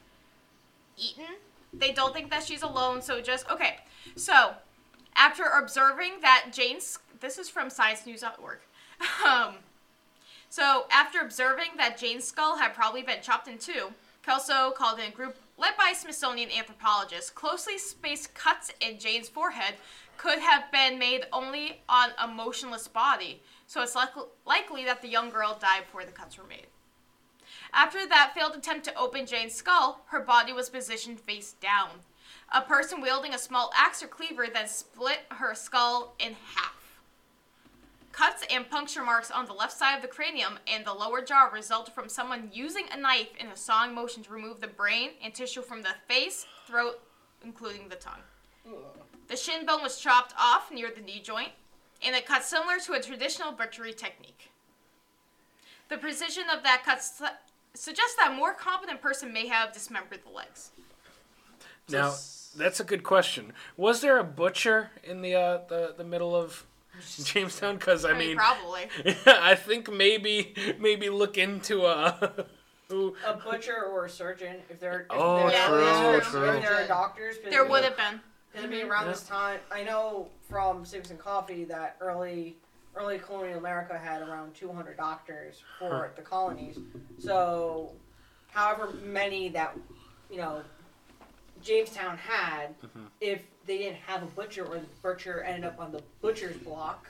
eaten. 0.96 1.36
They 1.72 1.92
don't 1.92 2.12
think 2.12 2.30
that 2.30 2.44
she's 2.44 2.62
alone, 2.62 3.02
so 3.02 3.20
just 3.20 3.48
okay. 3.50 3.78
So, 4.16 4.54
after 5.14 5.44
observing 5.44 6.20
that 6.22 6.48
Jane's 6.52 6.98
this 7.20 7.38
is 7.38 7.48
from 7.48 7.68
sciencenews.org. 7.68 8.58
Um, 9.26 9.54
So, 10.52 10.86
after 10.90 11.20
observing 11.20 11.76
that 11.76 11.96
Jane's 11.96 12.24
skull 12.24 12.56
had 12.58 12.74
probably 12.74 13.02
been 13.02 13.22
chopped 13.22 13.46
in 13.46 13.56
two, 13.56 13.92
Kelso 14.24 14.72
called 14.72 14.98
in 14.98 15.06
a 15.06 15.10
group 15.10 15.38
led 15.56 15.76
by 15.76 15.92
Smithsonian 15.94 16.50
anthropologists. 16.50 17.30
Closely 17.30 17.78
spaced 17.78 18.34
cuts 18.34 18.72
in 18.80 18.98
Jane's 18.98 19.28
forehead 19.28 19.74
could 20.20 20.38
have 20.38 20.70
been 20.70 20.98
made 20.98 21.24
only 21.32 21.80
on 21.88 22.10
a 22.18 22.28
motionless 22.28 22.86
body, 22.86 23.40
so 23.66 23.80
it's 23.80 23.96
lik- 23.96 24.28
likely 24.44 24.84
that 24.84 25.00
the 25.00 25.08
young 25.08 25.30
girl 25.30 25.58
died 25.58 25.84
before 25.86 26.04
the 26.04 26.12
cuts 26.12 26.36
were 26.36 26.46
made. 26.46 26.66
After 27.72 28.06
that 28.06 28.32
failed 28.34 28.54
attempt 28.54 28.84
to 28.84 28.98
open 28.98 29.24
Jane's 29.24 29.54
skull, 29.54 30.02
her 30.08 30.20
body 30.20 30.52
was 30.52 30.68
positioned 30.68 31.20
face 31.20 31.54
down. 31.62 31.88
A 32.52 32.60
person 32.60 33.00
wielding 33.00 33.32
a 33.32 33.38
small 33.38 33.70
axe 33.74 34.02
or 34.02 34.08
cleaver 34.08 34.46
then 34.52 34.68
split 34.68 35.20
her 35.30 35.54
skull 35.54 36.14
in 36.18 36.36
half. 36.54 37.00
Cuts 38.12 38.44
and 38.50 38.68
puncture 38.68 39.02
marks 39.02 39.30
on 39.30 39.46
the 39.46 39.54
left 39.54 39.72
side 39.72 39.96
of 39.96 40.02
the 40.02 40.08
cranium 40.08 40.58
and 40.66 40.84
the 40.84 40.92
lower 40.92 41.22
jaw 41.22 41.48
resulted 41.50 41.94
from 41.94 42.10
someone 42.10 42.50
using 42.52 42.84
a 42.92 43.00
knife 43.00 43.30
in 43.38 43.46
a 43.46 43.56
sawing 43.56 43.94
motion 43.94 44.22
to 44.24 44.32
remove 44.34 44.60
the 44.60 44.66
brain 44.66 45.12
and 45.24 45.32
tissue 45.32 45.62
from 45.62 45.80
the 45.80 45.94
face, 46.08 46.44
throat, 46.66 47.00
including 47.42 47.88
the 47.88 47.96
tongue. 47.96 48.99
The 49.30 49.36
shin 49.36 49.64
bone 49.64 49.80
was 49.82 49.98
chopped 50.00 50.34
off 50.38 50.70
near 50.72 50.90
the 50.94 51.00
knee 51.00 51.20
joint, 51.22 51.50
and 52.04 52.16
a 52.16 52.20
cut 52.20 52.42
similar 52.44 52.78
to 52.80 52.94
a 52.94 53.00
traditional 53.00 53.52
butchery 53.52 53.92
technique. 53.92 54.50
The 55.88 55.96
precision 55.98 56.44
of 56.52 56.62
that 56.64 56.82
cut 56.84 57.02
su- 57.02 57.24
suggests 57.74 58.16
that 58.16 58.32
a 58.32 58.34
more 58.34 58.52
competent 58.54 59.00
person 59.00 59.32
may 59.32 59.46
have 59.46 59.72
dismembered 59.72 60.20
the 60.24 60.30
legs. 60.30 60.70
Now, 61.88 62.14
that's 62.56 62.80
a 62.80 62.84
good 62.84 63.04
question. 63.04 63.52
Was 63.76 64.00
there 64.00 64.18
a 64.18 64.24
butcher 64.24 64.90
in 65.04 65.22
the 65.22 65.36
uh, 65.36 65.58
the 65.68 65.94
the 65.96 66.04
middle 66.04 66.34
of 66.34 66.64
Jamestown? 67.22 67.76
Because 67.76 68.04
I, 68.04 68.10
I 68.10 68.12
mean, 68.14 68.28
mean, 68.30 68.36
probably. 68.36 68.88
I 69.26 69.54
think 69.54 69.92
maybe 69.92 70.54
maybe 70.80 71.08
look 71.08 71.38
into 71.38 71.82
uh, 71.84 72.30
who. 72.88 73.14
A 73.24 73.34
butcher 73.34 73.84
or 73.84 74.06
a 74.06 74.10
surgeon, 74.10 74.56
if 74.68 74.80
they're 74.80 75.02
if 75.02 75.06
Oh, 75.10 75.48
they're, 75.48 75.66
true, 75.68 76.16
if 76.18 76.24
true. 76.24 76.40
they're- 76.40 76.54
if 76.56 76.62
they're 76.62 76.88
doctors, 76.88 77.36
There 77.48 77.64
would 77.64 77.84
have 77.84 77.96
been. 77.96 78.20
It'll 78.54 78.68
be 78.68 78.78
mm-hmm. 78.78 78.90
around 78.90 79.06
this 79.06 79.22
time. 79.22 79.60
I 79.70 79.82
know 79.84 80.28
from 80.48 80.84
Civics 80.84 81.10
and 81.10 81.18
Coffee 81.18 81.64
that 81.64 81.96
early 82.00 82.56
early 82.96 83.18
colonial 83.18 83.58
America 83.58 83.96
had 83.96 84.20
around 84.20 84.52
200 84.54 84.96
doctors 84.96 85.62
for 85.78 86.10
the 86.16 86.22
colonies. 86.22 86.76
So, 87.18 87.92
however 88.48 88.92
many 89.04 89.48
that 89.50 89.76
you 90.30 90.38
know 90.38 90.62
Jamestown 91.62 92.18
had, 92.18 92.80
mm-hmm. 92.80 93.04
if 93.20 93.42
they 93.66 93.78
didn't 93.78 93.98
have 93.98 94.22
a 94.22 94.26
butcher 94.26 94.64
or 94.64 94.78
the 94.78 94.86
butcher 95.02 95.42
ended 95.42 95.64
up 95.64 95.78
on 95.78 95.92
the 95.92 96.02
butcher's 96.20 96.56
block, 96.56 97.06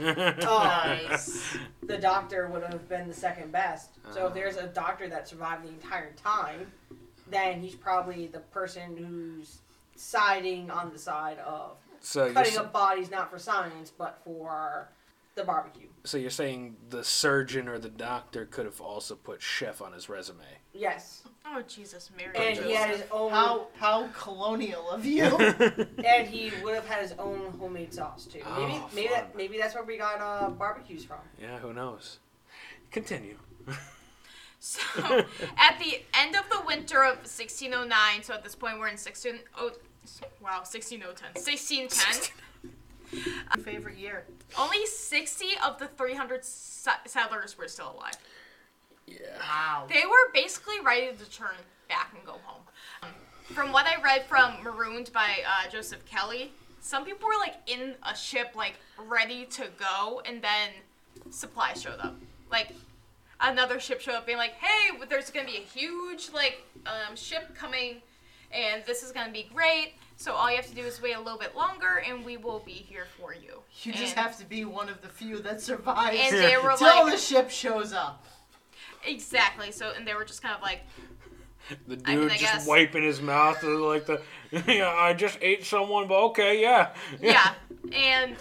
uh, 0.00 0.32
Nice. 0.40 1.56
the 1.82 1.98
doctor 1.98 2.48
would 2.48 2.62
have 2.62 2.88
been 2.88 3.08
the 3.08 3.14
second 3.14 3.52
best. 3.52 3.90
So 4.12 4.26
if 4.26 4.32
uh. 4.32 4.34
there's 4.34 4.56
a 4.56 4.68
doctor 4.68 5.08
that 5.08 5.28
survived 5.28 5.64
the 5.64 5.68
entire 5.68 6.12
time, 6.12 6.72
then 7.30 7.60
he's 7.60 7.74
probably 7.74 8.26
the 8.26 8.38
person 8.38 8.96
who's 8.96 9.58
siding 9.96 10.70
on 10.70 10.92
the 10.92 10.98
side 10.98 11.38
of 11.38 11.76
so 12.00 12.32
cutting 12.32 12.56
up 12.58 12.72
bodies 12.72 13.10
not 13.10 13.30
for 13.30 13.38
science 13.38 13.90
but 13.96 14.20
for 14.24 14.88
the 15.34 15.44
barbecue. 15.44 15.88
so 16.04 16.16
you're 16.16 16.30
saying 16.30 16.76
the 16.88 17.04
surgeon 17.04 17.68
or 17.68 17.78
the 17.78 17.88
doctor 17.90 18.46
could 18.46 18.64
have 18.64 18.80
also 18.80 19.14
put 19.14 19.42
chef 19.42 19.82
on 19.82 19.92
his 19.92 20.08
resume. 20.08 20.38
Yes, 20.72 21.22
Oh 21.44 21.62
Jesus, 21.68 22.10
Mary. 22.16 22.34
and 22.36 22.58
he 22.58 22.72
had 22.74 22.90
his 22.90 23.02
own, 23.10 23.30
How 23.30 23.66
how 23.78 24.08
colonial 24.18 24.90
of 24.90 25.04
you. 25.04 25.24
and 26.04 26.26
he 26.26 26.50
would 26.64 26.74
have 26.74 26.86
had 26.86 27.02
his 27.02 27.12
own 27.18 27.52
homemade 27.58 27.92
sauce 27.92 28.24
too. 28.26 28.38
Maybe 28.56 28.72
Oh, 28.74 28.90
maybe 28.94 29.08
that, 29.08 29.36
maybe 29.36 29.58
that's 29.58 29.74
where 29.74 29.84
we 29.84 29.96
got 29.98 30.20
uh, 30.20 30.48
barbecues 30.50 31.04
from. 31.04 31.18
yeah, 31.40 31.58
who 31.58 31.72
knows? 31.74 32.18
Continue. 32.90 33.36
So, 34.66 34.80
at 35.56 35.78
the 35.78 36.02
end 36.12 36.34
of 36.34 36.50
the 36.50 36.60
winter 36.66 37.04
of 37.04 37.18
1609, 37.18 38.24
so 38.24 38.34
at 38.34 38.42
this 38.42 38.56
point 38.56 38.80
we're 38.80 38.88
in 38.88 38.96
16 38.96 39.38
oh, 39.58 39.70
wow, 40.42 40.64
16010, 40.64 41.34
1610. 41.34 42.32
Favorite 43.62 43.96
year. 43.96 44.24
Only 44.58 44.84
60 44.84 45.46
of 45.64 45.78
the 45.78 45.86
300 45.86 46.44
settlers 46.44 47.56
were 47.56 47.68
still 47.68 47.92
alive. 47.92 48.16
Yeah. 49.06 49.18
Wow. 49.38 49.86
They 49.88 50.02
were 50.04 50.32
basically 50.34 50.80
ready 50.84 51.12
to 51.16 51.30
turn 51.30 51.54
back 51.88 52.12
and 52.16 52.26
go 52.26 52.40
home. 52.42 52.62
From 53.44 53.70
what 53.70 53.86
I 53.86 54.02
read 54.02 54.26
from 54.26 54.60
Marooned 54.64 55.12
by 55.12 55.44
uh, 55.46 55.70
Joseph 55.70 56.04
Kelly, 56.06 56.50
some 56.80 57.04
people 57.04 57.28
were 57.28 57.38
like 57.38 57.54
in 57.68 57.94
a 58.02 58.16
ship, 58.16 58.56
like 58.56 58.80
ready 59.06 59.44
to 59.44 59.68
go, 59.78 60.22
and 60.24 60.42
then 60.42 60.70
supplies 61.30 61.80
showed 61.80 62.00
up. 62.00 62.16
Like 62.50 62.72
another 63.40 63.78
ship 63.80 64.00
show 64.00 64.12
up, 64.12 64.26
being 64.26 64.38
like, 64.38 64.54
"Hey, 64.54 64.96
there's 65.08 65.30
gonna 65.30 65.46
be 65.46 65.56
a 65.56 65.60
huge 65.60 66.30
like 66.32 66.62
um, 66.86 67.16
ship 67.16 67.54
coming, 67.54 68.02
and 68.52 68.82
this 68.86 69.02
is 69.02 69.12
gonna 69.12 69.32
be 69.32 69.48
great. 69.54 69.94
So 70.18 70.32
all 70.32 70.48
you 70.50 70.56
have 70.56 70.66
to 70.68 70.74
do 70.74 70.82
is 70.82 71.00
wait 71.02 71.12
a 71.14 71.20
little 71.20 71.38
bit 71.38 71.54
longer, 71.54 72.02
and 72.06 72.24
we 72.24 72.36
will 72.36 72.60
be 72.60 72.72
here 72.72 73.06
for 73.18 73.34
you." 73.34 73.62
You 73.82 73.92
just 73.92 74.14
have 74.14 74.36
to 74.38 74.44
be 74.44 74.64
one 74.64 74.88
of 74.88 75.02
the 75.02 75.08
few 75.08 75.38
that 75.42 75.60
survives 75.60 76.18
And 76.18 76.34
they 76.36 76.56
were 76.56 76.74
till 76.76 77.04
like, 77.04 77.12
the 77.12 77.18
ship 77.18 77.50
shows 77.50 77.92
up. 77.92 78.26
exactly. 79.04 79.70
So 79.72 79.92
and 79.96 80.06
they 80.06 80.14
were 80.14 80.24
just 80.24 80.42
kind 80.42 80.54
of 80.54 80.62
like, 80.62 80.80
The 81.86 81.96
dude 81.96 82.08
I 82.08 82.16
mean, 82.16 82.30
I 82.30 82.36
just 82.36 82.40
guess- 82.40 82.66
wiping 82.66 83.02
his 83.02 83.20
mouth 83.20 83.62
like 83.62 84.06
the 84.06 84.22
yeah, 84.66 84.88
I 84.88 85.12
just 85.12 85.38
ate 85.42 85.64
someone, 85.64 86.06
but 86.08 86.18
okay, 86.28 86.60
yeah. 86.62 86.94
yeah 87.20 87.54
and 87.92 88.36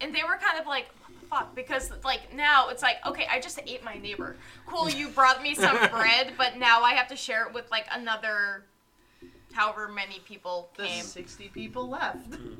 and 0.00 0.14
they 0.14 0.22
were 0.22 0.36
kind 0.40 0.58
of 0.60 0.66
like 0.66 0.86
what 0.94 0.98
the 0.98 0.99
fuck 1.30 1.54
because 1.54 1.92
like 2.04 2.34
now 2.34 2.68
it's 2.68 2.82
like 2.82 2.96
okay 3.06 3.26
i 3.30 3.40
just 3.40 3.58
ate 3.66 3.82
my 3.84 3.96
neighbor 3.98 4.36
cool 4.66 4.90
you 4.90 5.08
brought 5.08 5.42
me 5.42 5.54
some 5.54 5.76
bread 5.90 6.32
but 6.36 6.56
now 6.58 6.82
i 6.82 6.92
have 6.92 7.06
to 7.08 7.16
share 7.16 7.46
it 7.46 7.54
with 7.54 7.70
like 7.70 7.86
another 7.92 8.64
however 9.52 9.88
many 9.88 10.18
people 10.26 10.70
The 10.76 10.84
came 10.84 11.04
60 11.04 11.48
people 11.48 11.88
left. 11.88 12.30
Mm-hmm. 12.30 12.54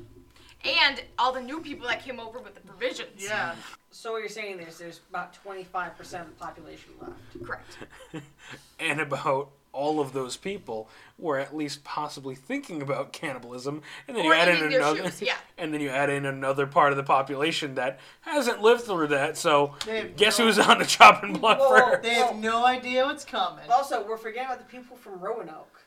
and 0.65 1.03
all 1.19 1.31
the 1.31 1.41
new 1.41 1.59
people 1.61 1.87
that 1.87 2.01
came 2.03 2.19
over 2.19 2.39
with 2.39 2.53
the 2.55 2.61
provisions 2.61 3.09
Yeah. 3.23 3.55
So 3.91 4.13
what 4.13 4.19
you're 4.19 4.29
saying 4.29 4.59
is 4.59 4.77
there's 4.77 5.01
about 5.09 5.35
25% 5.45 5.97
of 6.21 6.27
the 6.27 6.31
population 6.39 6.91
left. 7.01 7.45
correct 7.45 7.77
and 8.79 9.01
about 9.01 9.51
all 9.73 9.99
of 9.99 10.13
those 10.13 10.35
people 10.37 10.89
were 11.17 11.37
at 11.39 11.55
least 11.55 11.83
possibly 11.83 12.35
thinking 12.35 12.81
about 12.81 13.13
cannibalism, 13.13 13.81
and 14.07 14.17
then 14.17 14.25
Or 14.25 14.33
you 14.33 14.39
add 14.39 14.47
in 14.49 14.73
another, 14.73 15.11
yeah. 15.19 15.35
and 15.57 15.73
then 15.73 15.79
you 15.81 15.89
add 15.89 16.09
in 16.09 16.25
another 16.25 16.65
part 16.67 16.91
of 16.91 16.97
the 16.97 17.03
population 17.03 17.75
that 17.75 17.99
hasn't 18.21 18.61
lived 18.61 18.81
through 18.81 19.07
that. 19.07 19.37
So 19.37 19.75
guess 20.17 20.39
no- 20.39 20.45
who's 20.45 20.59
on 20.59 20.79
the 20.79 20.85
chopping 20.85 21.33
block 21.39 21.59
Well, 21.59 21.69
first? 21.91 22.03
They 22.03 22.15
have 22.15 22.35
no 22.37 22.65
idea 22.65 23.05
what's 23.05 23.23
coming. 23.25 23.69
Also, 23.69 24.05
we're 24.07 24.17
forgetting 24.17 24.47
about 24.47 24.59
the 24.59 24.65
people 24.77 24.97
from 24.97 25.19
Roanoke. 25.19 25.81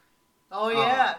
Oh 0.52 0.70
yeah, 0.70 1.16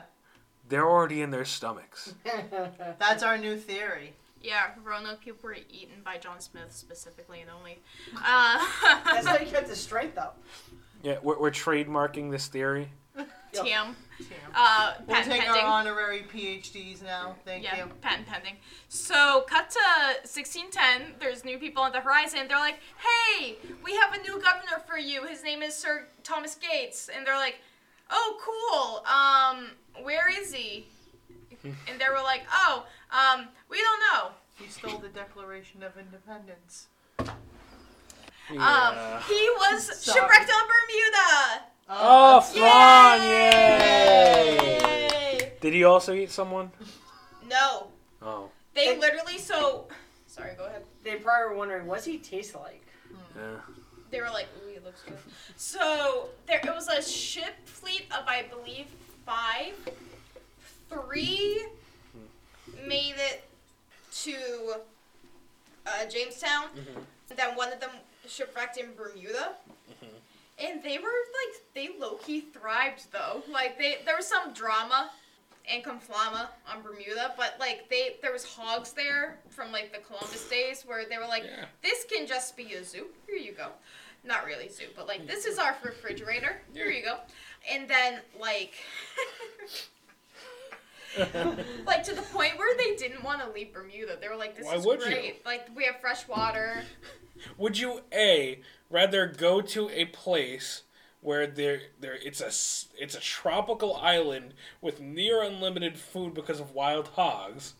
They're 0.69 0.89
already 0.89 1.21
in 1.21 1.29
their 1.31 1.45
stomachs. 1.45 2.13
that's 2.99 3.21
our 3.21 3.37
new 3.37 3.57
theory. 3.57 4.13
yeah 4.41 4.67
roanoke 4.83 5.19
people 5.21 5.39
were 5.49 5.55
eaten 5.69 5.95
by 6.05 6.17
john 6.17 6.39
smith 6.39 6.71
specifically 6.71 7.41
and 7.41 7.49
only 7.49 7.79
uh, 8.15 8.65
That's 9.05 9.25
how 9.27 9.37
you 9.37 9.49
get 9.51 9.67
the 9.67 9.75
strength 9.75 10.17
up. 10.17 10.39
Yeah, 11.05 11.19
we're, 11.21 11.39
we're 11.39 11.51
trademarking 11.51 12.31
this 12.31 12.47
theory. 12.47 12.89
Tim. 13.53 13.63
Damn. 13.63 13.95
Uh, 14.55 14.93
We'll 15.05 15.15
patent 15.17 15.33
take 15.33 15.43
pending. 15.43 15.63
our 15.63 15.71
honorary 15.71 16.25
PhDs 16.33 17.03
now. 17.03 17.35
Thank 17.45 17.63
yeah, 17.63 17.77
you. 17.77 17.91
patent 18.01 18.27
pending. 18.27 18.55
So, 18.89 19.45
cut 19.47 19.69
to 19.69 19.79
1610. 20.23 21.19
There's 21.19 21.45
new 21.45 21.59
people 21.59 21.83
on 21.83 21.91
the 21.91 22.01
horizon. 22.01 22.47
They're 22.47 22.57
like, 22.57 22.79
"Hey, 22.97 23.57
we 23.83 23.93
have 23.95 24.13
a 24.13 24.21
new 24.23 24.41
governor 24.41 24.81
for 24.87 24.97
you. 24.97 25.27
His 25.27 25.43
name 25.43 25.61
is 25.61 25.75
Sir 25.75 26.07
Thomas 26.23 26.55
Gates." 26.55 27.07
And 27.15 27.25
they're 27.25 27.37
like, 27.37 27.59
"Oh, 28.09 28.39
cool. 28.41 29.05
Um, 29.05 30.03
where 30.03 30.27
is 30.41 30.51
he?" 30.51 30.87
and 31.63 31.99
they 31.99 32.09
were 32.09 32.23
like, 32.23 32.41
"Oh, 32.51 32.87
um, 33.11 33.49
we 33.69 33.77
don't 33.77 33.99
know." 34.11 34.29
He 34.57 34.67
stole 34.69 34.97
the 34.97 35.09
Declaration 35.09 35.83
of 35.83 35.97
Independence. 35.99 36.87
Yeah. 38.53 38.61
Um, 39.17 39.21
he 39.27 39.49
was 39.57 39.97
Sorry. 40.03 40.19
shipwrecked 40.19 40.51
on 40.51 40.67
Bermuda. 40.67 41.63
oh, 41.89 42.39
that's- 42.39 42.57
fun! 42.57 43.21
Yay! 43.27 44.77
Yay! 45.41 45.51
Did 45.61 45.73
he 45.73 45.83
also 45.83 46.13
eat 46.13 46.29
someone? 46.31 46.71
No, 47.49 47.87
Oh, 48.21 48.49
they 48.73 48.97
literally 48.97 49.37
so. 49.37 49.87
Sorry, 50.27 50.53
go 50.57 50.65
ahead. 50.65 50.83
They 51.03 51.15
probably 51.15 51.49
were 51.51 51.57
wondering, 51.57 51.85
what's 51.87 52.05
he 52.05 52.17
taste 52.17 52.55
like? 52.55 52.85
yeah. 53.35 53.57
they 54.11 54.19
were 54.21 54.29
like, 54.29 54.47
"Ooh, 54.63 54.69
he 54.71 54.79
looks 54.79 55.01
good." 55.03 55.17
So 55.55 56.29
there, 56.47 56.59
it 56.63 56.65
was 56.73 56.87
a 56.87 57.01
ship 57.01 57.53
fleet 57.65 58.05
of, 58.11 58.25
I 58.27 58.43
believe, 58.43 58.87
five. 59.25 59.73
Three 60.89 61.65
made 62.87 63.15
it 63.17 63.43
to 64.23 64.35
uh, 65.87 66.05
Jamestown. 66.09 66.65
And 67.29 67.37
then 67.39 67.55
one 67.55 67.71
of 67.73 67.79
them 67.79 67.89
shipwrecked 68.27 68.77
in 68.77 68.93
Bermuda. 68.95 69.53
Mm-hmm. 69.89 70.15
And 70.65 70.83
they 70.83 70.97
were 70.97 71.03
like, 71.09 71.61
they 71.73 71.89
low 71.99 72.15
key 72.15 72.41
thrived 72.41 73.11
though. 73.11 73.43
Like 73.51 73.77
they, 73.77 73.97
there 74.05 74.15
was 74.15 74.27
some 74.27 74.53
drama 74.53 75.09
and 75.71 75.83
Conflama 75.83 76.47
on 76.71 76.81
Bermuda, 76.83 77.33
but 77.35 77.55
like 77.59 77.89
they 77.89 78.17
there 78.21 78.31
was 78.31 78.45
hogs 78.45 78.93
there 78.93 79.39
from 79.49 79.71
like 79.71 79.91
the 79.91 79.99
Columbus 79.99 80.47
days 80.49 80.83
where 80.85 81.05
they 81.09 81.17
were 81.17 81.27
like, 81.27 81.43
Yeah. 81.43 81.65
this 81.81 82.05
can 82.05 82.27
just 82.27 82.55
be 82.55 82.73
a 82.73 82.83
zoo. 82.83 83.07
Here 83.27 83.37
you 83.37 83.51
go. 83.53 83.69
Not 84.23 84.45
really 84.45 84.69
zoo, 84.69 84.85
but 84.95 85.07
like 85.07 85.27
this 85.27 85.45
is 85.45 85.57
our 85.59 85.75
refrigerator. 85.83 86.61
Here 86.73 86.89
you 86.89 87.03
go. 87.03 87.17
And 87.71 87.87
then 87.87 88.19
like 88.39 88.73
like 91.85 92.03
to 92.03 92.13
the 92.15 92.21
point 92.21 92.57
where 92.57 92.75
they 92.77 92.95
didn't 92.95 93.23
want 93.23 93.41
to 93.41 93.49
leave 93.51 93.73
Bermuda. 93.73 94.17
They 94.19 94.27
were 94.27 94.35
like, 94.35 94.55
this 94.55 94.65
Why 94.65 94.75
is 94.75 94.85
would 94.85 95.01
you? 95.01 95.07
great. 95.07 95.45
Like 95.45 95.67
we 95.75 95.85
have 95.85 95.99
fresh 96.01 96.27
water. 96.27 96.83
Would 97.57 97.77
you 97.77 98.01
a 98.13 98.61
rather 98.89 99.27
go 99.27 99.61
to 99.61 99.89
a 99.89 100.05
place 100.05 100.83
where 101.21 101.45
there 101.47 101.81
there 101.99 102.17
it's 102.23 102.39
a 102.39 102.47
it's 103.01 103.15
a 103.15 103.19
tropical 103.19 103.95
island 103.97 104.53
with 104.81 105.01
near 105.01 105.43
unlimited 105.43 105.97
food 105.97 106.33
because 106.33 106.59
of 106.59 106.71
wild 106.71 107.09
hogs, 107.09 107.73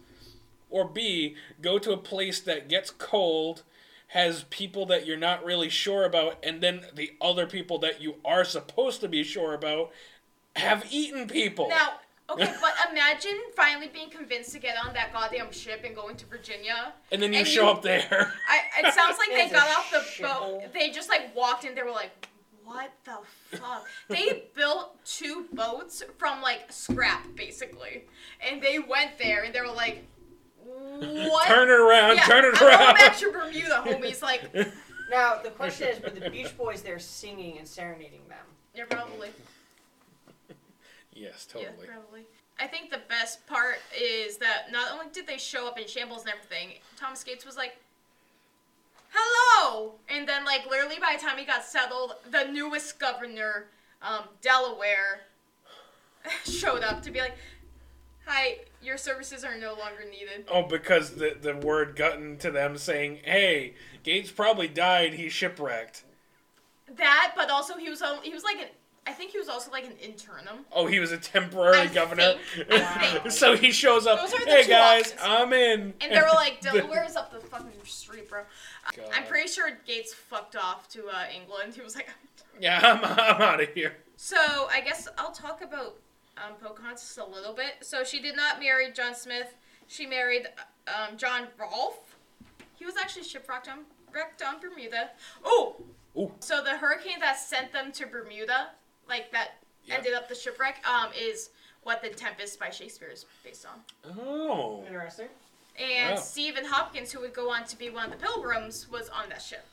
or 0.70 0.86
b 0.86 1.36
go 1.62 1.80
to 1.80 1.92
a 1.94 1.98
place 1.98 2.40
that 2.42 2.68
gets 2.68 2.90
cold, 2.90 3.64
has 4.08 4.44
people 4.50 4.86
that 4.88 5.06
you're 5.06 5.16
not 5.18 5.46
really 5.46 5.70
sure 5.70 6.06
about, 6.06 6.38
and 6.44 6.62
then 6.62 6.82
the 6.94 7.14
other 7.22 7.48
people 7.48 7.78
that 7.80 8.02
you 8.02 8.16
are 8.26 8.44
supposed 8.44 9.00
to 9.02 9.08
be 9.08 9.24
sure 9.24 9.54
about 9.54 9.92
have 10.56 10.86
eaten 10.92 11.28
people. 11.28 11.70
Now, 11.70 12.00
okay, 12.30 12.54
but 12.62 12.74
imagine 12.92 13.40
finally 13.56 13.88
being 13.88 14.10
convinced 14.10 14.52
to 14.54 14.60
get 14.60 14.76
on 14.84 14.94
that 14.94 15.14
goddamn 15.14 15.52
ship 15.52 15.82
and 15.86 15.96
going 15.96 16.16
to 16.18 16.26
Virginia. 16.26 16.94
and 17.12 17.22
then 17.22 17.32
you 17.34 17.40
and 17.40 17.48
show 17.48 17.64
you- 17.66 17.70
up 17.70 17.82
there. 17.82 18.34
I, 18.50 18.88
it 18.88 18.94
sounds 18.94 19.18
like 19.18 19.30
they 19.30 19.50
got 19.50 19.68
off 19.78 19.92
the 19.92 20.00
shithole. 20.00 20.62
boat. 20.62 20.74
They 20.74 20.90
just 20.90 21.10
like 21.10 21.36
walked 21.36 21.66
in. 21.66 21.76
They 21.76 21.84
were 21.84 21.92
like, 21.92 22.12
"What 22.64 22.92
the 23.04 23.18
fuck?" 23.58 23.86
they 24.10 24.46
built 24.56 24.98
two 25.06 25.46
boats 25.54 26.04
from 26.18 26.42
like 26.42 26.72
scrap, 26.72 27.26
basically, 27.36 28.06
and 28.48 28.62
they 28.62 28.80
went 28.80 29.18
there 29.18 29.44
and 29.44 29.54
they 29.54 29.62
were 29.62 29.68
like, 29.68 30.04
"What?" 30.64 31.48
turn 31.48 31.70
it 31.70 31.80
around, 31.80 32.18
yeah, 32.18 32.26
turn 32.26 32.46
it 32.46 32.62
I'm 32.62 32.68
around. 32.68 32.80
going 32.80 32.96
back 32.96 33.18
to 33.18 33.32
Bermuda, 33.32 33.84
homies. 33.86 34.22
Like, 34.22 34.54
Now 35.12 35.40
the 35.44 35.52
question 35.52 35.90
is, 35.90 36.02
were 36.02 36.10
the 36.10 36.30
Beach 36.32 36.58
Boys 36.58 36.82
there 36.82 36.98
singing 36.98 37.60
and 37.60 37.68
serenading 37.68 38.28
them? 38.28 38.40
you're 38.74 38.88
probably. 38.88 39.30
Yes, 41.16 41.46
totally. 41.46 41.72
Yeah, 41.88 41.94
probably. 41.94 42.26
I 42.60 42.68
think 42.68 42.90
the 42.90 43.02
best 43.10 43.46
part 43.48 43.80
is 44.00 44.38
that 44.38 44.72
not 44.72 44.92
only 44.92 45.08
did 45.12 45.28
they 45.28 45.38
show 45.38 45.68
up 45.68 45.80
in 45.80 45.88
shambles 45.88 46.22
and 46.22 46.32
everything, 46.32 46.78
Thomas 46.98 47.24
Gates 47.24 47.46
was 47.46 47.58
like, 47.58 47.78
"Hello," 49.10 49.96
and 50.10 50.28
then 50.28 50.46
like 50.46 50.66
literally 50.70 51.00
by 51.00 51.18
the 51.18 51.26
time 51.26 51.38
he 51.38 51.46
got 51.46 51.66
settled, 51.66 52.16
the 52.32 52.46
newest 52.46 53.00
governor, 53.00 53.68
um, 54.02 54.24
Delaware, 54.42 55.22
showed 56.46 56.84
up 56.84 57.02
to 57.04 57.12
be 57.12 57.20
like, 57.20 57.36
"Hi, 58.26 58.60
your 58.82 58.98
services 58.98 59.44
are 59.44 59.58
no 59.58 59.74
longer 59.74 60.06
needed." 60.10 60.46
Oh, 60.48 60.64
because 60.64 61.16
the 61.16 61.38
the 61.40 61.56
word 61.56 61.98
gotten 61.98 62.38
to 62.38 62.52
them 62.52 62.78
saying, 62.78 63.20
"Hey, 63.26 63.74
Gates 64.04 64.32
probably 64.32 64.70
died. 64.70 65.16
He 65.16 65.28
shipwrecked." 65.28 66.04
That, 66.88 67.34
but 67.36 67.50
also 67.50 67.76
he 67.76 67.90
was 67.90 68.02
he 68.24 68.34
was 68.34 68.44
like 68.44 68.58
an 68.62 68.70
I 69.08 69.12
think 69.12 69.32
he 69.32 69.38
was 69.38 69.50
also 69.50 69.70
like 69.72 69.86
an 69.86 69.94
internum. 70.04 70.60
Oh, 70.72 70.88
he 70.88 71.00
was 71.00 71.12
a 71.12 71.18
temporary 71.18 71.78
I 71.78 71.88
governor. 71.88 72.36
think- 72.56 72.68
think. 73.22 73.32
so 73.32 73.56
he 73.56 73.72
shows 73.72 74.08
up. 74.08 74.20
Those 74.20 74.34
are 74.34 74.44
the 74.46 74.50
Hey 74.52 74.68
guys, 74.68 75.14
options." 75.14 75.22
I'm 75.24 75.54
in. 75.54 75.94
And 76.02 76.12
they 76.12 76.18
were 76.20 76.34
like, 76.34 76.60
Delaware's 76.62 77.16
up 77.18 77.32
the 77.32 77.40
fucking 77.40 77.72
street, 77.84 78.28
bro. 78.30 78.42
God. 78.96 79.06
I'm 79.14 79.26
pretty 79.26 79.48
sure 79.48 79.70
Gates 79.86 80.14
fucked 80.14 80.56
off 80.56 80.90
to 80.90 81.08
uh, 81.08 81.26
England. 81.36 81.74
He 81.76 81.82
was 81.82 81.96
like, 81.96 82.10
Yeah, 82.60 82.80
I'm, 82.82 83.04
I'm 83.04 83.42
out 83.42 83.62
of 83.62 83.70
here. 83.74 83.94
So 84.18 84.38
I 84.72 84.82
guess 84.82 85.08
I'll 85.18 85.32
talk 85.32 85.62
about 85.62 85.96
um, 86.38 86.54
Pocahontas 86.62 87.18
a 87.22 87.26
little 87.30 87.54
bit. 87.54 87.76
So 87.82 88.04
she 88.04 88.20
did 88.22 88.36
not 88.36 88.60
marry 88.60 88.92
John 88.92 89.14
Smith. 89.14 89.56
She 89.88 90.06
married 90.06 90.48
um, 90.88 91.16
John 91.18 91.48
Rolfe. 91.60 92.16
He 92.74 92.86
was 92.86 92.96
actually 92.98 93.24
shipwrecked 93.24 93.68
on, 93.70 93.80
wrecked 94.14 94.42
on 94.42 94.60
Bermuda. 94.60 95.12
Oh, 95.44 95.76
Ooh. 96.18 96.32
so 96.40 96.64
the 96.64 96.78
hurricane 96.78 97.20
that 97.20 97.38
sent 97.38 97.72
them 97.72 97.92
to 97.94 98.06
Bermuda, 98.06 98.70
like 99.08 99.32
that 99.32 99.56
Yeah. 99.84 99.96
ended 99.96 100.14
up 100.14 100.28
the 100.28 100.36
shipwreck, 100.36 100.86
um, 100.88 101.12
is 101.16 101.50
what 101.84 102.02
the 102.02 102.10
Tempest 102.10 102.60
by 102.60 102.70
Shakespeare 102.72 103.10
is 103.10 103.26
based 103.44 103.66
on. 103.66 103.84
Oh. 104.20 104.84
Interesting. 104.88 105.30
And 105.78 106.16
Wow. 106.16 106.22
Stephen 106.22 106.66
Hopkins, 106.66 107.12
who 107.12 107.20
would 107.20 107.34
go 107.34 107.52
on 107.52 107.66
to 107.66 107.76
be 107.78 107.90
one 107.90 108.06
of 108.06 108.12
the 108.20 108.26
Pilgrims, 108.26 108.88
was 108.90 109.10
on 109.10 109.30
that 109.30 109.42
ship. 109.42 109.66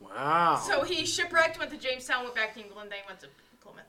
Wow. 0.00 0.56
So 0.56 0.82
he 0.82 1.04
shipwrecked, 1.06 1.58
went 1.58 1.70
to 1.70 1.76
Jamestown, 1.76 2.24
went 2.24 2.34
back 2.34 2.54
to 2.54 2.60
England, 2.60 2.90
then 2.90 3.00
he 3.02 3.06
went 3.06 3.20
to 3.20 3.28
Plymouth. 3.60 3.84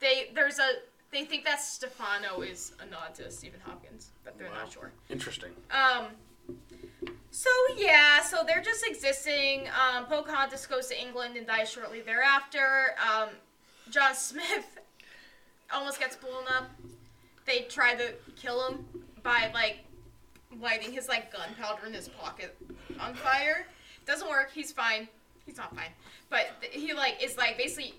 They 0.00 0.30
there's 0.34 0.58
a 0.58 0.82
they 1.12 1.24
think 1.24 1.44
that 1.44 1.60
Stephano 1.60 2.40
is 2.42 2.72
a 2.80 2.86
nod 2.86 3.14
to 3.14 3.30
Stephen 3.30 3.60
Hopkins, 3.60 4.10
but 4.24 4.36
they're 4.36 4.50
Wow. 4.50 4.64
not 4.64 4.72
sure. 4.72 4.90
Interesting. 5.08 5.54
Um. 5.70 6.08
So 7.30 7.50
yeah, 7.76 8.20
so 8.22 8.42
they're 8.44 8.60
just 8.60 8.84
existing. 8.86 9.68
Um, 9.70 10.06
Pocahontas 10.06 10.66
goes 10.66 10.88
to 10.88 11.00
England 11.00 11.36
and 11.36 11.46
dies 11.46 11.70
shortly 11.70 12.00
thereafter. 12.00 12.96
Um, 13.00 13.30
John 13.90 14.14
Smith 14.14 14.78
almost 15.72 15.98
gets 15.98 16.16
blown 16.16 16.44
up. 16.56 16.70
They 17.46 17.60
try 17.68 17.94
to 17.94 18.14
kill 18.36 18.68
him 18.68 18.84
by 19.22 19.50
like 19.52 19.78
lighting 20.60 20.92
his 20.92 21.08
like 21.08 21.32
gunpowder 21.32 21.86
in 21.86 21.92
his 21.92 22.08
pocket 22.08 22.56
on 23.00 23.14
fire. 23.14 23.66
Doesn't 24.06 24.28
work. 24.28 24.50
He's 24.52 24.72
fine. 24.72 25.08
He's 25.46 25.58
not 25.58 25.74
fine, 25.74 25.90
but 26.30 26.46
th- 26.60 26.72
he 26.72 26.94
like 26.94 27.22
is 27.22 27.36
like 27.36 27.58
basically 27.58 27.94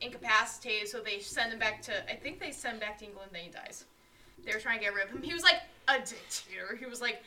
incapacitated. 0.00 0.88
So 0.88 1.00
they 1.00 1.18
send 1.18 1.52
him 1.52 1.58
back 1.58 1.82
to. 1.82 2.10
I 2.10 2.16
think 2.16 2.40
they 2.40 2.52
send 2.52 2.74
him 2.74 2.80
back 2.80 2.98
to 3.00 3.04
England. 3.04 3.30
Then 3.32 3.42
he 3.42 3.50
dies. 3.50 3.84
They 4.44 4.52
were 4.52 4.60
trying 4.60 4.78
to 4.78 4.84
get 4.84 4.94
rid 4.94 5.04
of 5.06 5.10
him. 5.10 5.22
He 5.22 5.34
was 5.34 5.42
like 5.42 5.60
a 5.88 5.98
dictator. 5.98 6.76
He 6.78 6.86
was 6.86 7.00
like, 7.00 7.22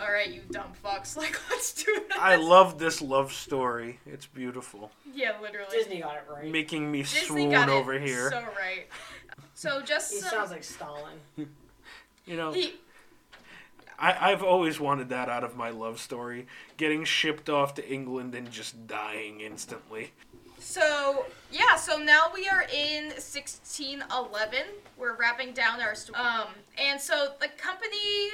"All 0.00 0.12
right, 0.12 0.28
you 0.28 0.42
dumb 0.50 0.72
fucks. 0.84 1.16
Like, 1.16 1.38
let's 1.50 1.72
do 1.72 1.92
this." 2.08 2.18
I 2.18 2.36
love 2.36 2.78
this 2.78 3.00
love 3.02 3.32
story. 3.32 3.98
It's 4.06 4.26
beautiful. 4.26 4.90
Yeah, 5.14 5.32
literally. 5.40 5.68
Disney 5.70 6.00
got 6.00 6.16
it 6.16 6.24
right. 6.30 6.50
Making 6.50 6.90
me 6.90 7.02
Disney 7.02 7.20
swoon 7.20 7.50
got 7.50 7.68
it 7.68 7.72
over 7.72 7.98
here. 7.98 8.30
So 8.30 8.40
right. 8.56 8.86
So 9.54 9.80
just 9.82 10.12
He 10.12 10.20
some- 10.20 10.30
sounds 10.30 10.50
like 10.50 10.64
Stalin. 10.64 11.18
you 12.26 12.36
know, 12.36 12.52
he, 12.52 12.74
I, 13.98 14.32
I've 14.32 14.42
always 14.42 14.78
wanted 14.78 15.08
that 15.08 15.28
out 15.28 15.44
of 15.44 15.56
my 15.56 15.70
love 15.70 15.98
story. 16.00 16.46
Getting 16.76 17.04
shipped 17.04 17.48
off 17.48 17.74
to 17.74 17.88
England 17.90 18.34
and 18.34 18.50
just 18.50 18.86
dying 18.86 19.40
instantly. 19.40 20.12
So 20.58 21.26
yeah, 21.50 21.76
so 21.76 21.96
now 21.98 22.24
we 22.34 22.48
are 22.48 22.62
in 22.74 23.04
1611. 23.10 24.58
We're 24.98 25.14
wrapping 25.16 25.52
down 25.52 25.80
our 25.80 25.94
sto- 25.94 26.14
um, 26.14 26.48
and 26.78 27.00
so 27.00 27.32
the 27.40 27.48
company 27.56 28.30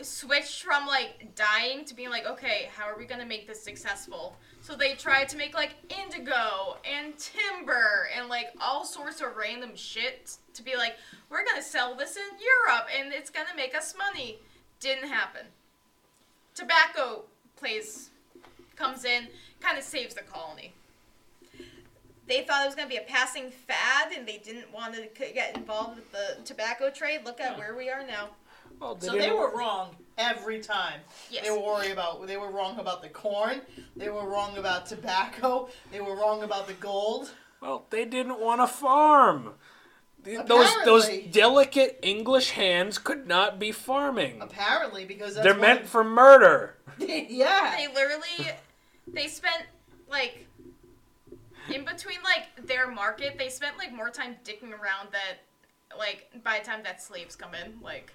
switched 0.00 0.62
from 0.62 0.86
like 0.86 1.34
dying 1.34 1.84
to 1.84 1.94
being 1.94 2.10
like, 2.10 2.26
okay, 2.26 2.68
how 2.74 2.84
are 2.84 2.98
we 2.98 3.04
gonna 3.04 3.26
make 3.26 3.46
this 3.46 3.62
successful? 3.62 4.36
So 4.60 4.74
they 4.74 4.94
tried 4.94 5.28
to 5.30 5.36
make 5.36 5.54
like 5.54 5.74
indigo 5.88 6.78
and 6.84 7.16
timber 7.18 8.08
and 8.16 8.28
like 8.28 8.48
all 8.60 8.84
sorts 8.84 9.20
of 9.20 9.36
random 9.36 9.72
shit 9.74 10.36
to 10.54 10.62
be 10.62 10.76
like, 10.76 10.96
we're 11.30 11.44
gonna 11.44 11.62
sell 11.62 11.94
this 11.94 12.16
in 12.16 12.22
Europe 12.22 12.88
and 12.98 13.12
it's 13.12 13.30
gonna 13.30 13.54
make 13.56 13.74
us 13.74 13.94
money. 13.96 14.38
Didn't 14.80 15.08
happen. 15.08 15.46
Tobacco 16.54 17.22
plays 17.56 18.10
comes 18.76 19.04
in, 19.04 19.28
kind 19.60 19.78
of 19.78 19.84
saves 19.84 20.14
the 20.14 20.22
colony 20.22 20.72
they 22.26 22.42
thought 22.42 22.62
it 22.62 22.66
was 22.66 22.74
to 22.74 22.86
be 22.86 22.96
a 22.96 23.02
passing 23.02 23.50
fad 23.50 24.12
and 24.16 24.26
they 24.26 24.38
didn't 24.38 24.72
want 24.72 24.94
to 24.94 25.08
get 25.32 25.56
involved 25.56 25.96
with 25.96 26.10
the 26.12 26.42
tobacco 26.44 26.90
trade. 26.90 27.20
Look 27.24 27.40
at 27.40 27.54
mm. 27.54 27.58
where 27.58 27.76
we 27.76 27.90
are 27.90 28.06
now. 28.06 28.30
Well, 28.80 28.98
So 29.00 29.12
they 29.12 29.30
were 29.30 29.56
wrong 29.56 29.96
every 30.18 30.60
time. 30.60 31.00
Yes. 31.30 31.44
They 31.44 31.50
were 31.50 31.60
worried 31.60 31.90
about. 31.92 32.26
They 32.26 32.36
were 32.36 32.50
wrong 32.50 32.78
about 32.78 33.02
the 33.02 33.08
corn. 33.08 33.60
They 33.96 34.08
were 34.08 34.28
wrong 34.28 34.56
about 34.58 34.86
tobacco. 34.86 35.68
They 35.92 36.00
were 36.00 36.14
wrong 36.16 36.42
about 36.42 36.66
the 36.66 36.74
gold. 36.74 37.32
Well, 37.60 37.86
they 37.90 38.04
didn't 38.04 38.40
want 38.40 38.60
to 38.60 38.66
farm. 38.66 39.54
Th- 40.24 40.40
Those 40.46 40.68
those 40.84 41.08
delicate 41.30 41.98
English 42.02 42.50
hands 42.50 42.98
could 42.98 43.26
not 43.26 43.58
be 43.58 43.72
farming. 43.72 44.40
Apparently, 44.40 45.04
because 45.04 45.34
that's 45.34 45.44
They're 45.44 45.54
meant 45.54 45.82
of- 45.82 45.88
for 45.88 46.02
murder. 46.04 46.76
yeah. 46.98 47.74
They 47.76 47.88
literally, 47.92 48.50
they 49.06 49.28
spent 49.28 49.64
like, 50.10 50.46
in 51.72 51.84
between 51.84 52.18
like 52.22 52.66
their 52.66 52.90
market, 52.90 53.36
they 53.38 53.48
spent 53.48 53.76
like 53.78 53.92
more 53.92 54.10
time 54.10 54.36
dicking 54.44 54.70
around 54.70 55.08
that, 55.12 55.40
like 55.98 56.28
by 56.42 56.58
the 56.58 56.64
time 56.64 56.82
that 56.84 57.02
slaves 57.02 57.36
come 57.36 57.54
in, 57.54 57.74
like. 57.82 58.12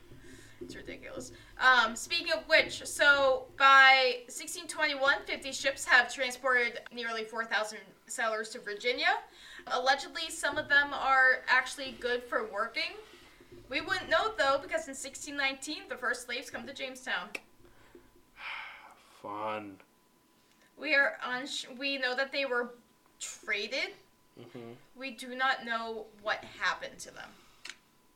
It's 0.62 0.76
ridiculous. 0.76 1.32
Um, 1.60 1.96
speaking 1.96 2.32
of 2.34 2.44
which, 2.48 2.86
so 2.86 3.46
by 3.58 4.20
1621, 4.28 5.16
50 5.26 5.52
ships 5.52 5.86
have 5.86 6.14
transported 6.14 6.82
nearly 6.94 7.24
4,000 7.24 7.78
settlers 8.08 8.50
to 8.50 8.60
Virginia. 8.60 9.08
Allegedly, 9.68 10.30
some 10.30 10.58
of 10.58 10.68
them 10.68 10.94
are 10.94 11.44
actually 11.48 11.96
good 12.00 12.24
for 12.24 12.46
working. 12.52 12.98
We 13.70 13.82
wouldn't 13.82 14.10
know 14.10 14.34
though, 14.38 14.58
because 14.62 14.88
in 14.88 14.96
1619, 14.96 15.84
the 15.90 15.96
first 15.96 16.26
slaves 16.26 16.50
come 16.50 16.66
to 16.68 16.74
Jamestown. 16.74 17.30
Fun. 19.22 19.78
We 20.78 20.96
are 20.96 21.18
on. 21.26 21.46
Sh- 21.46 21.66
we 21.78 21.98
know 21.98 22.16
that 22.16 22.32
they 22.32 22.46
were 22.46 22.72
traded. 23.20 23.96
Mhm. 24.40 24.76
We 24.96 25.12
do 25.12 25.36
not 25.36 25.66
know 25.66 26.06
what 26.22 26.44
happened 26.60 26.98
to 27.00 27.12
them. 27.12 27.30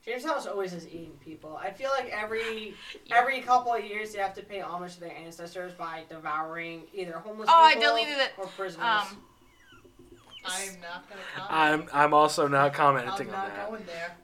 Jamestown 0.05 0.33
House 0.33 0.47
always 0.47 0.73
is 0.73 0.85
eating 0.87 1.17
people. 1.23 1.55
I 1.55 1.71
feel 1.71 1.89
like 1.97 2.09
every 2.09 2.73
every 3.11 3.41
couple 3.41 3.73
of 3.73 3.83
years 3.83 4.13
they 4.13 4.19
have 4.19 4.33
to 4.35 4.43
pay 4.43 4.59
homage 4.59 4.95
to 4.95 4.99
their 5.01 5.15
ancestors 5.15 5.73
by 5.73 6.03
devouring 6.09 6.83
either 6.93 7.13
homeless 7.19 7.49
Oh, 7.51 7.63
I 7.65 7.73
people 7.75 7.89
deleted 7.89 8.17
it. 8.17 8.31
or 8.37 8.47
prisoners. 8.47 8.83
Um, 8.85 9.17
I'm 10.45 10.81
not 10.81 11.09
gonna 11.09 11.21
comment. 11.37 11.89
I'm 11.93 12.05
I'm 12.05 12.13
also 12.13 12.47
not 12.47 12.65
I'm 12.67 12.73
commenting 12.73 13.33
on 13.33 13.49
that. 13.49 13.69
going 13.69 13.85
there. 13.85 14.15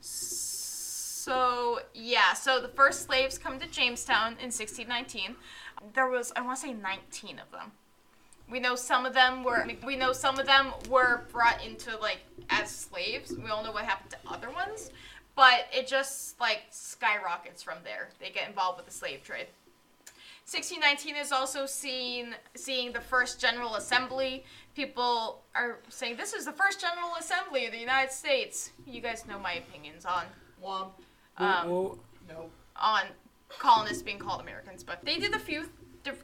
So 0.00 1.80
yeah, 1.94 2.32
so 2.34 2.60
the 2.60 2.68
first 2.68 3.04
slaves 3.06 3.38
come 3.38 3.58
to 3.58 3.66
Jamestown 3.66 4.32
in 4.40 4.50
1619. 4.52 5.36
There 5.94 6.08
was 6.08 6.32
I 6.36 6.40
want 6.42 6.56
to 6.60 6.66
say 6.66 6.72
19 6.72 7.38
of 7.40 7.50
them. 7.50 7.72
We 8.50 8.60
know 8.60 8.76
some 8.76 9.06
of 9.06 9.14
them 9.14 9.42
were 9.42 9.66
we 9.84 9.96
know 9.96 10.12
some 10.12 10.38
of 10.38 10.46
them 10.46 10.72
were 10.90 11.22
brought 11.32 11.64
into 11.64 11.96
like 11.98 12.18
as 12.50 12.70
slaves. 12.70 13.32
We 13.36 13.50
all 13.50 13.64
know 13.64 13.72
what 13.72 13.84
happened 13.84 14.10
to 14.10 14.18
other 14.30 14.50
ones, 14.50 14.90
but 15.34 15.66
it 15.72 15.86
just 15.86 16.38
like 16.40 16.62
skyrockets 16.70 17.62
from 17.62 17.78
there. 17.84 18.10
They 18.20 18.30
get 18.30 18.48
involved 18.48 18.76
with 18.78 18.86
the 18.86 18.92
slave 18.92 19.22
trade. 19.24 19.46
1619 20.46 21.16
is 21.16 21.32
also 21.32 21.64
seen 21.64 22.34
seeing 22.54 22.92
the 22.92 23.00
first 23.00 23.40
General 23.40 23.76
Assembly. 23.76 24.44
People 24.76 25.40
are 25.54 25.78
saying 25.88 26.16
this 26.18 26.34
is 26.34 26.44
the 26.44 26.52
first 26.52 26.80
General 26.82 27.12
Assembly 27.18 27.64
of 27.64 27.72
the 27.72 27.78
United 27.78 28.12
States. 28.12 28.70
You 28.86 29.00
guys 29.00 29.26
know 29.26 29.38
my 29.38 29.54
opinions 29.54 30.04
on 30.04 30.24
Womp. 30.62 30.90
um, 31.38 31.70
Ooh, 31.70 31.98
Nope. 32.28 32.50
on 32.76 33.04
colonists 33.58 34.02
being 34.02 34.18
called 34.18 34.42
Americans, 34.42 34.84
but 34.84 35.02
they 35.02 35.16
did 35.18 35.32
a 35.34 35.38
few. 35.38 35.70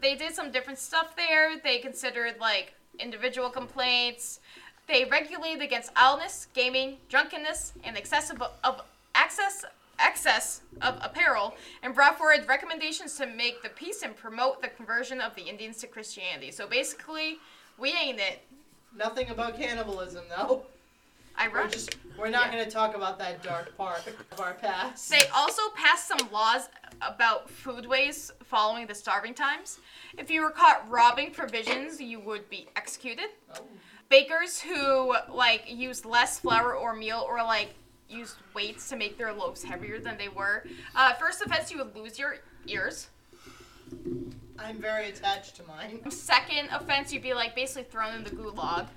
They 0.01 0.15
did 0.15 0.35
some 0.35 0.51
different 0.51 0.79
stuff 0.79 1.17
there. 1.17 1.59
They 1.63 1.79
considered 1.79 2.37
like 2.41 2.75
individual 2.99 3.51
complaints. 3.51 4.41
They 4.87 5.05
regulated 5.05 5.63
against 5.63 5.91
idleness, 5.97 6.49
gaming, 6.53 6.99
drunkenness, 7.09 7.75
and 7.85 7.97
excessive 7.97 8.43
of 8.65 8.83
access 9.15 9.65
excess 10.01 10.63
of 10.81 10.99
apparel, 11.03 11.55
and 11.83 11.95
brought 11.95 12.17
forward 12.17 12.47
recommendations 12.49 13.17
to 13.19 13.27
make 13.27 13.63
the 13.63 13.69
peace 13.69 14.03
and 14.03 14.17
promote 14.17 14.63
the 14.63 14.69
conversion 14.69 15.21
of 15.21 15.35
the 15.35 15.43
Indians 15.43 15.77
to 15.77 15.87
Christianity. 15.87 16.51
So 16.51 16.67
basically, 16.67 17.37
we 17.79 17.93
ain't 17.93 18.19
it. 18.19 18.41
Nothing 18.97 19.29
about 19.29 19.59
cannibalism, 19.59 20.25
though. 20.35 20.65
I 21.37 21.49
We're 21.49 21.69
just 21.69 21.97
we're 22.19 22.29
not 22.29 22.47
Yeah. 22.47 22.53
going 22.53 22.65
to 22.67 22.71
talk 22.71 22.95
about 22.95 23.19
that 23.19 23.43
dark 23.43 23.77
part 23.77 24.07
of 24.31 24.41
our 24.41 24.55
past. 24.55 25.09
They 25.11 25.27
also 25.35 25.63
passed 25.75 26.07
some 26.07 26.29
laws 26.31 26.69
about 27.01 27.49
foodways 27.49 28.31
following 28.45 28.87
the 28.87 28.95
starving 28.95 29.33
times. 29.33 29.79
If 30.19 30.31
you 30.31 30.43
were 30.43 30.51
caught 30.51 30.85
robbing 30.91 31.31
provisions, 31.31 32.01
you 32.01 32.21
would 32.21 32.51
be 32.51 32.69
executed. 32.77 33.27
Oh. 33.55 33.63
Bakers 34.11 34.61
who 34.61 35.15
like 35.33 35.65
used 35.67 36.05
less 36.05 36.41
flour 36.41 36.75
or 36.75 36.95
meal 36.95 37.25
or 37.27 37.43
like 37.43 37.71
used 38.09 38.37
weights 38.55 38.89
to 38.91 38.97
make 38.97 39.17
their 39.17 39.33
loaves 39.33 39.63
heavier 39.63 39.99
than 40.01 40.19
they 40.19 40.29
were. 40.29 40.65
Uh, 40.95 41.15
first 41.15 41.41
offense, 41.43 41.71
you 41.71 41.79
would 41.79 41.95
lose 41.97 42.19
your 42.19 42.37
ears. 42.67 43.09
I'm 44.59 44.79
very 44.79 45.09
attached 45.09 45.57
to 45.57 45.63
mine. 45.63 46.11
Second 46.11 46.69
offense, 46.71 47.13
you'd 47.13 47.23
be 47.23 47.33
like 47.35 47.55
basically 47.55 47.85
thrown 47.85 48.15
in 48.15 48.25
the 48.25 48.31
gulag. 48.31 48.89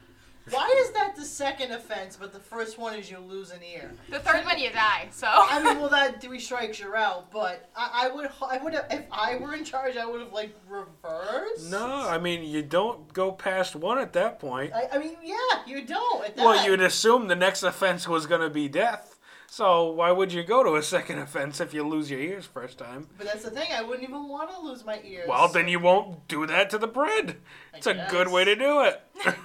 Why 0.50 0.70
is 0.84 0.92
that 0.92 1.16
the 1.16 1.24
second 1.24 1.72
offense, 1.72 2.18
but 2.20 2.34
the 2.34 2.40
first 2.40 2.78
one 2.78 2.96
is 2.96 3.10
you 3.10 3.18
lose 3.20 3.52
an 3.52 3.60
ear? 3.64 3.92
The 4.10 4.20
third 4.20 4.44
one, 4.46 4.60
you 4.60 4.72
die. 4.72 5.08
So 5.12 5.28
I 5.30 5.64
mean, 5.64 5.80
well, 5.80 5.90
that 5.90 6.22
three 6.22 6.40
strikes 6.40 6.80
you're 6.80 6.98
out. 6.98 7.32
But 7.32 7.70
I, 7.76 8.06
I 8.06 8.16
would, 8.16 8.30
I 8.42 8.58
would 8.58 8.74
have, 8.74 8.88
if 8.92 9.06
I 9.12 9.38
were 9.38 9.54
in 9.56 9.64
charge, 9.64 9.96
I 9.96 10.06
would 10.06 10.20
have 10.22 10.34
like 10.34 10.54
reversed. 10.70 11.72
no, 11.72 12.08
I 12.08 12.18
mean 12.18 12.44
you 12.44 12.62
don't 12.62 13.12
go 13.14 13.32
past 13.32 13.76
one 13.76 13.98
at 14.00 14.14
that 14.14 14.40
point. 14.40 14.74
I, 14.74 14.90
I 14.94 14.98
mean, 14.98 15.16
yeah, 15.24 15.36
you 15.66 15.86
don't. 15.86 16.26
At 16.26 16.36
that. 16.36 16.46
Well, 16.46 16.66
you'd 16.66 16.82
assume 16.82 17.28
the 17.28 17.36
next 17.36 17.64
offense 17.64 18.08
was 18.08 18.26
going 18.26 18.42
to 18.42 18.50
be 18.50 18.68
death. 18.68 19.13
So 19.56 19.92
why 19.92 20.12
would 20.12 20.34
you 20.34 20.42
go 20.44 20.64
to 20.64 20.78
a 20.78 20.82
second 20.82 21.20
offense 21.20 21.62
if 21.62 21.76
you 21.76 21.88
lose 21.88 22.10
your 22.10 22.20
ears 22.20 22.44
first 22.44 22.80
time? 22.80 23.08
But 23.20 23.28
that's 23.28 23.44
the 23.44 23.52
thing. 23.52 23.68
I 23.72 23.84
wouldn't 23.84 24.02
even 24.02 24.28
want 24.28 24.50
to 24.50 24.60
lose 24.60 24.84
my 24.84 25.00
ears. 25.06 25.30
Well, 25.30 25.48
then 25.48 25.68
you 25.68 25.80
won't 25.80 26.28
do 26.28 26.48
that 26.48 26.72
to 26.72 26.80
the 26.80 26.88
bread. 26.88 27.36
I 27.72 27.78
It's 27.78 27.86
a 27.86 28.08
good 28.10 28.30
way 28.30 28.46
to 28.46 28.56
do 28.56 28.82
it. 28.82 29.00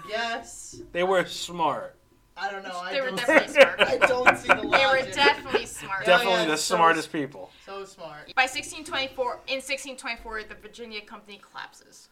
Yes. 0.08 0.80
They 0.92 1.02
were 1.02 1.26
smart. 1.26 1.94
I 2.38 2.50
don't 2.50 2.62
know. 2.62 2.78
I 2.78 2.92
they 2.94 3.02
were 3.02 3.08
don't. 3.08 3.16
definitely 3.18 3.52
smart. 3.52 3.80
I 3.82 3.98
don't 3.98 4.38
see 4.38 4.48
the 4.48 4.54
They 4.62 4.62
were 4.62 4.68
logic. 4.70 5.14
definitely 5.14 5.66
smart. 5.66 6.00
Yeah. 6.00 6.16
Definitely 6.16 6.46
the 6.46 6.56
so- 6.56 6.76
smartest 6.76 7.12
people. 7.12 7.50
so 7.66 7.84
smart. 7.84 8.32
By 8.34 8.44
1624, 8.44 9.40
in 9.48 9.56
1624, 9.56 10.44
the 10.44 10.54
Virginia 10.54 11.02
Company 11.02 11.38
collapses. 11.46 12.08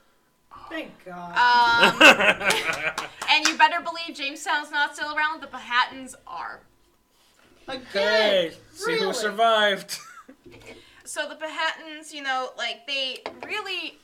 Thank 0.68 0.90
God. 1.06 1.32
Um, 1.32 3.06
and 3.30 3.48
you 3.48 3.56
better 3.56 3.80
believe 3.80 4.14
Jamestown's 4.14 4.70
not 4.70 4.94
still 4.94 5.16
around. 5.16 5.40
The 5.42 5.46
Powhatans 5.46 6.14
are. 6.26 6.60
Again. 7.68 7.86
hey, 7.92 8.52
see 8.72 8.92
really? 8.92 9.06
who 9.06 9.12
survived. 9.12 9.98
So 11.06 11.28
the 11.28 11.36
Powhatans, 11.36 12.12
you 12.12 12.20
know, 12.20 12.50
like 12.58 12.84
they 12.88 13.22
really 13.46 13.96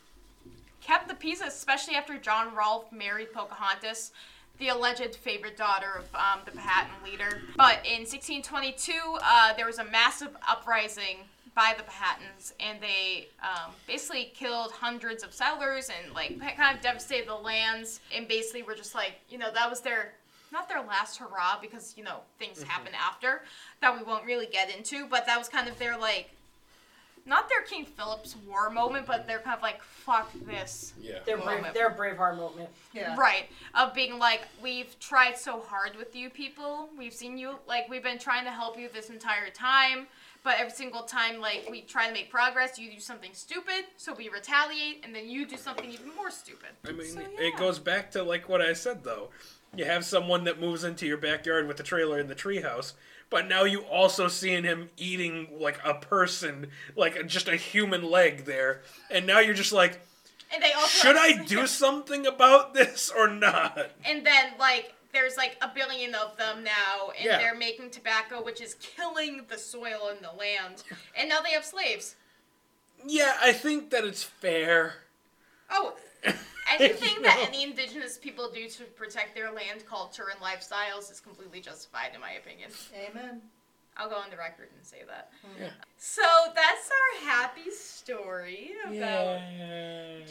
kept 0.81 1.09
the 1.09 1.15
peace, 1.15 1.43
especially 1.45 1.97
after 1.97 2.17
John 2.17 2.55
Rolfe 2.55 2.93
married 2.93 3.33
Pocahontas, 3.33 4.13
the 4.59 4.69
alleged 4.69 5.17
favorite 5.17 5.57
daughter 5.57 5.99
of 5.99 6.15
um, 6.15 6.41
the 6.45 6.53
Powhatan 6.53 6.95
leader. 7.05 7.43
But 7.57 7.85
in 7.85 8.03
1622, 8.07 8.93
uh, 9.21 9.55
there 9.55 9.67
was 9.67 9.79
a 9.79 9.85
massive 9.85 10.31
uprising 10.49 11.19
by 11.55 11.75
the 11.77 11.83
Powhatans, 11.83 12.53
and 12.61 12.81
they 12.81 13.29
um, 13.43 13.73
basically 13.87 14.33
killed 14.35 14.71
hundreds 14.71 15.23
of 15.23 15.35
settlers 15.35 15.91
and 15.91 16.15
like 16.15 16.39
kind 16.57 16.77
of 16.77 16.83
devastated 16.83 17.29
the 17.29 17.35
lands. 17.35 18.01
And 18.15 18.29
basically, 18.29 18.63
were 18.63 18.75
just 18.75 18.95
like, 18.95 19.15
you 19.29 19.39
know, 19.39 19.53
that 19.53 19.69
was 19.69 19.81
their 19.81 20.15
not 20.53 20.69
their 20.69 20.83
last 20.83 21.19
hurrah 21.19 21.59
because 21.61 21.95
you 21.97 22.05
know 22.05 22.19
things 22.39 22.59
mm-hmm. 22.59 22.69
happen 22.69 22.93
after 22.95 23.43
that 23.81 23.97
we 23.97 24.05
won't 24.05 24.25
really 24.25 24.47
get 24.47 24.75
into. 24.75 25.07
But 25.07 25.27
that 25.27 25.39
was 25.39 25.49
kind 25.49 25.69
of 25.69 25.79
their 25.79 25.99
like 25.99 26.31
not 27.25 27.49
their 27.49 27.63
King 27.63 27.85
Philip's 27.85 28.37
war 28.49 28.69
moment, 28.71 29.07
but 29.07 29.27
they're 29.27 29.39
kind 29.39 29.57
of 29.57 29.63
like, 29.63 29.83
fuck 29.83 30.31
this. 30.45 30.93
Yeah. 31.01 31.19
their 31.25 31.37
brave, 31.37 31.59
moment. 31.59 31.75
their 31.75 31.91
Braveheart 31.91 32.37
moment. 32.37 32.69
Yeah. 32.93 33.17
Right. 33.17 33.45
Of 33.75 33.95
being 33.95 34.19
like, 34.19 34.43
we've 34.63 34.99
tried 34.99 35.39
so 35.39 35.61
hard 35.61 35.97
with 35.97 36.17
you 36.17 36.31
people. 36.31 36.89
We've 36.99 37.13
seen 37.13 37.39
you, 37.39 37.59
like, 37.69 37.89
we've 37.89 38.03
been 38.03 38.19
trying 38.19 38.45
to 38.45 38.51
help 38.51 38.79
you 38.79 38.89
this 38.93 39.09
entire 39.09 39.51
time. 39.51 40.07
But 40.45 40.57
every 40.59 40.73
single 40.73 41.03
time, 41.03 41.41
like, 41.41 41.69
we 41.71 41.83
try 41.83 42.09
to 42.09 42.13
make 42.13 42.29
progress, 42.29 42.77
you 42.77 42.91
do 42.91 42.99
something 42.99 43.31
stupid, 43.33 43.85
so 43.97 44.13
we 44.13 44.29
retaliate, 44.29 45.05
and 45.05 45.15
then 45.15 45.29
you 45.29 45.47
do 45.47 45.57
something 45.57 45.89
even 45.89 46.13
more 46.17 46.33
stupid. 46.33 46.71
I 46.85 46.91
mean, 46.91 47.07
So, 47.07 47.21
it 47.39 47.57
goes 47.57 47.79
back 47.79 48.11
to 48.13 48.25
like 48.25 48.49
what 48.49 48.61
I 48.61 48.73
said 48.73 49.05
though. 49.05 49.29
You 49.75 49.87
have 49.87 50.05
someone 50.05 50.45
that 50.45 50.61
moves 50.61 50.85
into 50.85 51.07
your 51.07 51.17
backyard 51.17 51.67
with 51.67 51.81
a 51.81 51.83
trailer 51.83 52.19
in 52.21 52.29
the 52.29 52.35
treehouse, 52.35 52.93
but 53.31 53.49
now 53.49 53.65
you 53.65 53.81
also 53.85 54.29
seeing 54.29 54.65
him 54.65 54.91
eating 54.99 55.49
like 55.59 55.79
a 55.83 55.95
person, 55.95 56.67
like 56.95 57.27
just 57.27 57.49
a 57.49 57.57
human 57.57 58.03
leg 58.11 58.45
there, 58.45 58.83
and 59.11 59.27
now 59.27 59.39
you're 59.39 59.55
just 59.55 59.73
like, 59.73 60.01
And 60.53 60.63
they 60.63 60.73
also 60.73 60.89
should 60.89 61.17
I 61.17 61.43
do 61.45 61.67
something 61.67 62.27
about 62.27 62.75
this 62.75 63.11
or 63.17 63.29
not? 63.29 63.93
And 64.05 64.27
then, 64.27 64.53
like, 64.59 64.93
there's 65.15 65.39
like 65.39 65.57
a 65.63 65.69
billion 65.75 66.15
of 66.15 66.37
them 66.37 66.63
now, 66.65 67.11
and 67.17 67.25
Yeah. 67.25 67.39
they're 67.39 67.55
making 67.55 67.91
tobacco, 67.91 68.43
which 68.43 68.61
is 68.61 68.75
killing 68.75 69.47
the 69.49 69.57
soil 69.57 70.09
and 70.11 70.21
the 70.21 70.33
land. 70.33 70.83
And 71.17 71.31
now 71.31 71.41
they 71.41 71.53
have 71.53 71.65
slaves. 71.65 72.17
Yeah, 73.07 73.39
I 73.41 73.53
think 73.55 73.89
that 73.91 74.05
it's 74.05 74.23
fair. 74.23 74.97
Oh, 75.71 75.95
anything 76.81 77.23
that 77.23 77.45
any 77.49 77.65
indigenous 77.65 78.19
people 78.19 78.51
do 78.53 78.69
to 78.69 78.85
protect 78.85 79.35
their 79.35 79.53
land, 79.53 79.85
culture, 79.89 80.27
and 80.31 80.41
lifestyles 80.41 81.11
is 81.11 81.21
completely 81.21 81.61
justified, 81.61 82.11
in 82.15 82.21
my 82.21 82.33
opinion. 82.33 82.71
Amen. 82.95 83.43
I'll 83.97 84.09
go 84.09 84.17
on 84.17 84.31
the 84.31 84.37
record 84.37 84.69
and 84.75 84.85
say 84.85 85.03
that. 85.07 85.31
Hmm. 85.43 85.63
Yeah. 85.65 85.69
So 85.99 86.23
that's 86.55 86.91
our 86.91 87.29
happy 87.29 87.71
story 87.71 88.73
about 88.87 89.41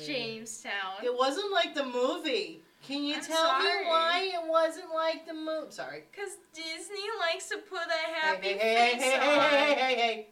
Jamestown. 0.04 1.04
It 1.04 1.16
wasn't 1.16 1.52
like 1.52 1.76
the 1.76 1.86
movie. 1.86 2.62
Can 2.84 3.04
you 3.04 3.16
I'm 3.16 3.22
tell 3.22 3.46
sorry. 3.46 3.64
me 3.64 3.88
why 3.88 4.32
it 4.34 4.50
wasn't 4.50 4.92
like 4.94 5.28
the 5.28 5.36
movie? 5.36 5.70
Sorry. 5.70 6.04
Because 6.12 6.38
Disney 6.54 7.06
likes 7.20 7.48
to 7.50 7.58
put 7.58 7.82
a 7.88 8.16
happy 8.20 8.48
hey, 8.48 8.58
hey, 8.58 8.92
face 8.94 9.04
hey, 9.04 9.18
on. 9.18 9.50
hey, 9.50 9.58
hey, 9.58 9.74
hey, 9.76 9.96
hey, 9.96 10.28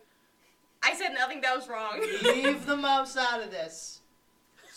I 0.82 0.95
said 0.95 1.14
nothing 1.14 1.41
that 1.41 1.55
was 1.55 1.68
wrong. 1.68 1.99
Leave 2.24 2.66
the 2.66 2.78
mouse 2.78 3.16
out 3.18 3.41
of 3.41 3.51
this. 3.51 3.99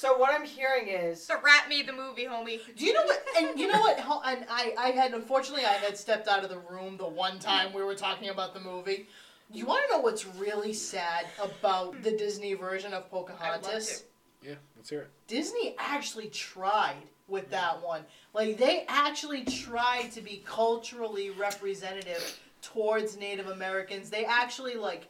So 0.02 0.18
what 0.18 0.34
I'm 0.34 0.44
hearing 0.44 0.88
is 0.88 1.28
the 1.28 1.36
rat 1.36 1.68
made 1.68 1.86
the 1.86 1.92
movie, 1.92 2.24
homie. 2.24 2.58
Do 2.76 2.84
you 2.84 2.92
know 2.92 3.04
what? 3.04 3.24
And 3.38 3.56
you 3.56 3.68
know 3.68 3.78
what? 3.78 4.00
ho- 4.00 4.20
And 4.26 4.44
I, 4.50 4.74
I 4.76 4.88
had 4.90 5.14
unfortunately 5.14 5.64
I 5.64 5.74
had 5.74 5.96
stepped 5.96 6.26
out 6.26 6.42
of 6.42 6.50
the 6.50 6.58
room 6.58 6.96
the 6.96 7.06
one 7.06 7.38
time 7.38 7.72
we 7.72 7.84
were 7.84 7.94
talking 7.94 8.28
about 8.28 8.52
the 8.52 8.58
movie. 8.58 9.06
You 9.52 9.64
want 9.64 9.84
to 9.88 9.94
know 9.94 10.00
what's 10.02 10.26
really 10.26 10.72
sad 10.72 11.26
about 11.40 12.02
the 12.02 12.10
Disney 12.10 12.54
version 12.54 12.92
of 12.92 13.04
I'd 13.04 13.12
love 13.12 13.28
Pocahontas? 13.28 14.02
Yeah, 14.44 14.54
let's 14.74 14.90
hear 14.90 15.02
it. 15.02 15.10
Disney 15.28 15.76
actually 15.78 16.30
tried 16.30 17.04
with 17.28 17.48
that 17.50 17.80
one. 17.80 18.02
Like 18.34 18.58
they 18.58 18.84
actually 18.88 19.44
tried 19.44 20.10
to 20.14 20.20
be 20.20 20.42
culturally 20.44 21.30
representative 21.30 22.40
towards 22.60 23.16
Native 23.16 23.46
Americans. 23.46 24.10
They 24.10 24.24
actually 24.24 24.74
like 24.74 25.06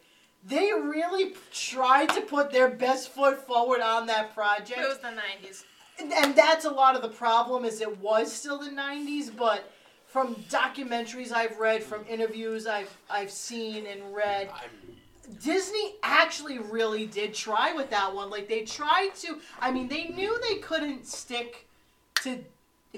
they 0.46 0.70
really 0.72 1.34
tried 1.52 2.08
to 2.10 2.20
put 2.22 2.50
their 2.50 2.68
best 2.68 3.10
foot 3.10 3.46
forward 3.46 3.80
on 3.80 4.06
that 4.06 4.34
project. 4.34 4.78
It 4.78 4.88
was 4.88 4.98
the 4.98 5.08
90s. 5.08 5.64
And, 6.00 6.12
and 6.12 6.34
that's 6.34 6.64
a 6.64 6.70
lot 6.70 6.96
of 6.96 7.02
the 7.02 7.08
problem 7.08 7.64
is 7.64 7.80
it 7.80 7.98
was 8.00 8.32
still 8.32 8.58
the 8.58 8.70
90s, 8.70 9.34
but 9.36 9.70
from 10.06 10.34
documentaries 10.50 11.32
I've 11.32 11.58
read, 11.58 11.82
from 11.82 12.04
interviews 12.08 12.66
I've 12.66 12.94
I've 13.08 13.30
seen 13.30 13.86
and 13.86 14.14
read, 14.14 14.50
Disney 15.42 15.94
actually 16.02 16.58
really 16.58 17.06
did 17.06 17.32
try 17.34 17.72
with 17.72 17.90
that 17.90 18.14
one. 18.14 18.28
Like 18.30 18.48
they 18.48 18.62
tried 18.64 19.10
to. 19.20 19.38
I 19.60 19.70
mean, 19.70 19.88
they 19.88 20.08
knew 20.08 20.38
they 20.48 20.56
couldn't 20.56 21.06
stick 21.06 21.66
to. 22.22 22.38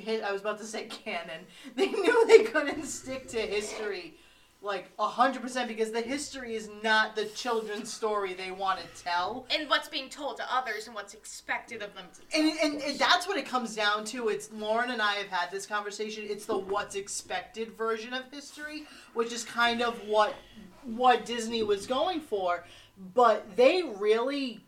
hi- 0.02 0.20
I 0.24 0.32
was 0.32 0.40
about 0.40 0.58
to 0.58 0.64
say 0.64 0.86
canon. 0.86 1.46
They 1.76 1.86
knew 1.88 2.26
they 2.26 2.44
couldn't 2.44 2.84
stick 2.86 3.28
to 3.28 3.38
history, 3.38 4.14
like 4.64 4.90
hundred 4.98 5.42
percent, 5.42 5.68
because 5.68 5.92
the 5.92 6.00
history 6.00 6.54
is 6.54 6.70
not 6.82 7.14
the 7.14 7.26
children's 7.26 7.92
story 7.92 8.34
they 8.34 8.50
want 8.50 8.80
to 8.80 9.02
tell. 9.02 9.46
And 9.54 9.68
what's 9.68 9.88
being 9.88 10.08
told 10.08 10.38
to 10.38 10.54
others 10.54 10.86
and 10.86 10.94
what's 10.94 11.14
expected 11.14 11.82
of 11.82 11.94
them 11.94 12.06
to 12.14 12.20
tell. 12.22 12.40
And, 12.40 12.58
and, 12.62 12.82
and 12.82 12.98
that's 12.98 13.28
what 13.28 13.36
it 13.36 13.46
comes 13.46 13.76
down 13.76 14.04
to. 14.06 14.28
It's 14.28 14.50
Lauren 14.52 14.90
and 14.90 15.02
I 15.02 15.14
have 15.14 15.28
had 15.28 15.50
this 15.50 15.66
conversation. 15.66 16.24
It's 16.26 16.46
the 16.46 16.56
what's 16.56 16.94
expected 16.94 17.76
version 17.76 18.14
of 18.14 18.24
history, 18.32 18.84
which 19.12 19.32
is 19.32 19.44
kind 19.44 19.82
of 19.82 19.96
what 20.08 20.34
what 20.84 21.24
Disney 21.26 21.62
was 21.62 21.86
going 21.86 22.20
for. 22.20 22.64
But 23.14 23.56
they 23.56 23.82
really, 23.82 24.64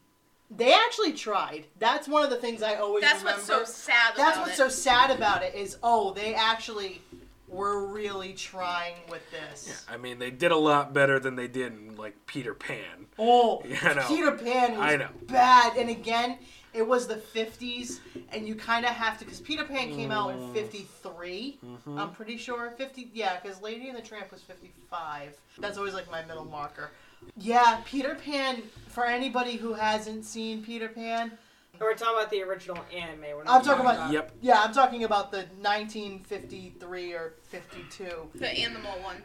they 0.51 0.73
actually 0.73 1.13
tried. 1.13 1.67
That's 1.79 2.09
one 2.09 2.25
of 2.25 2.31
the 2.31 2.37
things 2.37 2.63
I 2.63 2.75
always 2.75 3.03
That's 3.03 3.21
remember. 3.21 3.39
what's 3.39 3.47
so 3.47 3.65
sad 3.65 4.15
That's 4.17 4.39
what's 4.39 4.53
it. 4.53 4.57
so 4.57 4.69
sad 4.69 5.11
about 5.11 5.43
it 5.43 5.55
is 5.55 5.79
oh 5.83 6.13
they 6.13 6.35
actually 6.35 7.03
were 7.49 7.87
really 7.87 8.33
trying 8.33 8.95
with 9.09 9.23
this. 9.31 9.85
I 9.89 9.97
mean, 9.97 10.19
they 10.19 10.31
did 10.31 10.51
a 10.53 10.57
lot 10.57 10.93
better 10.93 11.19
than 11.21 11.37
they 11.37 11.49
did 11.49 11.73
in 11.73 11.97
like 11.97 12.27
Peter 12.27 12.55
Pan. 12.55 13.07
Oh, 13.19 13.63
Yeah, 13.69 13.93
know. 13.95 14.05
Peter 14.09 14.33
Pan 14.33 14.73
was 14.73 14.81
I 14.81 14.97
know. 14.97 15.09
bad. 15.29 15.77
And 15.77 15.89
again, 15.91 16.39
it 16.75 16.87
was 16.87 17.07
the 17.07 17.15
50s, 17.17 18.01
and 18.33 18.47
you 18.47 18.55
kind 18.55 18.85
of 18.85 18.93
have 18.93 19.19
to, 19.19 19.25
because 19.25 19.41
Peter 19.41 19.65
Pan 19.65 19.91
came 19.95 20.11
out 20.11 20.31
Mm. 20.35 20.49
in 20.49 20.55
53, 20.55 21.59
Mm-hmm. 21.65 21.99
I'm 21.99 22.11
pretty 22.13 22.37
sure. 22.37 22.71
50, 22.77 23.11
yeah, 23.15 23.39
because 23.41 23.63
Lady 23.63 23.89
and 23.89 23.97
the 23.97 24.03
Tramp 24.03 24.31
was 24.31 24.43
55. 24.43 25.35
That's 25.59 25.79
always 25.79 25.95
like 25.95 26.11
my 26.11 26.25
middle 26.25 26.45
marker. 26.45 26.91
Yeah, 27.39 27.81
Peter 27.87 28.15
Pan, 28.15 28.63
for 28.89 29.07
anybody 29.07 29.57
who 29.57 29.73
hasn't 29.73 30.25
seen 30.25 30.63
Peter 30.63 30.89
Pan, 30.89 31.33
We're 31.81 31.95
talking 31.95 32.15
about 32.19 32.31
the 32.31 32.43
original 32.43 32.79
anime. 32.95 33.21
We're 33.37 33.45
not 33.45 33.55
I'm 33.61 33.63
talking 33.65 33.85
about, 33.85 34.13
Yep. 34.13 34.33
yeah, 34.41 34.63
I'm 34.63 34.73
talking 34.73 35.05
about 35.05 35.31
the 35.31 35.47
1953 35.61 37.13
or 37.13 37.35
52 37.43 38.31
the 38.35 38.49
animal 38.51 38.93
one. 39.03 39.23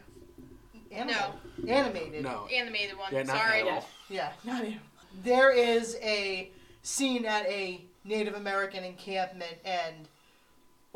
animal, 0.90 1.34
animated. 1.66 2.22
No. 2.22 2.46
Animated 2.52 2.98
one. 2.98 3.12
Yeah, 3.12 3.22
not 3.22 3.36
Sorry. 3.36 3.60
animal. 3.60 3.88
Yeah, 4.08 4.32
not 4.44 4.62
even. 4.64 4.80
There 5.22 5.50
is 5.50 5.96
a 6.02 6.50
scene 6.82 7.24
at 7.26 7.46
a 7.46 7.82
Native 8.04 8.34
American 8.34 8.84
encampment, 8.84 9.56
and 9.64 10.08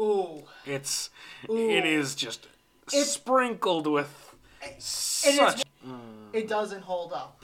ooh, 0.00 0.42
It's 0.64 1.10
Ooh. 1.48 1.56
it 1.70 1.84
is 1.86 2.14
just 2.14 2.46
It's- 2.88 3.12
sprinkled 3.12 3.86
with 3.86 4.34
such, 4.78 5.62
it 6.32 6.48
doesn't 6.48 6.82
hold 6.82 7.12
up, 7.12 7.42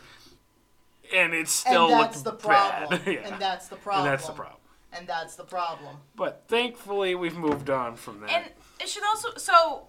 and 1.12 1.34
it 1.34 1.48
still 1.48 1.90
and 1.90 2.00
that's 2.00 2.24
looked 2.24 2.42
the 2.42 2.48
problem. 2.48 3.00
bad. 3.04 3.06
yeah. 3.14 3.32
And 3.32 3.40
that's 3.40 3.68
the 3.68 3.76
problem. 3.76 4.06
And 4.06 4.12
that's 4.12 4.26
the 4.26 4.32
problem. 4.32 4.58
And 4.92 5.06
that's 5.06 5.36
the 5.36 5.44
problem. 5.44 5.96
But 6.16 6.44
thankfully, 6.48 7.14
we've 7.14 7.36
moved 7.36 7.70
on 7.70 7.96
from 7.96 8.20
that. 8.20 8.30
And 8.30 8.44
it 8.80 8.88
should 8.88 9.04
also 9.04 9.36
so 9.36 9.84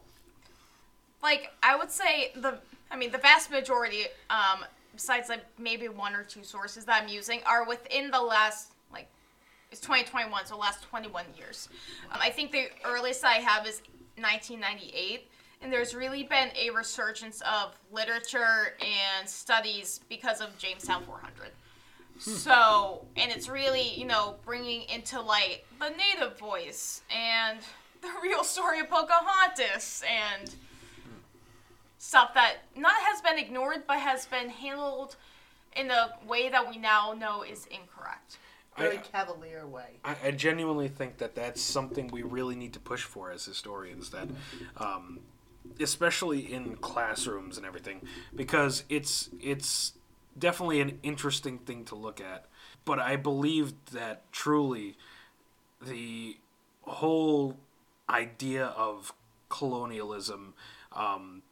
like 1.21 1.51
I 1.61 1.75
would 1.75 1.91
say 1.91 2.31
the 2.35 2.59
I 2.91 2.97
mean 2.97 3.11
the 3.11 3.17
vast 3.17 3.51
majority 3.51 4.05
um 4.29 4.65
besides 4.93 5.29
like 5.29 5.43
maybe 5.57 5.87
one 5.87 6.13
or 6.13 6.23
two 6.23 6.43
sources 6.43 6.85
that 6.85 7.01
I'm 7.01 7.09
using 7.09 7.41
are 7.45 7.65
within 7.67 8.11
the 8.11 8.21
last 8.21 8.73
like 8.91 9.07
it's 9.71 9.81
2021 9.81 10.45
so 10.45 10.57
last 10.57 10.83
21 10.83 11.25
years. 11.37 11.69
Um, 12.11 12.19
I 12.21 12.29
think 12.29 12.51
the 12.51 12.67
earliest 12.85 13.23
I 13.25 13.35
have 13.35 13.65
is 13.65 13.81
1998 14.17 15.27
and 15.63 15.71
there's 15.71 15.95
really 15.95 16.23
been 16.23 16.49
a 16.59 16.69
resurgence 16.69 17.41
of 17.41 17.79
literature 17.91 18.75
and 18.81 19.27
studies 19.27 20.01
because 20.09 20.41
of 20.41 20.55
Jamestown 20.57 21.03
400. 21.05 21.51
So, 22.19 23.05
and 23.15 23.31
it's 23.31 23.49
really, 23.49 23.89
you 23.97 24.05
know, 24.05 24.35
bringing 24.45 24.83
into 24.83 25.19
light 25.19 25.63
the 25.79 25.89
native 25.89 26.37
voice 26.37 27.01
and 27.09 27.59
the 28.01 28.09
real 28.21 28.43
story 28.43 28.81
of 28.81 28.89
Pocahontas 28.89 30.03
and 30.07 30.53
stuff 31.97 32.33
that 32.33 32.57
not 32.75 32.93
has 32.93 33.21
been 33.21 33.39
ignored 33.39 33.83
but 33.87 33.97
has 33.97 34.25
been 34.25 34.49
handled 34.49 35.15
in 35.75 35.89
a 35.89 36.13
way 36.27 36.49
that 36.49 36.69
we 36.69 36.77
now 36.77 37.15
know 37.17 37.43
is 37.43 37.65
incorrect. 37.67 38.37
Very 38.77 38.97
I- 38.97 39.01
cavalier 39.01 39.65
way. 39.65 39.99
I, 40.03 40.15
I 40.25 40.31
genuinely 40.31 40.89
think 40.89 41.17
that 41.17 41.35
that's 41.35 41.61
something 41.61 42.07
we 42.07 42.21
really 42.21 42.55
need 42.55 42.73
to 42.73 42.79
push 42.79 43.03
for 43.03 43.31
as 43.31 43.45
historians. 43.45 44.09
That, 44.09 44.27
um, 44.77 45.19
especially 45.79 46.53
in 46.53 46.75
classrooms 46.77 47.57
and 47.57 47.65
everything, 47.65 48.01
because 48.35 48.83
it's 48.89 49.29
it's 49.41 49.93
definitely 50.37 50.81
an 50.81 50.99
interesting 51.03 51.59
thing 51.59 51.85
to 51.85 51.95
look 51.95 52.19
at. 52.21 52.45
But 52.85 52.99
I 52.99 53.15
believe 53.15 53.73
that 53.91 54.31
truly, 54.31 54.97
the 55.81 56.37
whole 56.81 57.57
idea 58.09 58.65
of 58.65 59.13
colonialism, 59.49 60.53
um, 60.91 61.43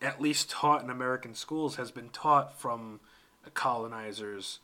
at 0.00 0.20
least 0.20 0.48
taught 0.48 0.82
in 0.82 0.90
American 0.90 1.34
schools, 1.34 1.76
has 1.76 1.90
been 1.90 2.08
taught 2.08 2.58
from 2.58 3.00
a 3.46 3.50
colonizer's 3.50 4.60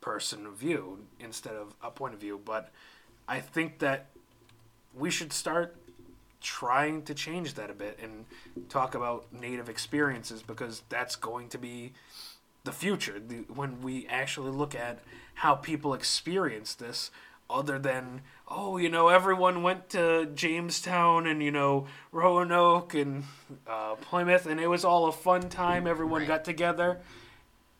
person 0.00 0.46
of 0.46 0.54
view 0.54 1.06
instead 1.20 1.54
of 1.54 1.74
a 1.82 1.90
point 1.90 2.14
of 2.14 2.20
view. 2.20 2.40
But 2.42 2.70
I 3.28 3.40
think 3.40 3.78
that 3.80 4.06
we 4.94 5.10
should 5.10 5.32
start 5.32 5.76
trying 6.42 7.02
to 7.02 7.14
change 7.14 7.54
that 7.54 7.70
a 7.70 7.74
bit 7.74 7.98
and 8.02 8.26
talk 8.68 8.94
about 8.94 9.32
native 9.32 9.68
experiences 9.68 10.42
because 10.42 10.82
that's 10.88 11.16
going 11.16 11.48
to 11.50 11.58
be 11.58 11.92
the 12.64 12.72
future. 12.72 13.18
The, 13.18 13.44
when 13.52 13.80
we 13.82 14.06
actually 14.08 14.50
look 14.50 14.74
at 14.74 15.00
how 15.34 15.54
people 15.54 15.94
experience 15.94 16.74
this 16.74 17.10
other 17.50 17.78
than 17.78 18.22
oh 18.48 18.78
you 18.78 18.88
know 18.88 19.08
everyone 19.08 19.62
went 19.62 19.90
to 19.90 20.26
jamestown 20.34 21.26
and 21.26 21.42
you 21.42 21.50
know 21.50 21.86
roanoke 22.10 22.94
and 22.94 23.24
uh, 23.66 23.94
plymouth 23.96 24.46
and 24.46 24.58
it 24.58 24.68
was 24.68 24.84
all 24.84 25.06
a 25.06 25.12
fun 25.12 25.48
time. 25.48 25.86
Everyone 25.86 26.24
got 26.26 26.44
together. 26.44 27.00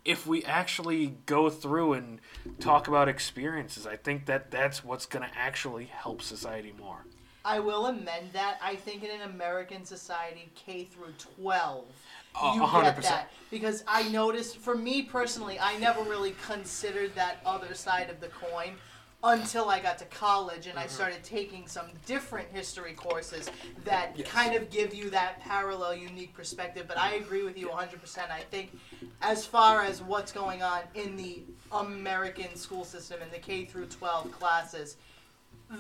If 0.05 0.27
we 0.27 0.45
actually 0.45 1.15
go 1.27 1.49
through 1.49 1.93
and 1.93 2.21
talk 2.59 2.89
about 2.89 3.09
experiences 3.09 3.87
i 3.87 3.97
think 3.97 4.27
that 4.27 4.51
that's 4.51 4.85
what's 4.85 5.07
going 5.07 5.29
to 5.29 5.39
actually 5.39 5.85
help 5.85 6.23
society 6.23 6.75
more 6.79 7.05
I 7.45 7.59
will 7.61 7.87
amend 7.87 8.33
that. 8.33 8.59
I 8.63 8.77
think 8.77 9.03
in 9.03 9.11
an 9.11 9.23
American 9.31 9.85
society, 9.85 10.51
K 10.55 10.85
through 10.85 11.13
12, 11.37 11.85
A- 12.41 12.55
you 12.55 12.63
a 12.63 12.67
hundred 12.67 12.95
get 12.95 13.03
that. 13.03 13.31
Because 13.51 13.83
I 13.89 14.09
noticed, 14.09 14.59
for 14.59 14.77
me 14.77 15.03
personally, 15.03 15.59
I 15.59 15.77
never 15.79 16.03
really 16.03 16.35
considered 16.47 17.15
that 17.17 17.39
other 17.45 17.75
side 17.75 18.11
of 18.11 18.21
the 18.21 18.29
coin 18.29 18.73
until 19.25 19.69
I 19.71 19.79
got 19.79 19.99
to 19.99 20.05
college 20.07 20.67
and 20.67 20.77
I 20.79 20.83
Mm-hmm. 20.83 20.91
started 20.95 21.23
taking 21.23 21.69
some 21.69 21.87
different 22.07 22.49
history 22.51 22.93
courses 22.93 23.51
that 23.85 24.13
Yes. 24.17 24.27
kind 24.29 24.55
of 24.55 24.69
give 24.71 24.93
you 24.95 25.11
that 25.11 25.41
parallel, 25.41 25.95
unique 25.95 26.35
perspective. 26.35 26.87
But 26.89 26.99
I 26.99 27.15
agree 27.15 27.45
with 27.45 27.57
you 27.57 27.69
100%. 27.69 28.31
I 28.31 28.41
think, 28.51 28.77
as 29.21 29.47
far 29.47 29.83
as 29.83 30.03
what's 30.03 30.33
going 30.33 30.63
on 30.65 30.81
in 30.95 31.17
the 31.17 31.43
American 31.71 32.57
school 32.57 32.85
system 32.85 33.21
in 33.23 33.31
the 33.31 33.39
K 33.39 33.65
through 33.65 33.87
12 33.87 34.33
classes, 34.33 34.97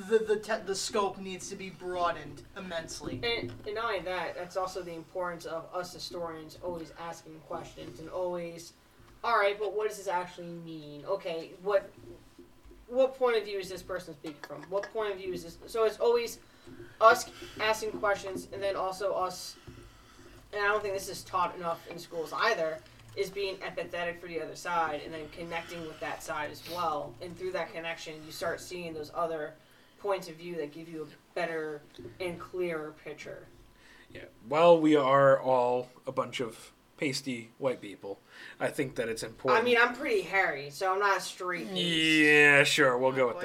the 0.08 0.18
the, 0.18 0.36
te- 0.36 0.64
the 0.64 0.74
scope 0.74 1.18
needs 1.18 1.48
to 1.50 1.56
be 1.56 1.70
broadened 1.70 2.42
immensely. 2.56 3.20
And, 3.22 3.52
and 3.66 3.74
not 3.74 3.84
only 3.84 4.00
that, 4.00 4.34
that's 4.36 4.56
also 4.56 4.82
the 4.82 4.94
importance 4.94 5.44
of 5.44 5.66
us 5.74 5.92
historians 5.92 6.58
always 6.62 6.92
asking 7.00 7.34
questions 7.46 8.00
and 8.00 8.08
always, 8.08 8.72
all 9.22 9.38
right, 9.38 9.58
but 9.58 9.74
what 9.74 9.88
does 9.88 9.98
this 9.98 10.08
actually 10.08 10.46
mean? 10.46 11.04
Okay, 11.06 11.50
what 11.62 11.90
what 12.88 13.18
point 13.18 13.36
of 13.36 13.44
view 13.44 13.58
is 13.58 13.68
this 13.68 13.82
person 13.82 14.14
speaking 14.14 14.36
from? 14.46 14.62
What 14.68 14.92
point 14.92 15.12
of 15.12 15.18
view 15.18 15.32
is 15.32 15.44
this? 15.44 15.58
So 15.66 15.84
it's 15.84 15.98
always 15.98 16.38
us 17.00 17.26
asking 17.60 17.92
questions, 17.92 18.48
and 18.52 18.62
then 18.62 18.76
also 18.76 19.12
us. 19.12 19.56
And 20.52 20.62
I 20.62 20.68
don't 20.68 20.82
think 20.82 20.92
this 20.92 21.08
is 21.08 21.22
taught 21.22 21.56
enough 21.56 21.80
in 21.90 21.98
schools 21.98 22.32
either. 22.34 22.78
Is 23.14 23.28
being 23.28 23.56
empathetic 23.56 24.20
for 24.20 24.26
the 24.26 24.40
other 24.40 24.56
side, 24.56 25.02
and 25.04 25.12
then 25.12 25.28
connecting 25.36 25.82
with 25.82 26.00
that 26.00 26.22
side 26.22 26.50
as 26.50 26.62
well. 26.70 27.12
And 27.20 27.36
through 27.36 27.52
that 27.52 27.70
connection, 27.74 28.14
you 28.24 28.32
start 28.32 28.58
seeing 28.58 28.94
those 28.94 29.10
other 29.14 29.52
points 30.02 30.28
of 30.28 30.34
view 30.34 30.56
that 30.56 30.72
give 30.72 30.88
you 30.88 31.04
a 31.04 31.34
better 31.34 31.82
and 32.20 32.38
clearer 32.38 32.94
picture. 33.04 33.46
Yeah. 34.12 34.24
While 34.48 34.80
we 34.80 34.96
are 34.96 35.40
all 35.40 35.88
a 36.06 36.12
bunch 36.12 36.40
of 36.40 36.72
pasty 36.98 37.50
white 37.58 37.80
people, 37.80 38.18
I 38.60 38.68
think 38.68 38.96
that 38.96 39.08
it's 39.08 39.22
important. 39.22 39.62
I 39.62 39.64
mean, 39.64 39.78
I'm 39.80 39.94
pretty 39.94 40.22
hairy, 40.22 40.70
so 40.70 40.92
I'm 40.92 41.00
not 41.00 41.22
straight. 41.22 41.68
yeah, 41.68 42.64
sure, 42.64 42.98
we'll 42.98 43.12
go 43.12 43.28
with 43.28 43.40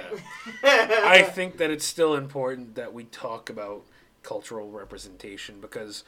that. 0.64 1.04
I 1.06 1.22
think 1.22 1.58
that 1.58 1.70
it's 1.70 1.86
still 1.86 2.16
important 2.16 2.76
that 2.76 2.94
we 2.94 3.06
talk 3.06 3.50
about 3.50 3.84
cultural 4.24 4.70
representation 4.70 5.62
because 5.62 6.04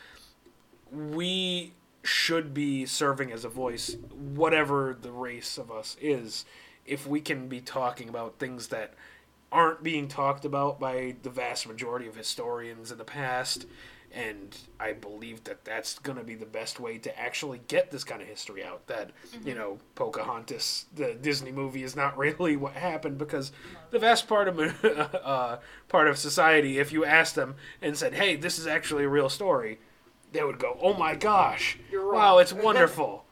we 0.91 1.73
should 2.03 2.53
be 2.53 2.85
serving 2.85 3.31
as 3.31 3.45
a 3.45 3.49
voice, 3.49 3.97
whatever 4.35 4.97
the 4.99 5.11
race 5.11 5.57
of 5.57 5.71
us 5.71 5.95
is, 6.01 6.45
if 6.85 7.05
we 7.05 7.21
can 7.21 7.47
be 7.47 7.61
talking 7.61 8.09
about 8.09 8.39
things 8.39 8.67
that 8.69 8.93
aren't 9.51 9.83
being 9.83 10.07
talked 10.07 10.45
about 10.45 10.79
by 10.79 11.15
the 11.23 11.29
vast 11.29 11.67
majority 11.67 12.07
of 12.07 12.15
historians 12.15 12.91
in 12.91 12.97
the 12.97 13.03
past. 13.05 13.65
and 14.11 14.57
I 14.79 14.93
believe 14.93 15.43
that 15.43 15.63
that's 15.65 15.99
going 15.99 16.17
to 16.17 16.23
be 16.23 16.33
the 16.33 16.45
best 16.47 16.79
way 16.79 16.97
to 16.97 17.19
actually 17.19 17.61
get 17.67 17.91
this 17.91 18.03
kind 18.03 18.21
of 18.23 18.27
history 18.27 18.63
out. 18.63 18.87
That 18.87 19.11
you 19.45 19.53
know, 19.53 19.77
Pocahontas, 19.95 20.85
the 20.95 21.13
Disney 21.13 21.51
movie, 21.51 21.83
is 21.83 21.95
not 21.95 22.17
really 22.25 22.55
what 22.57 22.73
happened 22.73 23.17
because 23.19 23.51
the 23.91 23.99
vast 23.99 24.27
part 24.27 24.47
of 24.47 24.59
uh, 25.23 25.57
part 25.89 26.07
of 26.07 26.17
society, 26.17 26.79
if 26.79 26.91
you 26.91 27.05
asked 27.05 27.35
them 27.35 27.55
and 27.81 27.95
said, 27.95 28.13
"Hey, 28.15 28.35
this 28.35 28.57
is 28.57 28.65
actually 28.65 29.03
a 29.03 29.09
real 29.09 29.29
story," 29.29 29.79
they 30.31 30.43
would 30.43 30.57
go, 30.59 30.77
"Oh 30.81 30.93
my 30.95 31.13
gosh, 31.15 31.77
You're 31.91 32.11
wow, 32.11 32.39
it's 32.39 32.53
wonderful." 32.53 33.25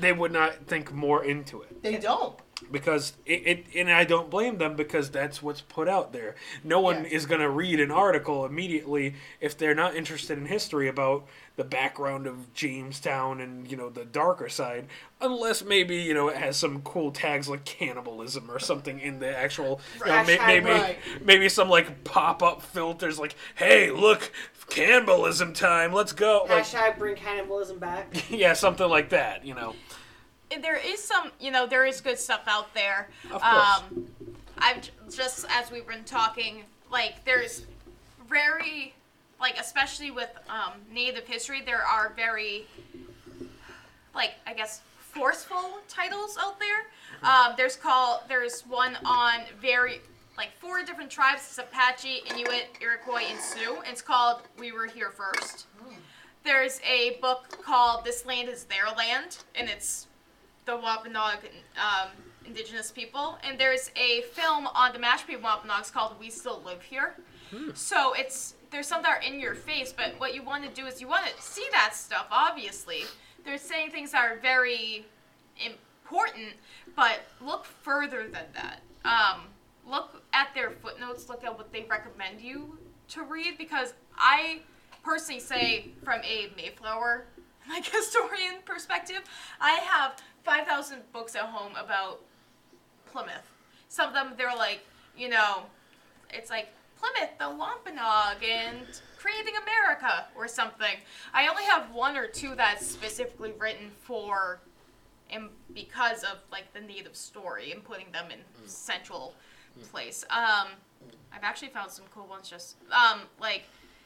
they 0.00 0.12
would 0.12 0.32
not 0.32 0.66
think 0.66 0.92
more 0.92 1.22
into 1.22 1.60
it 1.62 1.82
They 1.82 1.96
don't. 1.96 2.38
Because 2.72 3.12
it, 3.26 3.46
it 3.46 3.64
and 3.76 3.90
I 3.90 4.04
don't 4.04 4.30
blame 4.30 4.58
them 4.58 4.76
because 4.76 5.10
that's 5.10 5.42
what's 5.42 5.60
put 5.60 5.88
out 5.88 6.12
there. 6.12 6.34
No 6.64 6.80
one 6.80 7.04
Yeah. 7.04 7.10
is 7.10 7.26
going 7.26 7.40
to 7.42 7.50
read 7.50 7.80
an 7.80 7.90
article 7.90 8.46
immediately 8.46 9.14
if 9.40 9.56
they're 9.58 9.74
not 9.74 9.94
interested 9.94 10.38
in 10.38 10.46
history 10.46 10.88
about 10.88 11.26
the 11.56 11.64
background 11.64 12.26
of 12.26 12.52
Jamestown 12.54 13.40
and 13.40 13.70
you 13.70 13.76
know 13.76 13.88
the 13.88 14.04
darker 14.04 14.48
side 14.48 14.86
unless 15.22 15.64
maybe 15.64 15.96
you 15.96 16.12
know 16.14 16.28
it 16.28 16.36
has 16.36 16.56
some 16.56 16.82
cool 16.82 17.10
tags 17.10 17.48
like 17.48 17.64
cannibalism 17.64 18.50
or 18.50 18.58
something 18.58 19.00
in 19.00 19.18
the 19.20 19.36
actual 19.36 19.80
you 20.00 20.06
know, 20.06 20.24
may- 20.24 20.38
maybe 20.46 20.66
right. 20.70 20.98
maybe 21.24 21.48
some 21.48 21.70
like 21.70 22.04
pop-up 22.04 22.60
filters 22.60 23.18
like 23.18 23.34
hey 23.54 23.90
look 23.90 24.30
cannibalism 24.68 25.54
time 25.54 25.92
let's 25.94 26.12
go 26.12 26.44
like 26.48 26.64
Hashtag 26.64 26.98
bring 26.98 27.16
cannibalism 27.16 27.78
back. 27.78 28.12
yeah 28.30 28.52
something 28.52 28.88
like 28.88 29.08
that 29.10 29.44
you 29.46 29.54
know 29.54 29.74
there 30.50 30.76
is 30.76 31.02
some, 31.02 31.32
you 31.40 31.50
know, 31.50 31.66
there 31.66 31.84
is 31.84 32.00
good 32.00 32.18
stuff 32.18 32.42
out 32.46 32.72
there. 32.74 33.08
Of 33.32 33.42
course. 33.42 33.80
Um, 33.80 34.06
I've 34.58 34.90
just 35.14 35.46
as 35.50 35.70
we've 35.70 35.86
been 35.86 36.04
talking, 36.04 36.64
like 36.90 37.24
there's 37.24 37.66
very, 38.28 38.94
like 39.40 39.58
especially 39.58 40.10
with 40.10 40.30
um, 40.48 40.72
Native 40.92 41.26
history, 41.26 41.62
there 41.64 41.82
are 41.82 42.12
very, 42.16 42.66
like 44.14 44.34
I 44.46 44.54
guess 44.54 44.80
forceful 44.98 45.78
titles 45.88 46.38
out 46.40 46.58
there. 46.58 46.86
Um, 47.22 47.54
there's 47.56 47.76
called 47.76 48.20
there's 48.28 48.62
one 48.62 48.96
on 49.04 49.40
very 49.60 50.00
like 50.36 50.52
four 50.58 50.82
different 50.84 51.10
tribes: 51.10 51.42
it's 51.48 51.58
Apache, 51.58 52.22
Inuit, 52.30 52.68
Iroquois, 52.80 53.24
and 53.30 53.40
Sioux. 53.40 53.78
It's 53.86 54.02
called 54.02 54.42
"We 54.58 54.72
Were 54.72 54.86
Here 54.86 55.10
First. 55.10 55.66
There's 56.44 56.80
a 56.88 57.18
book 57.20 57.62
called 57.62 58.04
"This 58.04 58.24
Land 58.24 58.48
Is 58.48 58.64
Their 58.64 58.86
Land," 58.96 59.38
and 59.54 59.68
it's 59.68 60.06
the 60.66 60.76
Wampanoag 60.76 61.38
um, 61.76 62.10
indigenous 62.44 62.90
people. 62.90 63.38
And 63.42 63.58
there's 63.58 63.90
a 63.96 64.22
film 64.32 64.66
on 64.66 64.92
the 64.92 64.98
Mashpee 64.98 65.40
Wampanoags 65.40 65.90
called 65.90 66.18
"We 66.20 66.30
Still 66.30 66.62
Live 66.64 66.82
Here." 66.82 67.14
So 67.74 68.12
it's 68.14 68.54
there's 68.70 68.86
some 68.86 69.02
that 69.02 69.10
are 69.10 69.22
in 69.22 69.40
your 69.40 69.54
face, 69.54 69.92
but 69.96 70.18
what 70.18 70.34
you 70.34 70.42
want 70.42 70.64
to 70.64 70.70
do 70.70 70.86
is 70.86 71.00
you 71.00 71.08
want 71.08 71.26
to 71.26 71.42
see 71.42 71.66
that 71.72 71.94
stuff. 71.94 72.26
Obviously, 72.30 73.02
they're 73.44 73.58
saying 73.58 73.90
things 73.90 74.12
that 74.12 74.24
are 74.24 74.38
very 74.38 75.06
important, 75.64 76.54
but 76.94 77.20
look 77.40 77.64
further 77.64 78.24
than 78.24 78.46
that. 78.54 78.80
Um, 79.04 79.42
look 79.88 80.22
at 80.32 80.48
their 80.54 80.70
footnotes. 80.70 81.28
Look 81.28 81.44
at 81.44 81.56
what 81.56 81.72
they 81.72 81.86
recommend 81.88 82.40
you 82.40 82.78
to 83.10 83.22
read, 83.22 83.56
because 83.56 83.94
I 84.18 84.60
personally 85.04 85.40
say, 85.40 85.90
from 86.02 86.20
a 86.22 86.50
Mayflower 86.56 87.26
like 87.68 87.86
historian 87.86 88.56
perspective, 88.64 89.22
I 89.60 89.74
have 89.74 90.16
five 90.46 90.66
thousand 90.66 91.02
books 91.12 91.34
at 91.34 91.42
home 91.42 91.72
about 91.72 92.20
Plymouth. 93.12 93.52
Some 93.88 94.08
of 94.08 94.14
them 94.14 94.34
they're 94.38 94.56
like, 94.56 94.80
you 95.18 95.28
know, 95.28 95.64
it's 96.30 96.48
like 96.50 96.68
Plymouth, 96.98 97.36
the 97.38 97.50
Wampanoag, 97.50 98.42
and 98.42 98.86
creating 99.18 99.54
America 99.62 100.26
or 100.36 100.48
something. 100.48 100.96
I 101.34 101.48
only 101.48 101.64
have 101.64 101.92
one 101.92 102.16
or 102.16 102.28
two 102.28 102.54
that's 102.54 102.86
specifically 102.86 103.52
written 103.58 103.90
for 104.02 104.60
and 105.28 105.48
because 105.74 106.22
of 106.22 106.38
like 106.52 106.72
the 106.72 106.80
native 106.80 107.16
story 107.16 107.72
and 107.72 107.82
putting 107.82 108.12
them 108.12 108.26
in 108.30 108.38
central 108.68 109.34
place. 109.90 110.24
Um, 110.30 110.68
I've 111.32 111.42
actually 111.42 111.68
found 111.68 111.90
some 111.90 112.04
cool 112.14 112.26
ones. 112.26 112.48
Just 112.48 112.76
um, 112.92 113.22
like 113.40 113.64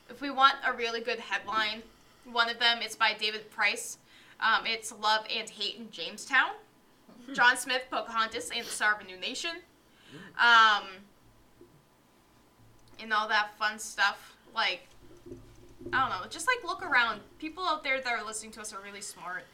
if 0.08 0.20
we 0.22 0.30
want 0.30 0.54
a 0.66 0.72
really 0.72 1.02
good 1.02 1.20
headline, 1.20 1.82
one 2.24 2.48
of 2.48 2.58
them 2.58 2.80
is 2.82 2.96
by 2.96 3.14
David 3.18 3.50
Price. 3.50 3.98
Um, 4.40 4.66
it's 4.66 4.92
Love 4.92 5.24
and 5.34 5.48
Hate 5.48 5.76
in 5.76 5.90
Jamestown. 5.90 6.50
John 7.34 7.56
Smith, 7.56 7.82
Pocahontas, 7.90 8.50
and 8.54 8.64
the 8.64 8.70
Star 8.70 8.94
of 8.94 9.00
a 9.00 9.04
New 9.04 9.18
Nation. 9.18 9.50
Um, 10.38 10.84
and 13.00 13.12
all 13.12 13.28
that 13.28 13.56
fun 13.58 13.78
stuff. 13.78 14.36
Like, 14.54 14.88
I 15.92 16.00
don't 16.00 16.10
know. 16.10 16.28
Just 16.28 16.46
like 16.46 16.64
look 16.64 16.84
around. 16.84 17.20
People 17.38 17.64
out 17.64 17.84
there 17.84 18.00
that 18.00 18.12
are 18.12 18.24
listening 18.24 18.52
to 18.52 18.60
us 18.60 18.72
are 18.72 18.80
really 18.80 19.00
smart. 19.00 19.44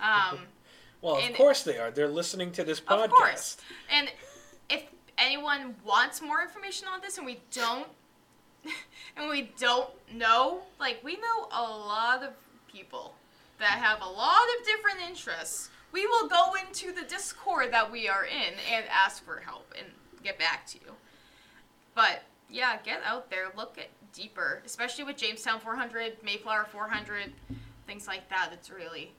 Um, 0.00 0.40
well 1.02 1.16
of 1.16 1.32
course 1.34 1.62
they 1.62 1.78
are 1.78 1.90
they're 1.90 2.08
listening 2.08 2.52
to 2.52 2.64
this 2.64 2.80
podcast 2.80 3.04
of 3.04 3.10
course. 3.10 3.56
And 3.90 4.10
if 4.68 4.84
anyone 5.16 5.74
wants 5.84 6.20
more 6.20 6.42
information 6.42 6.88
on 6.92 7.00
this 7.00 7.16
and 7.16 7.26
we 7.26 7.40
don't 7.52 7.86
and 9.16 9.30
we 9.30 9.52
don't 9.58 9.88
know, 10.12 10.60
like 10.78 11.00
we 11.02 11.16
know 11.16 11.48
a 11.52 11.62
lot 11.62 12.22
of 12.22 12.30
people 12.70 13.14
that 13.60 13.78
have 13.78 14.02
a 14.02 14.10
lot 14.10 14.42
of 14.58 14.66
different 14.66 15.08
interests. 15.08 15.70
We 15.92 16.06
will 16.06 16.28
go 16.28 16.54
into 16.66 16.92
the 16.92 17.06
Discord 17.08 17.72
that 17.72 17.90
we 17.90 18.08
are 18.08 18.24
in 18.24 18.54
and 18.72 18.84
ask 18.90 19.24
for 19.24 19.38
help 19.38 19.72
and 19.78 19.86
get 20.22 20.38
back 20.38 20.66
to 20.68 20.78
you. 20.78 20.92
But 21.94 22.22
yeah, 22.48 22.78
get 22.84 23.00
out 23.04 23.30
there, 23.30 23.46
look 23.56 23.78
at 23.78 23.88
deeper, 24.12 24.62
especially 24.64 25.04
with 25.04 25.16
Jamestown 25.16 25.60
400, 25.60 26.14
Mayflower 26.24 26.66
400, 26.70 27.32
things 27.86 28.06
like 28.06 28.28
that. 28.28 28.50
It's 28.52 28.70
really 28.70 29.12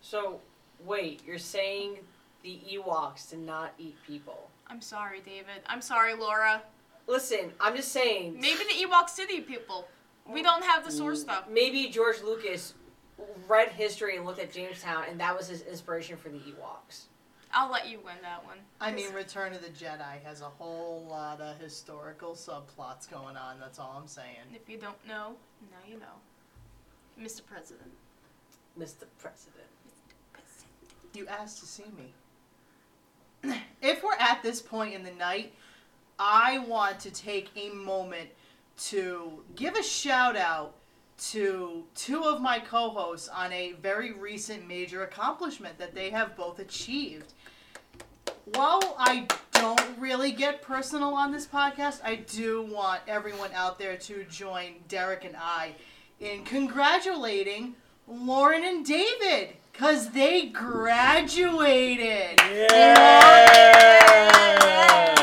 So, 0.00 0.40
wait, 0.84 1.22
you're 1.26 1.38
saying 1.38 1.98
the 2.42 2.58
Ewoks 2.72 3.30
did 3.30 3.38
not 3.40 3.72
eat 3.78 3.96
people? 4.06 4.50
I'm 4.66 4.80
sorry, 4.80 5.20
David. 5.20 5.62
I'm 5.66 5.80
sorry, 5.80 6.14
Laura. 6.14 6.62
Listen, 7.06 7.52
I'm 7.60 7.76
just 7.76 7.92
saying. 7.92 8.34
Maybe 8.40 8.58
the 8.58 8.86
Ewoks 8.86 9.16
did 9.16 9.30
eat 9.30 9.46
people. 9.46 9.86
We 10.28 10.42
don't 10.42 10.64
have 10.64 10.84
the 10.84 10.90
source 10.90 11.22
stuff. 11.22 11.44
Maybe 11.50 11.88
George 11.88 12.20
Lucas 12.22 12.74
read 13.48 13.68
history 13.68 14.16
and 14.16 14.24
looked 14.24 14.40
at 14.40 14.52
Jamestown, 14.52 15.04
and 15.08 15.20
that 15.20 15.36
was 15.36 15.48
his 15.48 15.62
inspiration 15.62 16.16
for 16.16 16.28
the 16.28 16.38
Ewoks. 16.38 17.04
I'll 17.54 17.70
let 17.70 17.88
you 17.88 17.98
win 17.98 18.14
that 18.22 18.44
one. 18.46 18.56
I 18.80 18.92
mean, 18.92 19.12
Return 19.12 19.52
of 19.52 19.60
the 19.60 19.68
Jedi 19.68 20.22
has 20.24 20.40
a 20.40 20.46
whole 20.46 21.06
lot 21.08 21.40
of 21.40 21.58
historical 21.58 22.32
subplots 22.32 23.10
going 23.10 23.36
on. 23.36 23.60
That's 23.60 23.78
all 23.78 23.94
I'm 24.00 24.08
saying. 24.08 24.36
if 24.54 24.68
you 24.68 24.78
don't 24.78 24.96
know, 25.06 25.34
now 25.70 25.78
you 25.86 25.98
know. 25.98 27.22
Mr. 27.22 27.44
President. 27.44 27.90
Mr. 28.78 29.04
President. 29.18 29.66
You 31.14 31.26
asked 31.26 31.60
to 31.60 31.66
see 31.66 31.84
me. 31.96 33.54
If 33.82 34.04
we're 34.04 34.14
at 34.14 34.44
this 34.44 34.62
point 34.62 34.94
in 34.94 35.02
the 35.02 35.10
night, 35.10 35.52
I 36.16 36.60
want 36.60 37.00
to 37.00 37.10
take 37.10 37.50
a 37.56 37.70
moment 37.70 38.28
to 38.90 39.42
give 39.56 39.74
a 39.74 39.82
shout 39.82 40.36
out 40.36 40.76
to 41.18 41.84
two 41.94 42.24
of 42.24 42.40
my 42.40 42.58
co 42.58 42.90
hosts 42.90 43.28
on 43.28 43.52
a 43.52 43.72
very 43.80 44.12
recent 44.12 44.66
major 44.66 45.04
accomplishment 45.04 45.78
that 45.78 45.94
they 45.94 46.10
have 46.10 46.36
both 46.36 46.58
achieved. 46.58 47.32
While 48.54 48.96
I 48.98 49.28
don't 49.52 49.98
really 49.98 50.32
get 50.32 50.62
personal 50.62 51.14
on 51.14 51.30
this 51.30 51.46
podcast, 51.46 52.00
I 52.04 52.16
do 52.16 52.62
want 52.62 53.02
everyone 53.06 53.50
out 53.54 53.78
there 53.78 53.96
to 53.96 54.24
join 54.24 54.74
Derek 54.88 55.24
and 55.24 55.36
I 55.36 55.76
in 56.18 56.44
congratulating 56.44 57.76
Lauren 58.08 58.64
and 58.64 58.84
David 58.84 59.50
because 59.72 60.10
they 60.10 60.46
graduated. 60.46 62.40
And 62.40 62.98
I 62.98 65.21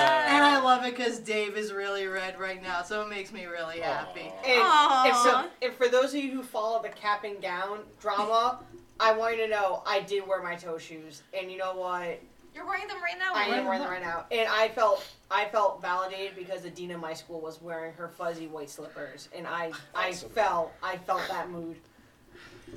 love 0.69 0.85
it 0.85 0.95
because 0.95 1.19
Dave 1.19 1.57
is 1.57 1.73
really 1.73 2.05
red 2.05 2.39
right 2.39 2.61
now, 2.61 2.83
so 2.83 3.01
it 3.01 3.09
makes 3.09 3.31
me 3.31 3.45
really 3.45 3.79
happy. 3.79 4.31
And, 4.45 4.61
and 4.61 5.15
so, 5.15 5.31
Aw. 5.35 5.47
and 5.63 5.73
for 5.73 5.87
those 5.87 6.13
of 6.13 6.23
you 6.23 6.31
who 6.31 6.43
follow 6.43 6.81
the 6.81 6.89
cap 6.89 7.23
and 7.23 7.41
gown 7.41 7.79
drama, 7.99 8.59
I 8.99 9.13
want 9.13 9.37
you 9.37 9.43
to 9.45 9.49
know 9.49 9.81
I 9.87 10.01
did 10.01 10.27
wear 10.27 10.43
my 10.43 10.55
toe 10.55 10.77
shoes, 10.77 11.23
and 11.33 11.51
you 11.51 11.57
know 11.57 11.75
what? 11.75 12.21
You're 12.53 12.67
wearing 12.67 12.87
them 12.87 13.01
right 13.01 13.17
now. 13.17 13.33
I 13.33 13.43
am 13.45 13.49
Lauren. 13.49 13.65
wearing 13.65 13.81
them 13.81 13.89
right 13.91 14.01
now, 14.01 14.25
and 14.31 14.47
I 14.47 14.69
felt 14.69 15.03
I 15.31 15.45
felt 15.45 15.81
validated 15.81 16.35
because 16.35 16.61
the 16.61 16.69
dean 16.69 16.91
of 16.91 16.99
my 16.99 17.13
school 17.13 17.39
was 17.41 17.61
wearing 17.61 17.93
her 17.93 18.09
fuzzy 18.09 18.47
white 18.47 18.69
slippers, 18.69 19.29
and 19.35 19.47
I 19.47 19.71
I 19.95 20.09
Awesome. 20.09 20.29
felt 20.29 20.71
I 20.83 20.97
felt 20.97 21.27
that 21.29 21.49
mood. 21.49 21.77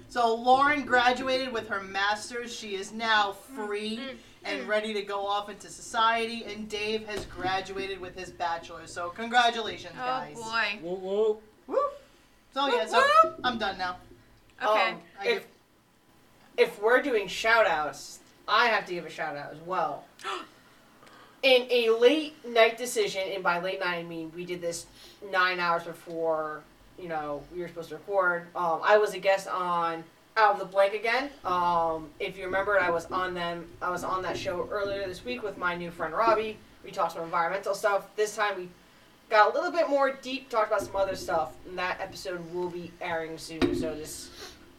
So 0.08 0.34
Lauren 0.34 0.82
graduated 0.86 1.52
with 1.52 1.68
her 1.68 1.82
master's. 1.82 2.54
She 2.54 2.74
is 2.74 2.92
now 2.92 3.32
free 3.32 3.98
Mm, 3.98 4.16
and 4.44 4.68
ready 4.68 4.92
to 4.94 5.02
go 5.02 5.26
off 5.26 5.48
into 5.48 5.68
society. 5.68 6.44
And 6.44 6.68
Dave 6.68 7.06
has 7.06 7.24
graduated 7.26 8.00
with 8.00 8.18
his 8.18 8.30
bachelor. 8.30 8.86
So 8.86 9.10
congratulations, 9.10 9.94
guys. 9.96 10.36
Oh 10.36 10.42
guys. 10.42 10.80
boy. 10.80 10.88
Whoa, 10.88 10.94
whoa. 10.96 11.40
Woo. 11.66 11.78
So 12.54 12.66
yeah, 12.66 12.86
so 12.86 13.02
whoop. 13.24 13.40
I'm 13.44 13.58
done 13.58 13.78
now. 13.78 13.96
Okay. 14.62 14.90
Um, 14.90 15.00
if 15.20 15.24
give- 15.24 15.46
if 16.58 16.82
we're 16.82 17.00
doing 17.00 17.28
shout 17.28 17.66
outs, 17.66 18.18
I 18.46 18.66
have 18.66 18.84
to 18.86 18.94
give 18.94 19.06
a 19.06 19.10
shout 19.10 19.36
out 19.36 19.52
as 19.52 19.60
well. 19.60 20.04
In 21.42 21.66
a 21.70 21.90
late 21.90 22.36
night 22.46 22.78
decision, 22.78 23.22
and 23.32 23.42
by 23.42 23.60
late 23.60 23.80
night 23.80 23.98
I 23.98 24.02
mean 24.04 24.30
we 24.34 24.44
did 24.44 24.60
this 24.60 24.86
nine 25.32 25.58
hours 25.58 25.82
before 25.82 26.62
you 26.98 27.08
know, 27.08 27.42
we 27.52 27.60
were 27.60 27.68
supposed 27.68 27.88
to 27.90 27.96
record. 27.96 28.46
Um, 28.54 28.80
I 28.82 28.98
was 28.98 29.14
a 29.14 29.18
guest 29.18 29.48
on 29.48 30.04
Out 30.36 30.54
of 30.54 30.58
the 30.58 30.64
Blank 30.64 30.94
again. 30.94 31.30
Um, 31.44 32.08
if 32.18 32.38
you 32.38 32.46
remember, 32.46 32.80
I 32.80 32.88
was 32.90 33.06
on 33.06 33.34
them. 33.34 33.66
I 33.82 33.90
was 33.90 34.02
on 34.02 34.22
that 34.22 34.36
show 34.36 34.66
earlier 34.70 35.06
this 35.06 35.24
week 35.24 35.42
with 35.42 35.58
my 35.58 35.76
new 35.76 35.90
friend 35.90 36.14
Robbie. 36.14 36.56
We 36.82 36.90
talked 36.90 37.12
some 37.12 37.22
environmental 37.22 37.74
stuff. 37.74 38.06
This 38.16 38.34
time 38.34 38.56
we 38.56 38.68
got 39.28 39.52
a 39.52 39.54
little 39.54 39.70
bit 39.70 39.90
more 39.90 40.12
deep, 40.22 40.48
talked 40.48 40.68
about 40.68 40.80
some 40.80 40.96
other 40.96 41.16
stuff. 41.16 41.52
And 41.68 41.78
that 41.78 42.00
episode 42.00 42.52
will 42.54 42.70
be 42.70 42.90
airing 43.00 43.36
soon. 43.36 43.74
So 43.74 43.94
just 43.94 44.30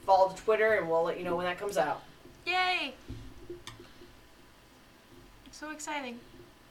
follow 0.05 0.29
the 0.29 0.41
Twitter, 0.41 0.73
and 0.73 0.89
we'll 0.89 1.03
let 1.03 1.19
you 1.19 1.23
know 1.23 1.35
when 1.35 1.45
that 1.45 1.59
comes 1.59 1.77
out. 1.77 2.01
Yay! 2.45 2.95
So 5.51 5.69
exciting. 5.69 6.19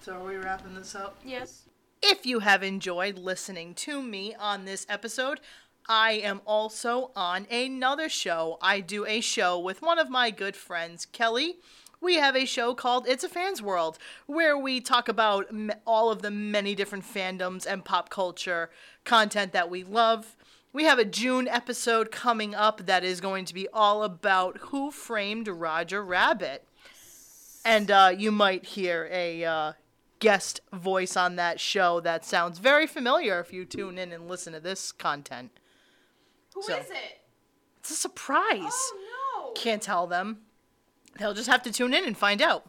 So 0.02 0.14
are 0.14 0.24
we 0.24 0.36
wrapping 0.36 0.74
this 0.74 0.94
up? 0.96 1.16
Yes. 1.24 1.62
If 2.02 2.26
you 2.26 2.40
have 2.40 2.64
enjoyed 2.64 3.16
listening 3.16 3.74
to 3.74 4.02
me 4.02 4.34
on 4.34 4.64
this 4.64 4.84
episode, 4.88 5.40
I 5.88 6.12
am 6.12 6.40
also 6.46 7.10
on 7.16 7.46
another 7.50 8.08
show. 8.08 8.58
I 8.62 8.80
do 8.80 9.04
a 9.06 9.20
show 9.20 9.58
with 9.58 9.82
one 9.82 9.98
of 9.98 10.08
my 10.08 10.30
good 10.30 10.56
friends, 10.56 11.06
Kelly. 11.06 11.56
We 12.00 12.16
have 12.16 12.36
a 12.36 12.46
show 12.46 12.74
called 12.74 13.06
It's 13.06 13.24
a 13.24 13.28
Fan's 13.28 13.62
World, 13.62 13.98
where 14.26 14.58
we 14.58 14.80
talk 14.80 15.08
about 15.08 15.46
all 15.86 16.10
of 16.10 16.22
the 16.22 16.30
many 16.30 16.74
different 16.74 17.04
fandoms 17.04 17.64
and 17.64 17.84
pop 17.84 18.10
culture 18.10 18.70
content 19.04 19.52
that 19.52 19.70
we 19.70 19.84
love. 19.84 20.36
We 20.72 20.84
have 20.84 20.98
a 20.98 21.04
June 21.04 21.46
episode 21.46 22.10
coming 22.10 22.54
up 22.54 22.86
that 22.86 23.04
is 23.04 23.20
going 23.20 23.44
to 23.44 23.54
be 23.54 23.68
all 23.72 24.02
about 24.02 24.58
Who 24.58 24.90
Framed 24.90 25.46
Roger 25.46 26.04
Rabbit. 26.04 26.66
And 27.64 27.90
uh, 27.90 28.12
you 28.16 28.32
might 28.32 28.66
hear 28.66 29.08
a 29.12 29.44
uh, 29.44 29.72
guest 30.18 30.60
voice 30.72 31.16
on 31.16 31.36
that 31.36 31.60
show 31.60 32.00
that 32.00 32.24
sounds 32.24 32.58
very 32.58 32.86
familiar 32.86 33.38
if 33.38 33.52
you 33.52 33.64
tune 33.64 33.98
in 33.98 34.12
and 34.12 34.28
listen 34.28 34.52
to 34.54 34.60
this 34.60 34.92
content. 34.92 35.50
Who 36.54 36.60
is 36.60 36.66
So- 36.66 36.74
it? 36.74 37.20
It's 37.80 37.90
a 37.90 37.94
surprise. 37.94 38.60
Oh 38.72 39.44
no! 39.46 39.52
Can't 39.60 39.82
tell 39.82 40.06
them. 40.06 40.42
They'll 41.18 41.34
just 41.34 41.48
have 41.48 41.62
to 41.64 41.72
tune 41.72 41.92
in 41.94 42.04
and 42.04 42.16
find 42.16 42.40
out. 42.40 42.66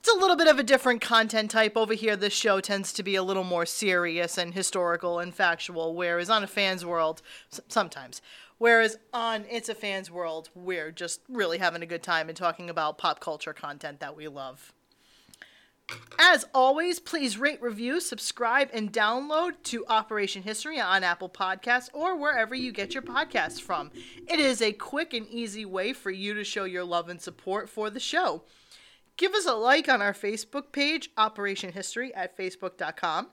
It's 0.00 0.08
a 0.08 0.18
little 0.18 0.36
bit 0.36 0.46
of 0.48 0.58
a 0.58 0.62
different 0.62 1.00
content 1.02 1.50
type 1.50 1.76
over 1.76 1.92
here. 1.92 2.16
This 2.16 2.32
show 2.32 2.60
tends 2.60 2.92
to 2.94 3.02
be 3.02 3.16
a 3.16 3.22
little 3.22 3.44
more 3.44 3.66
serious 3.66 4.38
and 4.38 4.54
historical 4.54 5.18
and 5.18 5.34
factual, 5.34 5.94
whereas 5.94 6.30
on 6.30 6.42
a 6.42 6.46
fan's 6.46 6.84
world, 6.86 7.20
s- 7.52 7.60
sometimes. 7.68 8.22
Whereas 8.58 8.96
on 9.12 9.44
It's 9.50 9.68
a 9.68 9.74
Fan's 9.74 10.10
World, 10.10 10.50
we're 10.54 10.90
just 10.90 11.20
really 11.28 11.58
having 11.58 11.82
a 11.82 11.86
good 11.86 12.02
time 12.02 12.28
and 12.28 12.36
talking 12.36 12.70
about 12.70 12.96
pop 12.98 13.20
culture 13.20 13.52
content 13.52 14.00
that 14.00 14.16
we 14.16 14.26
love. 14.26 14.72
As 16.18 16.44
always, 16.52 16.98
please 16.98 17.38
rate, 17.38 17.62
review, 17.62 18.00
subscribe, 18.00 18.68
and 18.72 18.92
download 18.92 19.52
to 19.64 19.86
Operation 19.86 20.42
History 20.42 20.80
on 20.80 21.04
Apple 21.04 21.28
Podcasts 21.28 21.88
or 21.94 22.16
wherever 22.18 22.54
you 22.54 22.72
get 22.72 22.92
your 22.92 23.02
podcasts 23.02 23.60
from. 23.60 23.90
It 24.28 24.40
is 24.40 24.60
a 24.60 24.72
quick 24.72 25.14
and 25.14 25.26
easy 25.28 25.64
way 25.64 25.92
for 25.92 26.10
you 26.10 26.34
to 26.34 26.44
show 26.44 26.64
your 26.64 26.84
love 26.84 27.08
and 27.08 27.20
support 27.20 27.70
for 27.70 27.88
the 27.88 28.00
show. 28.00 28.42
Give 29.16 29.32
us 29.32 29.46
a 29.46 29.54
like 29.54 29.88
on 29.88 30.02
our 30.02 30.12
Facebook 30.12 30.72
page, 30.72 31.10
Operation 31.16 31.72
History, 31.72 32.14
at 32.14 32.36
facebook.com. 32.36 33.28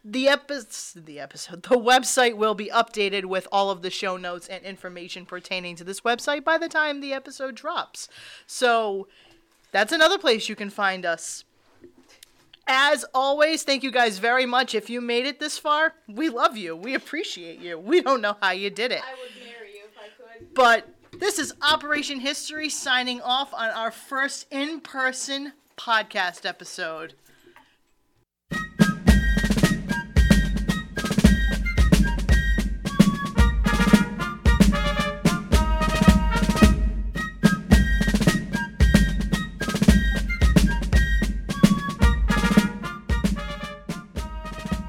The 0.03 0.27
episode, 0.27 1.05
the 1.05 1.19
episode, 1.19 1.63
the 1.63 1.77
website 1.77 2.35
will 2.35 2.53
be 2.53 2.67
updated 2.67 3.25
with 3.25 3.47
all 3.51 3.71
of 3.71 3.81
the 3.81 3.89
show 3.89 4.17
notes 4.17 4.47
and 4.47 4.63
information 4.63 5.25
pertaining 5.25 5.75
to 5.77 5.83
this 5.83 6.01
website 6.01 6.43
by 6.43 6.59
the 6.59 6.69
time 6.69 7.01
the 7.01 7.13
episode 7.13 7.55
drops. 7.55 8.07
So 8.45 9.07
that's 9.71 9.91
another 9.91 10.19
place 10.19 10.47
you 10.47 10.55
can 10.55 10.69
find 10.69 11.05
us. 11.05 11.43
As 12.67 13.05
always, 13.13 13.63
thank 13.63 13.83
you 13.83 13.91
guys 13.91 14.19
very 14.19 14.45
much. 14.45 14.73
If 14.73 14.89
you 14.89 15.01
made 15.01 15.25
it 15.25 15.39
this 15.39 15.57
far, 15.57 15.93
we 16.07 16.29
love 16.29 16.57
you. 16.57 16.75
We 16.75 16.95
appreciate 16.95 17.59
you. 17.59 17.77
We 17.77 18.01
don't 18.01 18.21
know 18.21 18.37
how 18.41 18.51
you 18.51 18.69
did 18.69 18.91
it. 18.91 19.01
I 19.03 19.13
would 19.13 19.43
marry 19.43 19.73
you 19.73 19.83
if 19.85 19.97
I 19.97 20.37
could. 20.39 20.53
But 20.53 20.87
this 21.19 21.39
is 21.39 21.53
Operation 21.61 22.19
History 22.19 22.69
signing 22.69 23.21
off 23.21 23.53
on 23.53 23.69
our 23.69 23.91
first 23.91 24.47
in 24.51 24.81
person 24.81 25.53
podcast 25.77 26.45
episode. 26.45 27.13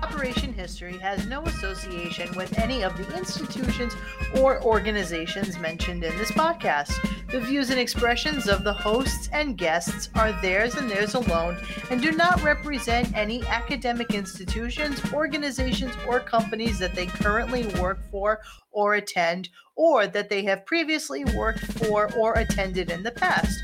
Operation 0.02 0.52
History 0.52 0.98
has 0.98 1.26
no 1.26 1.42
association 1.42 2.34
with 2.36 2.58
any 2.58 2.82
of 2.82 2.96
the 2.96 3.16
institutions 3.16 3.94
or 4.36 4.62
organizations 4.62 5.58
mentioned 5.58 6.04
in 6.04 6.16
this 6.18 6.30
podcast. 6.30 7.15
The 7.28 7.40
views 7.40 7.70
and 7.70 7.80
expressions 7.80 8.46
of 8.46 8.62
the 8.62 8.72
hosts 8.72 9.28
and 9.32 9.58
guests 9.58 10.10
are 10.14 10.30
theirs 10.40 10.76
and 10.76 10.88
theirs 10.88 11.14
alone 11.14 11.56
and 11.90 12.00
do 12.00 12.12
not 12.12 12.40
represent 12.42 13.16
any 13.16 13.44
academic 13.46 14.14
institutions, 14.14 15.00
organizations, 15.12 15.92
or 16.06 16.20
companies 16.20 16.78
that 16.78 16.94
they 16.94 17.06
currently 17.06 17.66
work 17.80 17.98
for 18.12 18.40
or 18.70 18.94
attend, 18.94 19.48
or 19.74 20.06
that 20.06 20.28
they 20.28 20.44
have 20.44 20.64
previously 20.66 21.24
worked 21.24 21.60
for 21.78 22.12
or 22.16 22.34
attended 22.34 22.92
in 22.92 23.02
the 23.02 23.10
past. 23.10 23.58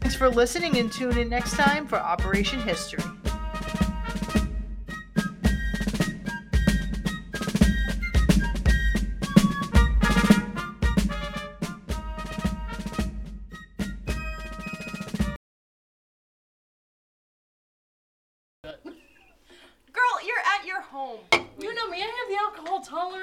Thanks 0.00 0.16
for 0.16 0.30
listening 0.30 0.78
and 0.78 0.90
tune 0.90 1.18
in 1.18 1.28
next 1.28 1.52
time 1.52 1.86
for 1.86 1.96
Operation 1.96 2.60
History. 2.60 3.04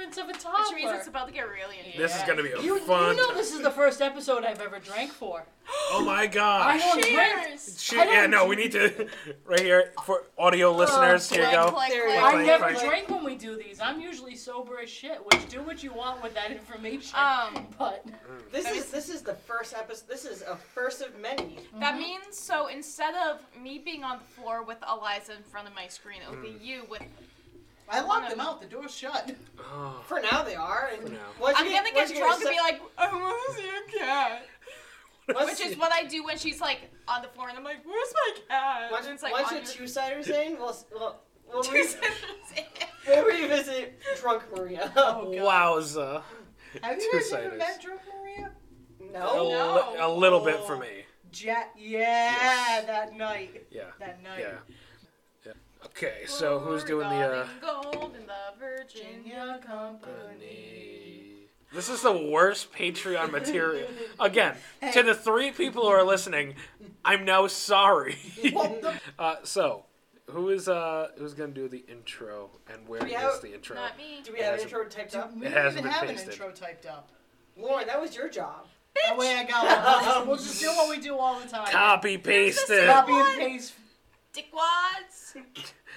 Alcohol 0.07 0.17
tolerance 0.17 0.17
of 0.17 0.29
a 0.29 0.33
toddler. 0.33 0.75
Which 0.75 0.83
means 0.83 0.91
it's 0.97 1.07
about 1.07 1.27
to 1.27 1.33
get 1.33 1.49
really 1.49 1.77
interesting. 1.77 2.01
This 2.01 2.15
is 2.15 2.23
gonna 2.23 2.43
be 2.43 2.51
a 2.51 2.61
you, 2.61 2.79
fun. 2.79 3.15
you 3.15 3.21
know 3.27 3.33
this 3.33 3.53
is 3.53 3.61
the 3.61 3.71
first 3.71 4.01
episode 4.01 4.43
I've 4.43 4.61
ever 4.61 4.79
drank 4.79 5.11
for. 5.11 5.43
oh 5.91 6.03
my 6.05 6.21
I 6.21 6.27
gosh! 6.27 6.81
don't 6.81 7.01
drink. 7.01 7.15
Cheers! 7.17 7.81
Shit, 7.81 7.99
I 7.99 8.05
don't- 8.05 8.13
yeah, 8.13 8.25
no, 8.27 8.45
we 8.47 8.55
need 8.55 8.71
to 8.73 9.07
right 9.45 9.59
here 9.59 9.91
for 10.05 10.23
audio 10.37 10.71
listeners. 10.71 11.29
Here 11.29 11.43
you 11.45 11.51
go. 11.51 11.71
click, 11.71 11.89
There 11.89 12.05
click. 12.05 12.15
you 12.17 12.21
I 12.23 12.31
Clank, 12.31 12.47
never 12.47 12.63
clank. 12.73 12.79
drink 12.89 13.09
when 13.09 13.23
we 13.23 13.35
do 13.35 13.55
these. 13.57 13.79
I'm 13.81 13.99
usually 13.99 14.35
sober 14.35 14.79
as 14.79 14.89
shit, 14.89 15.19
which 15.25 15.47
do 15.49 15.61
what 15.61 15.83
you 15.83 15.93
want 15.93 16.21
with 16.23 16.33
that 16.35 16.51
information. 16.51 17.17
Um, 17.17 17.67
but 17.77 18.05
This 18.51 18.69
is 18.69 18.89
this 18.91 19.09
is 19.09 19.21
the 19.21 19.33
first 19.35 19.73
episode. 19.73 20.07
This 20.07 20.25
is 20.25 20.41
a 20.41 20.55
first 20.55 21.01
of 21.01 21.17
many. 21.19 21.59
That 21.79 21.97
means 21.97 22.37
so 22.37 22.67
instead 22.67 23.13
of 23.29 23.39
me 23.61 23.77
being 23.77 24.03
on 24.03 24.19
the 24.19 24.41
floor 24.41 24.63
with 24.63 24.77
Eliza 24.89 25.35
in 25.35 25.43
front 25.43 25.67
of 25.67 25.75
my 25.75 25.87
screen, 25.87 26.21
it 26.21 26.29
would 26.29 26.41
be 26.41 26.55
you 26.65 26.83
with 26.89 27.01
I 27.89 28.01
locked 28.01 28.29
them 28.29 28.39
out. 28.39 28.59
The 28.61 28.67
door's 28.67 28.93
shut. 28.95 29.33
Oh, 29.59 30.03
For 30.07 30.19
now, 30.19 30.43
they 30.43 30.55
are. 30.55 30.89
And 30.93 31.03
For 31.03 31.09
now. 31.09 31.19
once 31.39 31.55
I'm 31.57 31.65
get- 31.65 31.83
gonna 31.83 31.95
once 31.95 32.09
get 32.11 32.17
you 32.17 32.23
drunk 32.23 32.41
and 32.41 32.49
be 32.49 32.57
like, 32.59 32.81
I 32.97 33.13
want 33.13 33.55
to 33.55 33.61
see 33.61 33.69
a 33.69 33.99
cat. 33.99 34.45
once- 35.33 35.59
Which 35.59 35.61
is 35.71 35.77
what 35.77 35.91
I 35.93 36.03
do 36.03 36.23
when 36.23 36.37
she's 36.37 36.59
like 36.61 36.89
on 37.07 37.21
the 37.21 37.27
floor 37.29 37.49
and 37.49 37.57
I'm 37.57 37.63
like, 37.63 37.85
where's 37.85 38.13
my 38.13 38.33
cat? 38.49 38.91
Once, 38.91 39.05
and 39.05 39.13
it's 39.13 39.23
like 39.23 39.31
once 39.33 39.47
on 39.49 39.53
your 39.55 39.63
your- 39.63 39.73
two 39.73 39.87
siders 39.87 40.27
in, 40.29 40.57
we'll, 40.57 40.75
we'll, 40.91 41.15
we'll, 41.51 41.63
two 41.63 41.73
re- 41.73 42.65
we'll 43.07 43.25
revisit 43.25 43.99
Drunk 44.21 44.43
Maria. 44.55 44.91
Oh, 44.95 45.31
God. 45.33 45.33
wowza. 45.33 46.21
Have 46.83 46.97
you 47.01 47.11
guys 47.13 47.31
ever 47.31 47.43
Two-siders. 47.51 47.57
met 47.59 47.81
Drunk 47.81 48.01
Maria? 48.19 48.51
A, 48.99 49.13
no. 49.13 49.49
No. 49.49 49.91
li- 49.93 49.97
a 49.99 50.09
little 50.09 50.41
bit 50.43 50.59
for 50.65 50.75
me. 50.77 51.05
Jet. 51.31 51.71
Yeah, 51.77 51.99
Yes. 51.99 52.85
that 52.87 53.15
night. 53.15 53.65
Yeah. 53.71 53.83
That 53.99 54.21
night. 54.23 54.39
Yeah. 54.39 54.57
Yeah. 56.01 56.07
Okay, 56.07 56.25
so 56.27 56.59
who's 56.59 56.83
doing 56.83 57.09
the 57.09 57.15
uh 57.15 57.47
gold 57.61 58.15
in 58.15 58.25
the 58.25 58.33
Virginia 58.59 59.59
company? 59.65 61.47
This 61.73 61.89
is 61.89 62.01
the 62.01 62.13
worst 62.13 62.71
Patreon 62.71 63.31
material. 63.31 63.87
Again, 64.19 64.55
to 64.93 65.03
the 65.03 65.13
three 65.13 65.51
people 65.51 65.83
who 65.83 65.89
are 65.89 66.03
listening, 66.03 66.55
I'm 67.03 67.25
now 67.25 67.47
sorry. 67.47 68.17
What 68.53 68.81
the? 68.81 68.93
uh, 69.19 69.35
so, 69.43 69.83
who 70.29 70.49
is 70.49 70.67
uh 70.69 71.09
who's 71.17 71.33
gonna 71.33 71.51
do 71.51 71.67
the 71.67 71.83
intro 71.89 72.49
and 72.71 72.87
where 72.87 72.99
is 72.99 73.05
We 73.05 73.13
have- 73.13 73.41
the 73.41 73.53
intro? 73.53 73.75
Not 73.75 73.97
me. 73.97 74.21
Do 74.23 74.31
we 74.33 74.39
have 74.39 74.53
an 74.53 74.59
Hasn't- 74.59 74.71
intro 74.73 74.85
typed 74.89 75.15
up? 75.15 75.35
We 75.35 75.45
It 75.45 75.49
don't 75.49 75.53
hasn't 75.63 75.79
even 75.79 75.83
been 75.83 75.91
have 75.91 76.07
pasted. 76.09 76.27
an 76.27 76.33
intro 76.33 76.51
typed 76.51 76.85
up. 76.85 77.09
Lauren, 77.57 77.87
that 77.87 77.99
was 77.99 78.15
your 78.15 78.29
job. 78.29 78.67
That 79.07 79.17
way 79.17 79.35
I 79.35 79.43
got 79.43 80.17
one. 80.19 80.27
We'll 80.27 80.37
just, 80.37 80.59
do 80.59 80.67
what 80.69 80.89
we 80.89 80.99
do 81.01 81.17
all 81.17 81.39
the 81.39 81.47
time. 81.47 81.67
Copy 81.67 82.17
paste 82.17 82.69
it. 82.69 82.87
Copy 82.87 83.11
and 83.11 83.19
What? 83.21 83.37
paste. 83.39 83.73
Dickwads. 84.33 85.35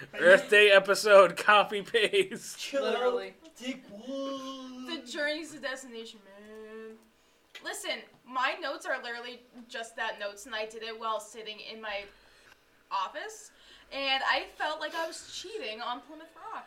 Earth 0.18 0.50
Day 0.50 0.70
episode. 0.70 1.36
Copy 1.36 1.82
paste. 1.82 2.58
Chill 2.58 2.82
Literally. 2.82 3.34
out. 3.62 3.76
One. 4.08 4.86
The 4.86 5.10
journey's 5.10 5.52
the 5.52 5.58
destination, 5.60 6.20
man. 6.24 6.96
Listen, 7.64 7.98
my 8.26 8.54
notes 8.60 8.86
are 8.86 9.02
literally 9.02 9.42
just 9.68 9.96
that 9.96 10.18
notes, 10.18 10.46
and 10.46 10.54
I 10.54 10.66
did 10.66 10.82
it 10.82 10.98
while 10.98 11.20
sitting 11.20 11.58
in 11.72 11.80
my 11.80 12.02
office, 12.90 13.50
and 13.92 14.22
I 14.26 14.44
felt 14.56 14.80
like 14.80 14.94
I 14.94 15.06
was 15.06 15.30
cheating 15.34 15.80
on 15.80 16.00
Plymouth 16.00 16.30
Rock. 16.52 16.66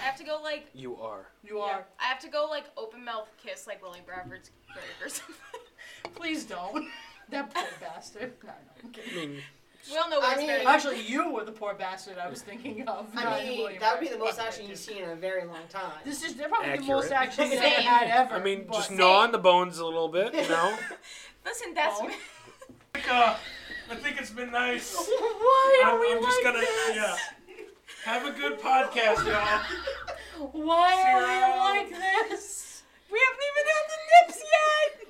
I 0.00 0.04
have 0.04 0.16
to 0.16 0.24
go 0.24 0.40
like 0.42 0.66
You 0.74 0.96
are. 0.96 1.28
You 1.44 1.58
yeah, 1.58 1.64
are. 1.64 1.86
I 2.00 2.04
have 2.04 2.18
to 2.20 2.28
go 2.28 2.46
like 2.50 2.64
open 2.76 3.04
mouth 3.04 3.30
kiss 3.42 3.66
like 3.66 3.82
Willie 3.82 4.02
Bradford's 4.04 4.50
grave 4.72 4.84
or 5.02 5.08
something. 5.08 5.34
Please 6.14 6.44
don't. 6.44 6.86
That 7.30 7.54
poor 7.54 7.64
bastard. 7.80 8.34
No, 8.44 8.50
no, 8.50 8.54
I'm 8.84 8.90
I 9.10 9.16
mean, 9.16 9.38
we 9.90 9.96
all 9.98 10.08
know 10.08 10.20
I 10.22 10.36
mean- 10.36 10.50
it's 10.50 10.66
Actually, 10.66 11.02
you 11.02 11.30
were 11.32 11.44
the 11.44 11.52
poor 11.52 11.74
bastard 11.74 12.18
I 12.18 12.28
was 12.28 12.42
thinking 12.42 12.86
of. 12.88 13.06
I 13.16 13.42
mean, 13.44 13.58
William 13.58 13.80
that 13.80 13.98
would 14.00 14.06
be 14.08 14.12
the 14.12 14.18
most 14.18 14.38
action 14.38 14.66
you've 14.68 14.78
seen 14.78 15.02
in 15.02 15.10
a 15.10 15.16
very 15.16 15.44
long 15.46 15.66
time. 15.68 15.92
This 16.04 16.22
is 16.24 16.34
they're 16.34 16.48
probably 16.48 16.76
the 16.78 16.82
most 16.84 17.12
action 17.12 17.48
they've 17.50 17.58
Same. 17.58 17.82
had 17.82 18.08
ever. 18.08 18.34
I 18.36 18.42
mean, 18.42 18.64
but- 18.66 18.76
just 18.76 18.90
gnaw 18.90 19.20
on 19.20 19.32
the 19.32 19.38
bones 19.38 19.78
a 19.78 19.84
little 19.84 20.08
bit, 20.08 20.34
you 20.34 20.48
know. 20.48 20.76
Listen, 21.44 21.74
that's 21.74 22.00
Oh. 22.00 22.10
uh, 23.10 23.36
I 23.90 23.94
think 23.96 24.18
it's 24.18 24.30
been 24.30 24.50
nice. 24.50 24.94
Why 25.08 25.82
I'm, 25.84 25.94
are 25.96 26.00
we 26.00 26.12
I'm 26.12 26.22
just 26.22 26.36
like 26.42 26.54
gonna, 26.54 26.60
this? 26.60 26.96
yeah. 26.96 27.16
Have 28.04 28.26
a 28.26 28.30
good 28.38 28.58
podcast, 28.60 29.26
y'all. 29.26 30.50
Why 30.52 30.92
are 31.12 31.20
we 31.20 31.26
Zero. 31.34 31.56
like 31.58 31.90
this? 32.28 32.82
we 33.10 33.18
haven't 33.20 33.44
even 33.50 33.64
had 33.74 33.84
the 33.92 34.32
nips 34.32 34.42
yet. 34.42 35.03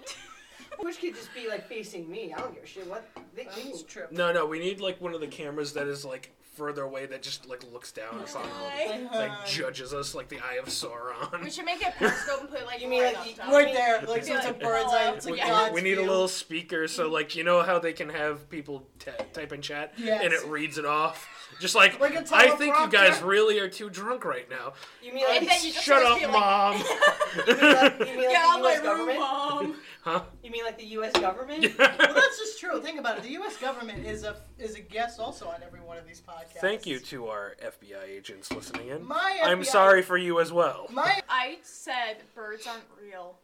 Which 0.84 1.00
could 1.00 1.14
just 1.14 1.34
be 1.34 1.48
like 1.48 1.66
facing 1.68 2.10
me. 2.10 2.32
I 2.36 2.40
don't 2.40 2.54
give 2.54 2.62
a 2.64 2.66
shit. 2.66 2.86
What? 2.88 3.08
They, 3.34 3.42
they 3.44 3.44
That's 3.44 3.62
can- 3.82 3.86
true. 3.86 4.04
No, 4.10 4.32
no, 4.32 4.44
we 4.46 4.58
need 4.58 4.80
like 4.80 5.00
one 5.00 5.14
of 5.14 5.20
the 5.20 5.26
cameras 5.26 5.72
that 5.72 5.86
is 5.88 6.04
like 6.04 6.30
further 6.54 6.82
away 6.82 7.04
that 7.06 7.20
just 7.20 7.48
like 7.48 7.64
looks 7.72 7.90
down 7.90 8.14
upon 8.20 8.46
Hi. 8.48 9.00
like 9.12 9.44
judges 9.46 9.92
us 9.92 10.14
like 10.14 10.28
the 10.28 10.38
Eye 10.38 10.58
of 10.62 10.66
Sauron. 10.66 11.42
We 11.42 11.50
should 11.50 11.64
make 11.64 11.84
a 11.84 11.90
periscope 11.90 12.42
and 12.42 12.48
put 12.50 12.60
it 12.60 12.66
like 12.66 12.80
You 12.82 12.88
mean 12.88 13.02
right 13.02 13.12
like 13.14 13.22
up 13.22 13.26
you- 13.28 13.34
top. 13.34 13.50
Right 13.52 13.74
there, 13.74 14.02
like 14.06 14.24
so 14.24 14.32
Be 14.34 14.38
it's 14.38 14.46
a 14.46 14.52
bird's 14.52 14.92
eye. 14.92 15.12
It's 15.16 15.26
We- 15.26 15.32
like 15.32 15.40
yeah. 15.40 15.48
God's 15.48 15.74
we 15.74 15.80
need 15.80 15.92
a 15.94 16.02
view. 16.02 16.06
little 16.10 16.28
speaker 16.28 16.86
so 16.86 17.08
like 17.08 17.34
you 17.34 17.42
know 17.44 17.62
how 17.62 17.78
they 17.80 17.92
can 17.92 18.08
have 18.10 18.48
people 18.50 18.86
t- 19.00 19.10
type 19.32 19.52
in 19.52 19.62
chat 19.62 19.94
Yes. 19.96 20.20
and 20.22 20.32
it 20.32 20.44
reads 20.46 20.78
it 20.78 20.84
off 20.84 21.28
just 21.60 21.74
like, 21.74 21.98
Like 22.00 22.14
a 22.14 22.24
i 22.34 22.50
think 22.50 22.76
you 22.78 22.88
guys 22.88 23.22
really 23.22 23.58
are 23.60 23.68
too 23.68 23.88
drunk 23.90 24.24
right 24.24 24.48
now 24.50 24.72
You 25.02 25.12
mean 25.14 25.24
like 25.28 25.42
And 25.42 25.64
you 25.64 25.72
shut 25.72 26.02
up 26.02 26.20
like- 26.20 26.30
mom 26.30 26.76
you 27.46 27.54
mean 27.56 27.72
like, 27.74 27.98
you 28.00 28.06
mean 28.06 28.16
like 28.16 28.28
Get 28.28 28.30
the 28.30 28.36
out 28.36 28.60
my 28.60 28.68
U.S. 28.72 28.76
room, 28.78 28.84
government? 28.84 29.18
mom. 29.18 29.74
huh 30.02 30.22
You 30.42 30.50
mean 30.50 30.64
like 30.64 30.78
the 30.78 30.86
U.S. 30.86 31.12
government? 31.12 31.78
Well, 31.78 31.88
that's 31.98 32.38
just 32.38 32.60
true. 32.60 32.80
Think 32.80 32.98
about 32.98 33.18
it. 33.18 33.22
The 33.24 33.30
U.S. 33.32 33.56
government 33.56 34.04
is 34.06 34.24
a 34.24 34.36
is 34.58 34.74
a 34.74 34.80
guest 34.80 35.20
also 35.20 35.46
on 35.48 35.62
every 35.64 35.80
one 35.80 35.96
of 35.98 36.06
these 36.06 36.20
podcasts. 36.20 36.60
thank 36.60 36.86
you 36.86 36.98
to 37.00 37.26
our 37.28 37.54
fbi 37.64 38.02
agents 38.08 38.52
listening 38.52 38.88
in 38.88 39.04
My 39.06 39.38
FBI... 39.42 39.48
i'm 39.48 39.64
sorry 39.64 40.02
for 40.02 40.16
you 40.16 40.40
as 40.40 40.52
well 40.52 40.86
My 40.90 41.20
I 41.28 41.58
said 41.62 42.18
birds 42.34 42.66
aren't 42.66 42.84
real. 43.02 43.36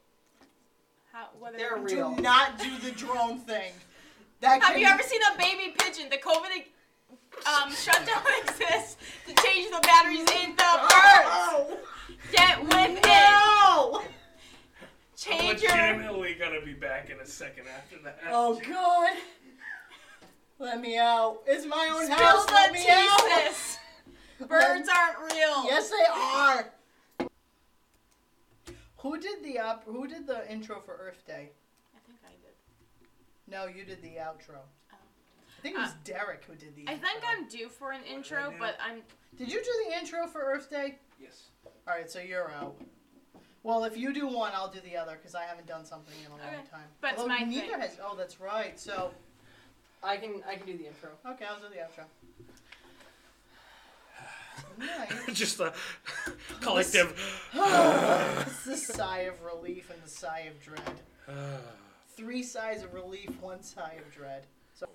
How, 1.12 1.26
whether 1.38 1.58
They're 1.58 1.76
do 1.78 1.96
real. 1.96 2.16
not 2.16 2.58
do 2.58 2.70
the 2.78 2.92
drone 2.92 3.38
thing. 3.40 3.72
That 4.40 4.62
Have 4.62 4.72
can 4.72 4.80
you 4.80 4.86
ever 4.86 5.02
seen 5.02 5.20
a 5.34 5.38
baby 5.38 5.74
pigeon? 5.76 6.08
The 6.08 6.16
COVID 6.18 6.64
um, 7.46 7.72
shutdown 7.74 8.22
exists 8.42 8.96
to 9.26 9.34
change 9.42 9.70
the 9.70 9.80
batteries 9.82 10.20
in 10.20 10.50
the 10.56 10.62
birds. 10.62 11.26
Oh, 11.26 11.78
Get 12.32 12.60
with 12.62 12.98
it. 12.98 13.06
no! 13.06 14.02
Change 15.16 15.62
your. 15.62 15.70
legitimately 15.72 16.34
gonna 16.34 16.60
be 16.64 16.72
back 16.74 17.10
in 17.10 17.18
a 17.20 17.26
second 17.26 17.64
after 17.76 17.96
that 18.04 18.18
Oh 18.28 18.60
God! 18.66 19.16
Let 20.58 20.80
me 20.80 20.98
out. 20.98 21.40
It's 21.46 21.64
my 21.66 21.90
own 21.94 22.04
Spill 22.04 22.16
house. 22.18 22.46
Let 22.50 22.72
the 22.72 22.78
me 22.78 22.86
out. 22.88 23.20
thesis. 23.22 23.78
Birds 24.48 24.88
aren't 24.94 25.32
real. 25.32 25.64
Yes, 25.64 25.90
they 25.90 26.06
are. 26.12 26.72
Who 28.98 29.18
did 29.18 29.42
the 29.42 29.58
op- 29.58 29.84
Who 29.86 30.06
did 30.06 30.26
the 30.26 30.50
intro 30.50 30.80
for 30.84 30.92
Earth 31.00 31.24
Day? 31.26 31.50
I 31.94 31.98
think 32.06 32.18
I 32.24 32.30
did. 32.30 33.50
No, 33.50 33.66
you 33.66 33.84
did 33.84 34.02
the 34.02 34.16
outro. 34.20 34.58
I 35.60 35.62
think 35.62 35.74
it 35.76 35.78
was 35.80 35.90
uh, 35.90 35.94
Derek 36.04 36.42
who 36.48 36.54
did 36.54 36.74
the. 36.74 36.88
I 36.88 36.92
intro. 36.94 37.06
think 37.08 37.22
I'm 37.28 37.46
due 37.48 37.68
for 37.68 37.92
an 37.92 38.00
intro, 38.10 38.54
but 38.58 38.78
I'm. 38.82 39.02
Did 39.36 39.52
you 39.52 39.62
do 39.62 39.70
the 39.90 39.98
intro 39.98 40.26
for 40.26 40.40
Earth 40.40 40.70
Day? 40.70 40.98
yes 41.20 41.48
All 41.86 41.94
right, 41.94 42.10
so 42.10 42.18
you're 42.18 42.50
out. 42.50 42.80
Well, 43.62 43.84
if 43.84 43.94
you 43.94 44.14
do 44.14 44.26
one, 44.26 44.52
I'll 44.54 44.70
do 44.70 44.80
the 44.80 44.96
other 44.96 45.16
because 45.20 45.34
I 45.34 45.42
haven't 45.42 45.66
done 45.66 45.84
something 45.84 46.14
in 46.24 46.28
a 46.28 46.30
long 46.30 46.40
Okay. 46.40 46.56
time. 46.70 46.86
But 47.02 47.12
it's 47.12 47.20
Although 47.20 47.34
my 47.34 47.40
neither 47.40 47.72
thing. 47.72 47.80
has. 47.80 47.98
Oh, 48.02 48.14
that's 48.16 48.40
right. 48.40 48.80
So 48.80 49.10
I 50.02 50.16
can 50.16 50.42
I 50.48 50.56
can 50.56 50.64
do 50.66 50.78
the 50.78 50.86
intro. 50.86 51.10
okay, 51.26 51.44
I'll 51.44 51.58
do 51.60 51.66
the 51.68 51.80
outro. 51.80 52.04
Nice. 54.78 55.36
just 55.36 55.60
a 55.60 55.72
collective 56.60 57.12
it's 57.54 58.64
the 58.64 58.76
sigh 58.76 59.20
of 59.20 59.42
relief 59.42 59.90
and 59.90 60.02
the 60.02 60.08
sigh 60.08 60.40
of 60.50 60.60
dread. 60.62 61.00
Three 62.16 62.42
sighs 62.42 62.82
of 62.82 62.92
relief, 62.94 63.30
one 63.40 63.62
sigh 63.62 63.96
of 63.98 64.10
dread. 64.14 64.46
So 64.74 64.86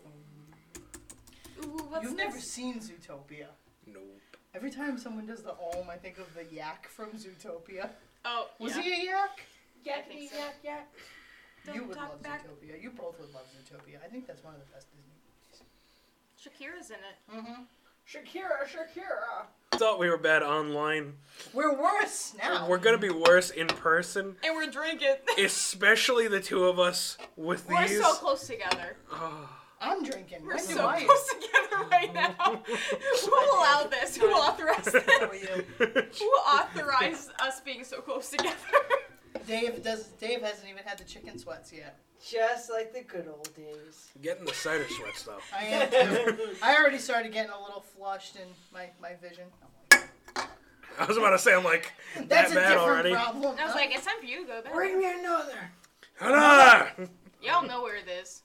Ooh, 1.64 1.86
what's 1.90 2.04
you've 2.04 2.18
this? 2.18 2.26
never 2.26 2.40
seen 2.40 2.80
Zootopia. 2.80 3.48
nope 3.88 4.22
Every 4.54 4.72
time 4.72 4.98
someone 4.98 5.26
does 5.26 5.44
the 5.44 5.52
om, 5.52 5.90
I 5.92 5.98
think 5.98 6.18
of 6.18 6.34
the 6.34 6.46
yak 6.54 6.88
from 6.88 7.10
Zootopia. 7.12 7.90
Oh, 8.24 8.48
Was 8.60 8.76
yeah. 8.76 8.82
he 8.84 8.92
a 8.94 9.06
yak? 9.12 9.40
I 9.88 10.02
think 10.02 10.32
so. 10.32 10.38
you 11.74 11.74
Don't 11.80 11.88
would 11.90 11.98
talk 11.98 12.10
love 12.10 12.24
back. 12.24 12.44
Zootopia. 12.48 12.82
You 12.82 12.92
both 12.92 13.20
would 13.20 13.34
love 13.34 13.44
Zootopia. 13.54 13.98
I 14.04 14.08
think 14.08 14.26
that's 14.28 14.44
one 14.44 14.54
of 14.54 14.62
the 14.62 14.66
best 14.74 14.88
Disney 14.92 15.12
movies. 15.12 15.62
Shakira's 16.42 16.90
in 16.90 16.96
it. 16.96 17.18
movies. 17.34 17.52
Mm-hmm. 17.52 17.64
Shakira, 18.08 18.66
Shakira. 18.68 19.46
thought 19.78 19.98
we 20.00 20.10
were 20.10 20.18
bad 20.18 20.44
online 20.44 21.14
We're 21.54 21.76
worse 21.76 22.34
now. 22.38 22.70
we're 22.70 22.78
gonna 22.78 23.00
be 23.00 23.10
worse 23.10 23.50
in 23.50 23.66
person 23.68 24.36
And 24.44 24.56
we're 24.56 24.70
drinking. 24.70 25.16
especially 25.40 26.28
the 26.28 26.40
two 26.40 26.66
of 26.66 26.80
us 26.80 27.18
with 27.36 27.68
these. 27.68 27.76
we're 27.78 27.88
so 28.04 28.14
close 28.14 28.46
together. 28.48 28.96
Oh. 29.12 29.50
I'm 29.86 30.04
drinking. 30.04 30.40
We're 30.46 30.56
When 30.56 30.64
so 30.64 30.76
do 30.76 30.82
I? 30.82 31.04
close 31.04 31.30
together 31.30 31.88
right 31.92 32.14
now. 32.40 32.62
Who 33.24 33.32
allowed 33.58 33.92
this? 33.92 34.18
Who 34.18 34.28
authorized 34.28 34.86
How 34.86 34.92
this? 34.92 35.22
are 35.22 35.36
you? 35.36 35.66
Who 36.20 36.26
authorized 36.26 37.30
us 37.40 37.62
being 37.62 37.84
so 37.84 38.02
close 38.02 38.30
together? 38.32 38.56
Dave 39.48 39.84
does. 39.84 40.06
Dave 40.20 40.42
hasn't 40.42 40.68
even 40.70 40.84
had 40.84 40.98
the 40.98 41.04
chicken 41.04 41.38
sweats 41.38 41.72
yet. 41.72 41.98
Just 42.28 42.72
like 42.72 42.94
the 42.94 43.02
good 43.02 43.28
old 43.28 43.54
days. 43.56 44.10
Getting 44.24 44.46
the 44.46 44.54
cider 44.54 44.88
sweats 44.90 45.24
though. 45.24 45.38
I 45.56 45.66
am 45.66 45.90
too. 45.92 46.38
I 46.64 46.76
already 46.78 46.98
started 46.98 47.32
getting 47.32 47.52
a 47.52 47.62
little 47.62 47.82
flushed 47.96 48.38
in 48.38 48.48
my, 48.74 48.90
my 49.02 49.14
vision. 49.22 49.44
I'm 49.92 50.02
like, 50.36 50.50
I 50.98 51.06
was 51.06 51.18
about 51.18 51.32
to 51.32 51.40
say, 51.40 51.54
I'm 51.54 51.64
like, 51.64 51.92
That's 52.16 52.52
that 52.54 52.58
a 52.58 52.62
bad 52.62 52.78
already. 52.78 53.14
problem. 53.14 53.56
I 53.60 53.66
was 53.66 53.76
like, 53.76 53.94
it's 53.94 54.06
time 54.06 54.16
for 54.20 54.26
you 54.26 54.42
to 54.42 54.48
go 54.48 54.62
back. 54.64 54.74
Bring 54.74 54.98
me 54.98 55.12
another. 55.20 55.70
Ah! 56.22 56.92
Y'all 57.44 57.68
know 57.68 57.84
where 57.84 57.98
it 57.98 58.08
is. 58.10 58.42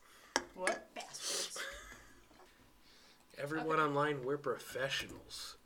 What? 0.61 0.95
Bastards. 0.95 1.59
Everyone 3.39 3.81
online, 3.81 4.23
we're 4.23 4.37
professionals. 4.37 5.57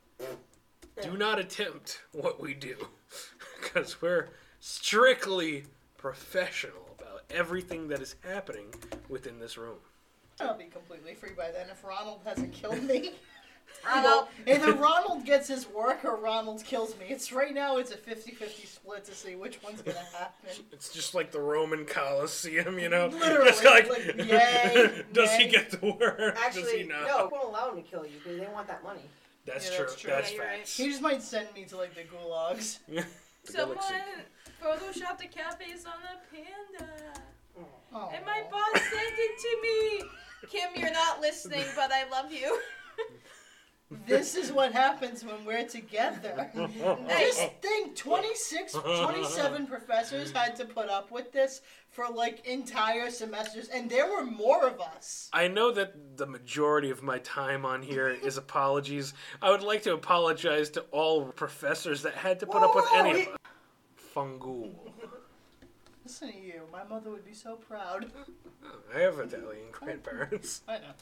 Do 1.01 1.17
not 1.17 1.37
attempt 1.37 2.01
what 2.13 2.39
we 2.39 2.53
do, 2.53 2.87
because 3.61 4.01
we're 4.01 4.29
strictly 4.61 5.65
professional 5.97 6.95
about 6.97 7.23
everything 7.29 7.89
that 7.89 8.01
is 8.01 8.15
happening 8.21 8.73
within 9.09 9.37
this 9.39 9.57
room. 9.57 9.75
I'll 10.39 10.57
be 10.57 10.65
completely 10.65 11.13
free 11.13 11.31
by 11.35 11.51
then 11.51 11.67
if 11.69 11.83
Ronald 11.83 12.21
hasn't 12.23 12.53
killed 12.53 12.83
me. 12.83 13.11
Well, 13.83 14.29
Either 14.47 14.73
Ronald 14.73 15.25
gets 15.25 15.47
his 15.47 15.67
work 15.69 16.03
or 16.05 16.15
Ronald 16.15 16.63
kills 16.63 16.97
me. 16.97 17.05
It's 17.09 17.31
right 17.31 17.53
now. 17.53 17.77
It's 17.77 17.91
a 17.91 17.97
50-50 17.97 18.65
split 18.67 19.05
to 19.05 19.13
see 19.13 19.35
which 19.35 19.61
one's 19.63 19.81
gonna 19.81 19.97
happen. 20.17 20.49
It's 20.71 20.93
just 20.93 21.13
like 21.15 21.31
the 21.31 21.39
Roman 21.39 21.85
Colosseum, 21.85 22.79
you 22.79 22.89
know? 22.89 23.07
Literally, 23.07 23.49
Just 23.51 23.63
like, 23.65 23.89
like, 23.89 24.15
yay, 24.27 25.03
does 25.13 25.33
he 25.35 25.47
get 25.47 25.69
the 25.71 25.85
work? 25.99 26.17
does 26.17 26.55
he 26.55 26.61
Actually, 26.61 26.83
not? 26.87 27.07
no, 27.07 27.29
won't 27.31 27.49
allow 27.49 27.71
him 27.71 27.83
to 27.83 27.89
kill 27.89 28.05
you 28.05 28.13
because 28.23 28.39
they 28.39 28.47
want 28.47 28.67
that 28.67 28.83
money. 28.83 29.01
That's, 29.45 29.69
Yeah, 29.69 29.77
true. 29.77 29.85
that's 29.85 30.03
that's. 30.03 30.31
Yeah, 30.31 30.35
you're 30.37 30.45
facts. 30.45 30.77
He 30.77 30.87
just 30.89 31.01
might 31.01 31.21
send 31.21 31.47
me 31.53 31.65
to 31.65 31.77
like 31.77 31.93
the 31.93 32.01
gulags. 32.03 32.79
The 32.87 33.03
Someone 33.43 33.77
galaxy. 33.77 34.99
photoshopped 34.99 35.23
a 35.23 35.27
cat 35.27 35.59
face 35.59 35.85
on 35.85 35.93
a 36.01 36.35
panda. 36.35 36.91
Oh. 37.93 38.11
And 38.13 38.25
my 38.25 38.41
boss 38.51 38.81
sent 38.81 39.13
it 39.17 39.39
to 39.39 39.61
me. 39.61 40.09
Kim, 40.49 40.69
you're 40.81 40.91
not 40.91 41.21
listening, 41.21 41.63
but 41.75 41.91
I 41.91 42.09
love 42.09 42.31
you. 42.31 42.59
This 44.07 44.35
is 44.35 44.51
what 44.51 44.71
happens 44.71 45.23
when 45.23 45.43
we're 45.45 45.67
together. 45.67 46.49
Just 47.09 47.51
think 47.61 47.95
26, 47.95 48.73
27 48.73 49.67
professors 49.67 50.31
had 50.31 50.55
to 50.57 50.65
put 50.65 50.89
up 50.89 51.11
with 51.11 51.31
this 51.31 51.61
for 51.89 52.07
like 52.09 52.45
entire 52.45 53.09
semesters, 53.09 53.69
and 53.69 53.89
there 53.89 54.09
were 54.11 54.25
more 54.25 54.67
of 54.67 54.81
us. 54.81 55.29
I 55.31 55.47
know 55.47 55.71
that 55.71 56.17
the 56.17 56.25
majority 56.27 56.91
of 56.91 57.01
my 57.01 57.19
time 57.19 57.65
on 57.65 57.81
here 57.81 58.09
is 58.23 58.37
apologies. 58.37 59.13
I 59.41 59.49
would 59.51 59.63
like 59.63 59.83
to 59.83 59.93
apologize 59.93 60.69
to 60.71 60.81
all 60.91 61.25
professors 61.25 62.01
that 62.03 62.13
had 62.15 62.39
to 62.41 62.45
put 62.47 62.63
up 62.63 62.75
with 62.75 62.85
Whoa, 62.85 62.99
any 62.99 63.11
whoa, 63.11 63.19
of 63.19 63.27
it. 63.27 63.41
Fungool. 64.13 64.71
Listen 66.03 66.31
to 66.31 66.37
you. 66.37 66.61
My 66.71 66.83
mother 66.83 67.09
would 67.09 67.25
be 67.25 67.33
so 67.33 67.55
proud. 67.55 68.11
I 68.95 68.99
have 68.99 69.19
Italian 69.19 69.71
grandparents. 69.71 70.61
I 70.67 70.77
know. 70.77 70.93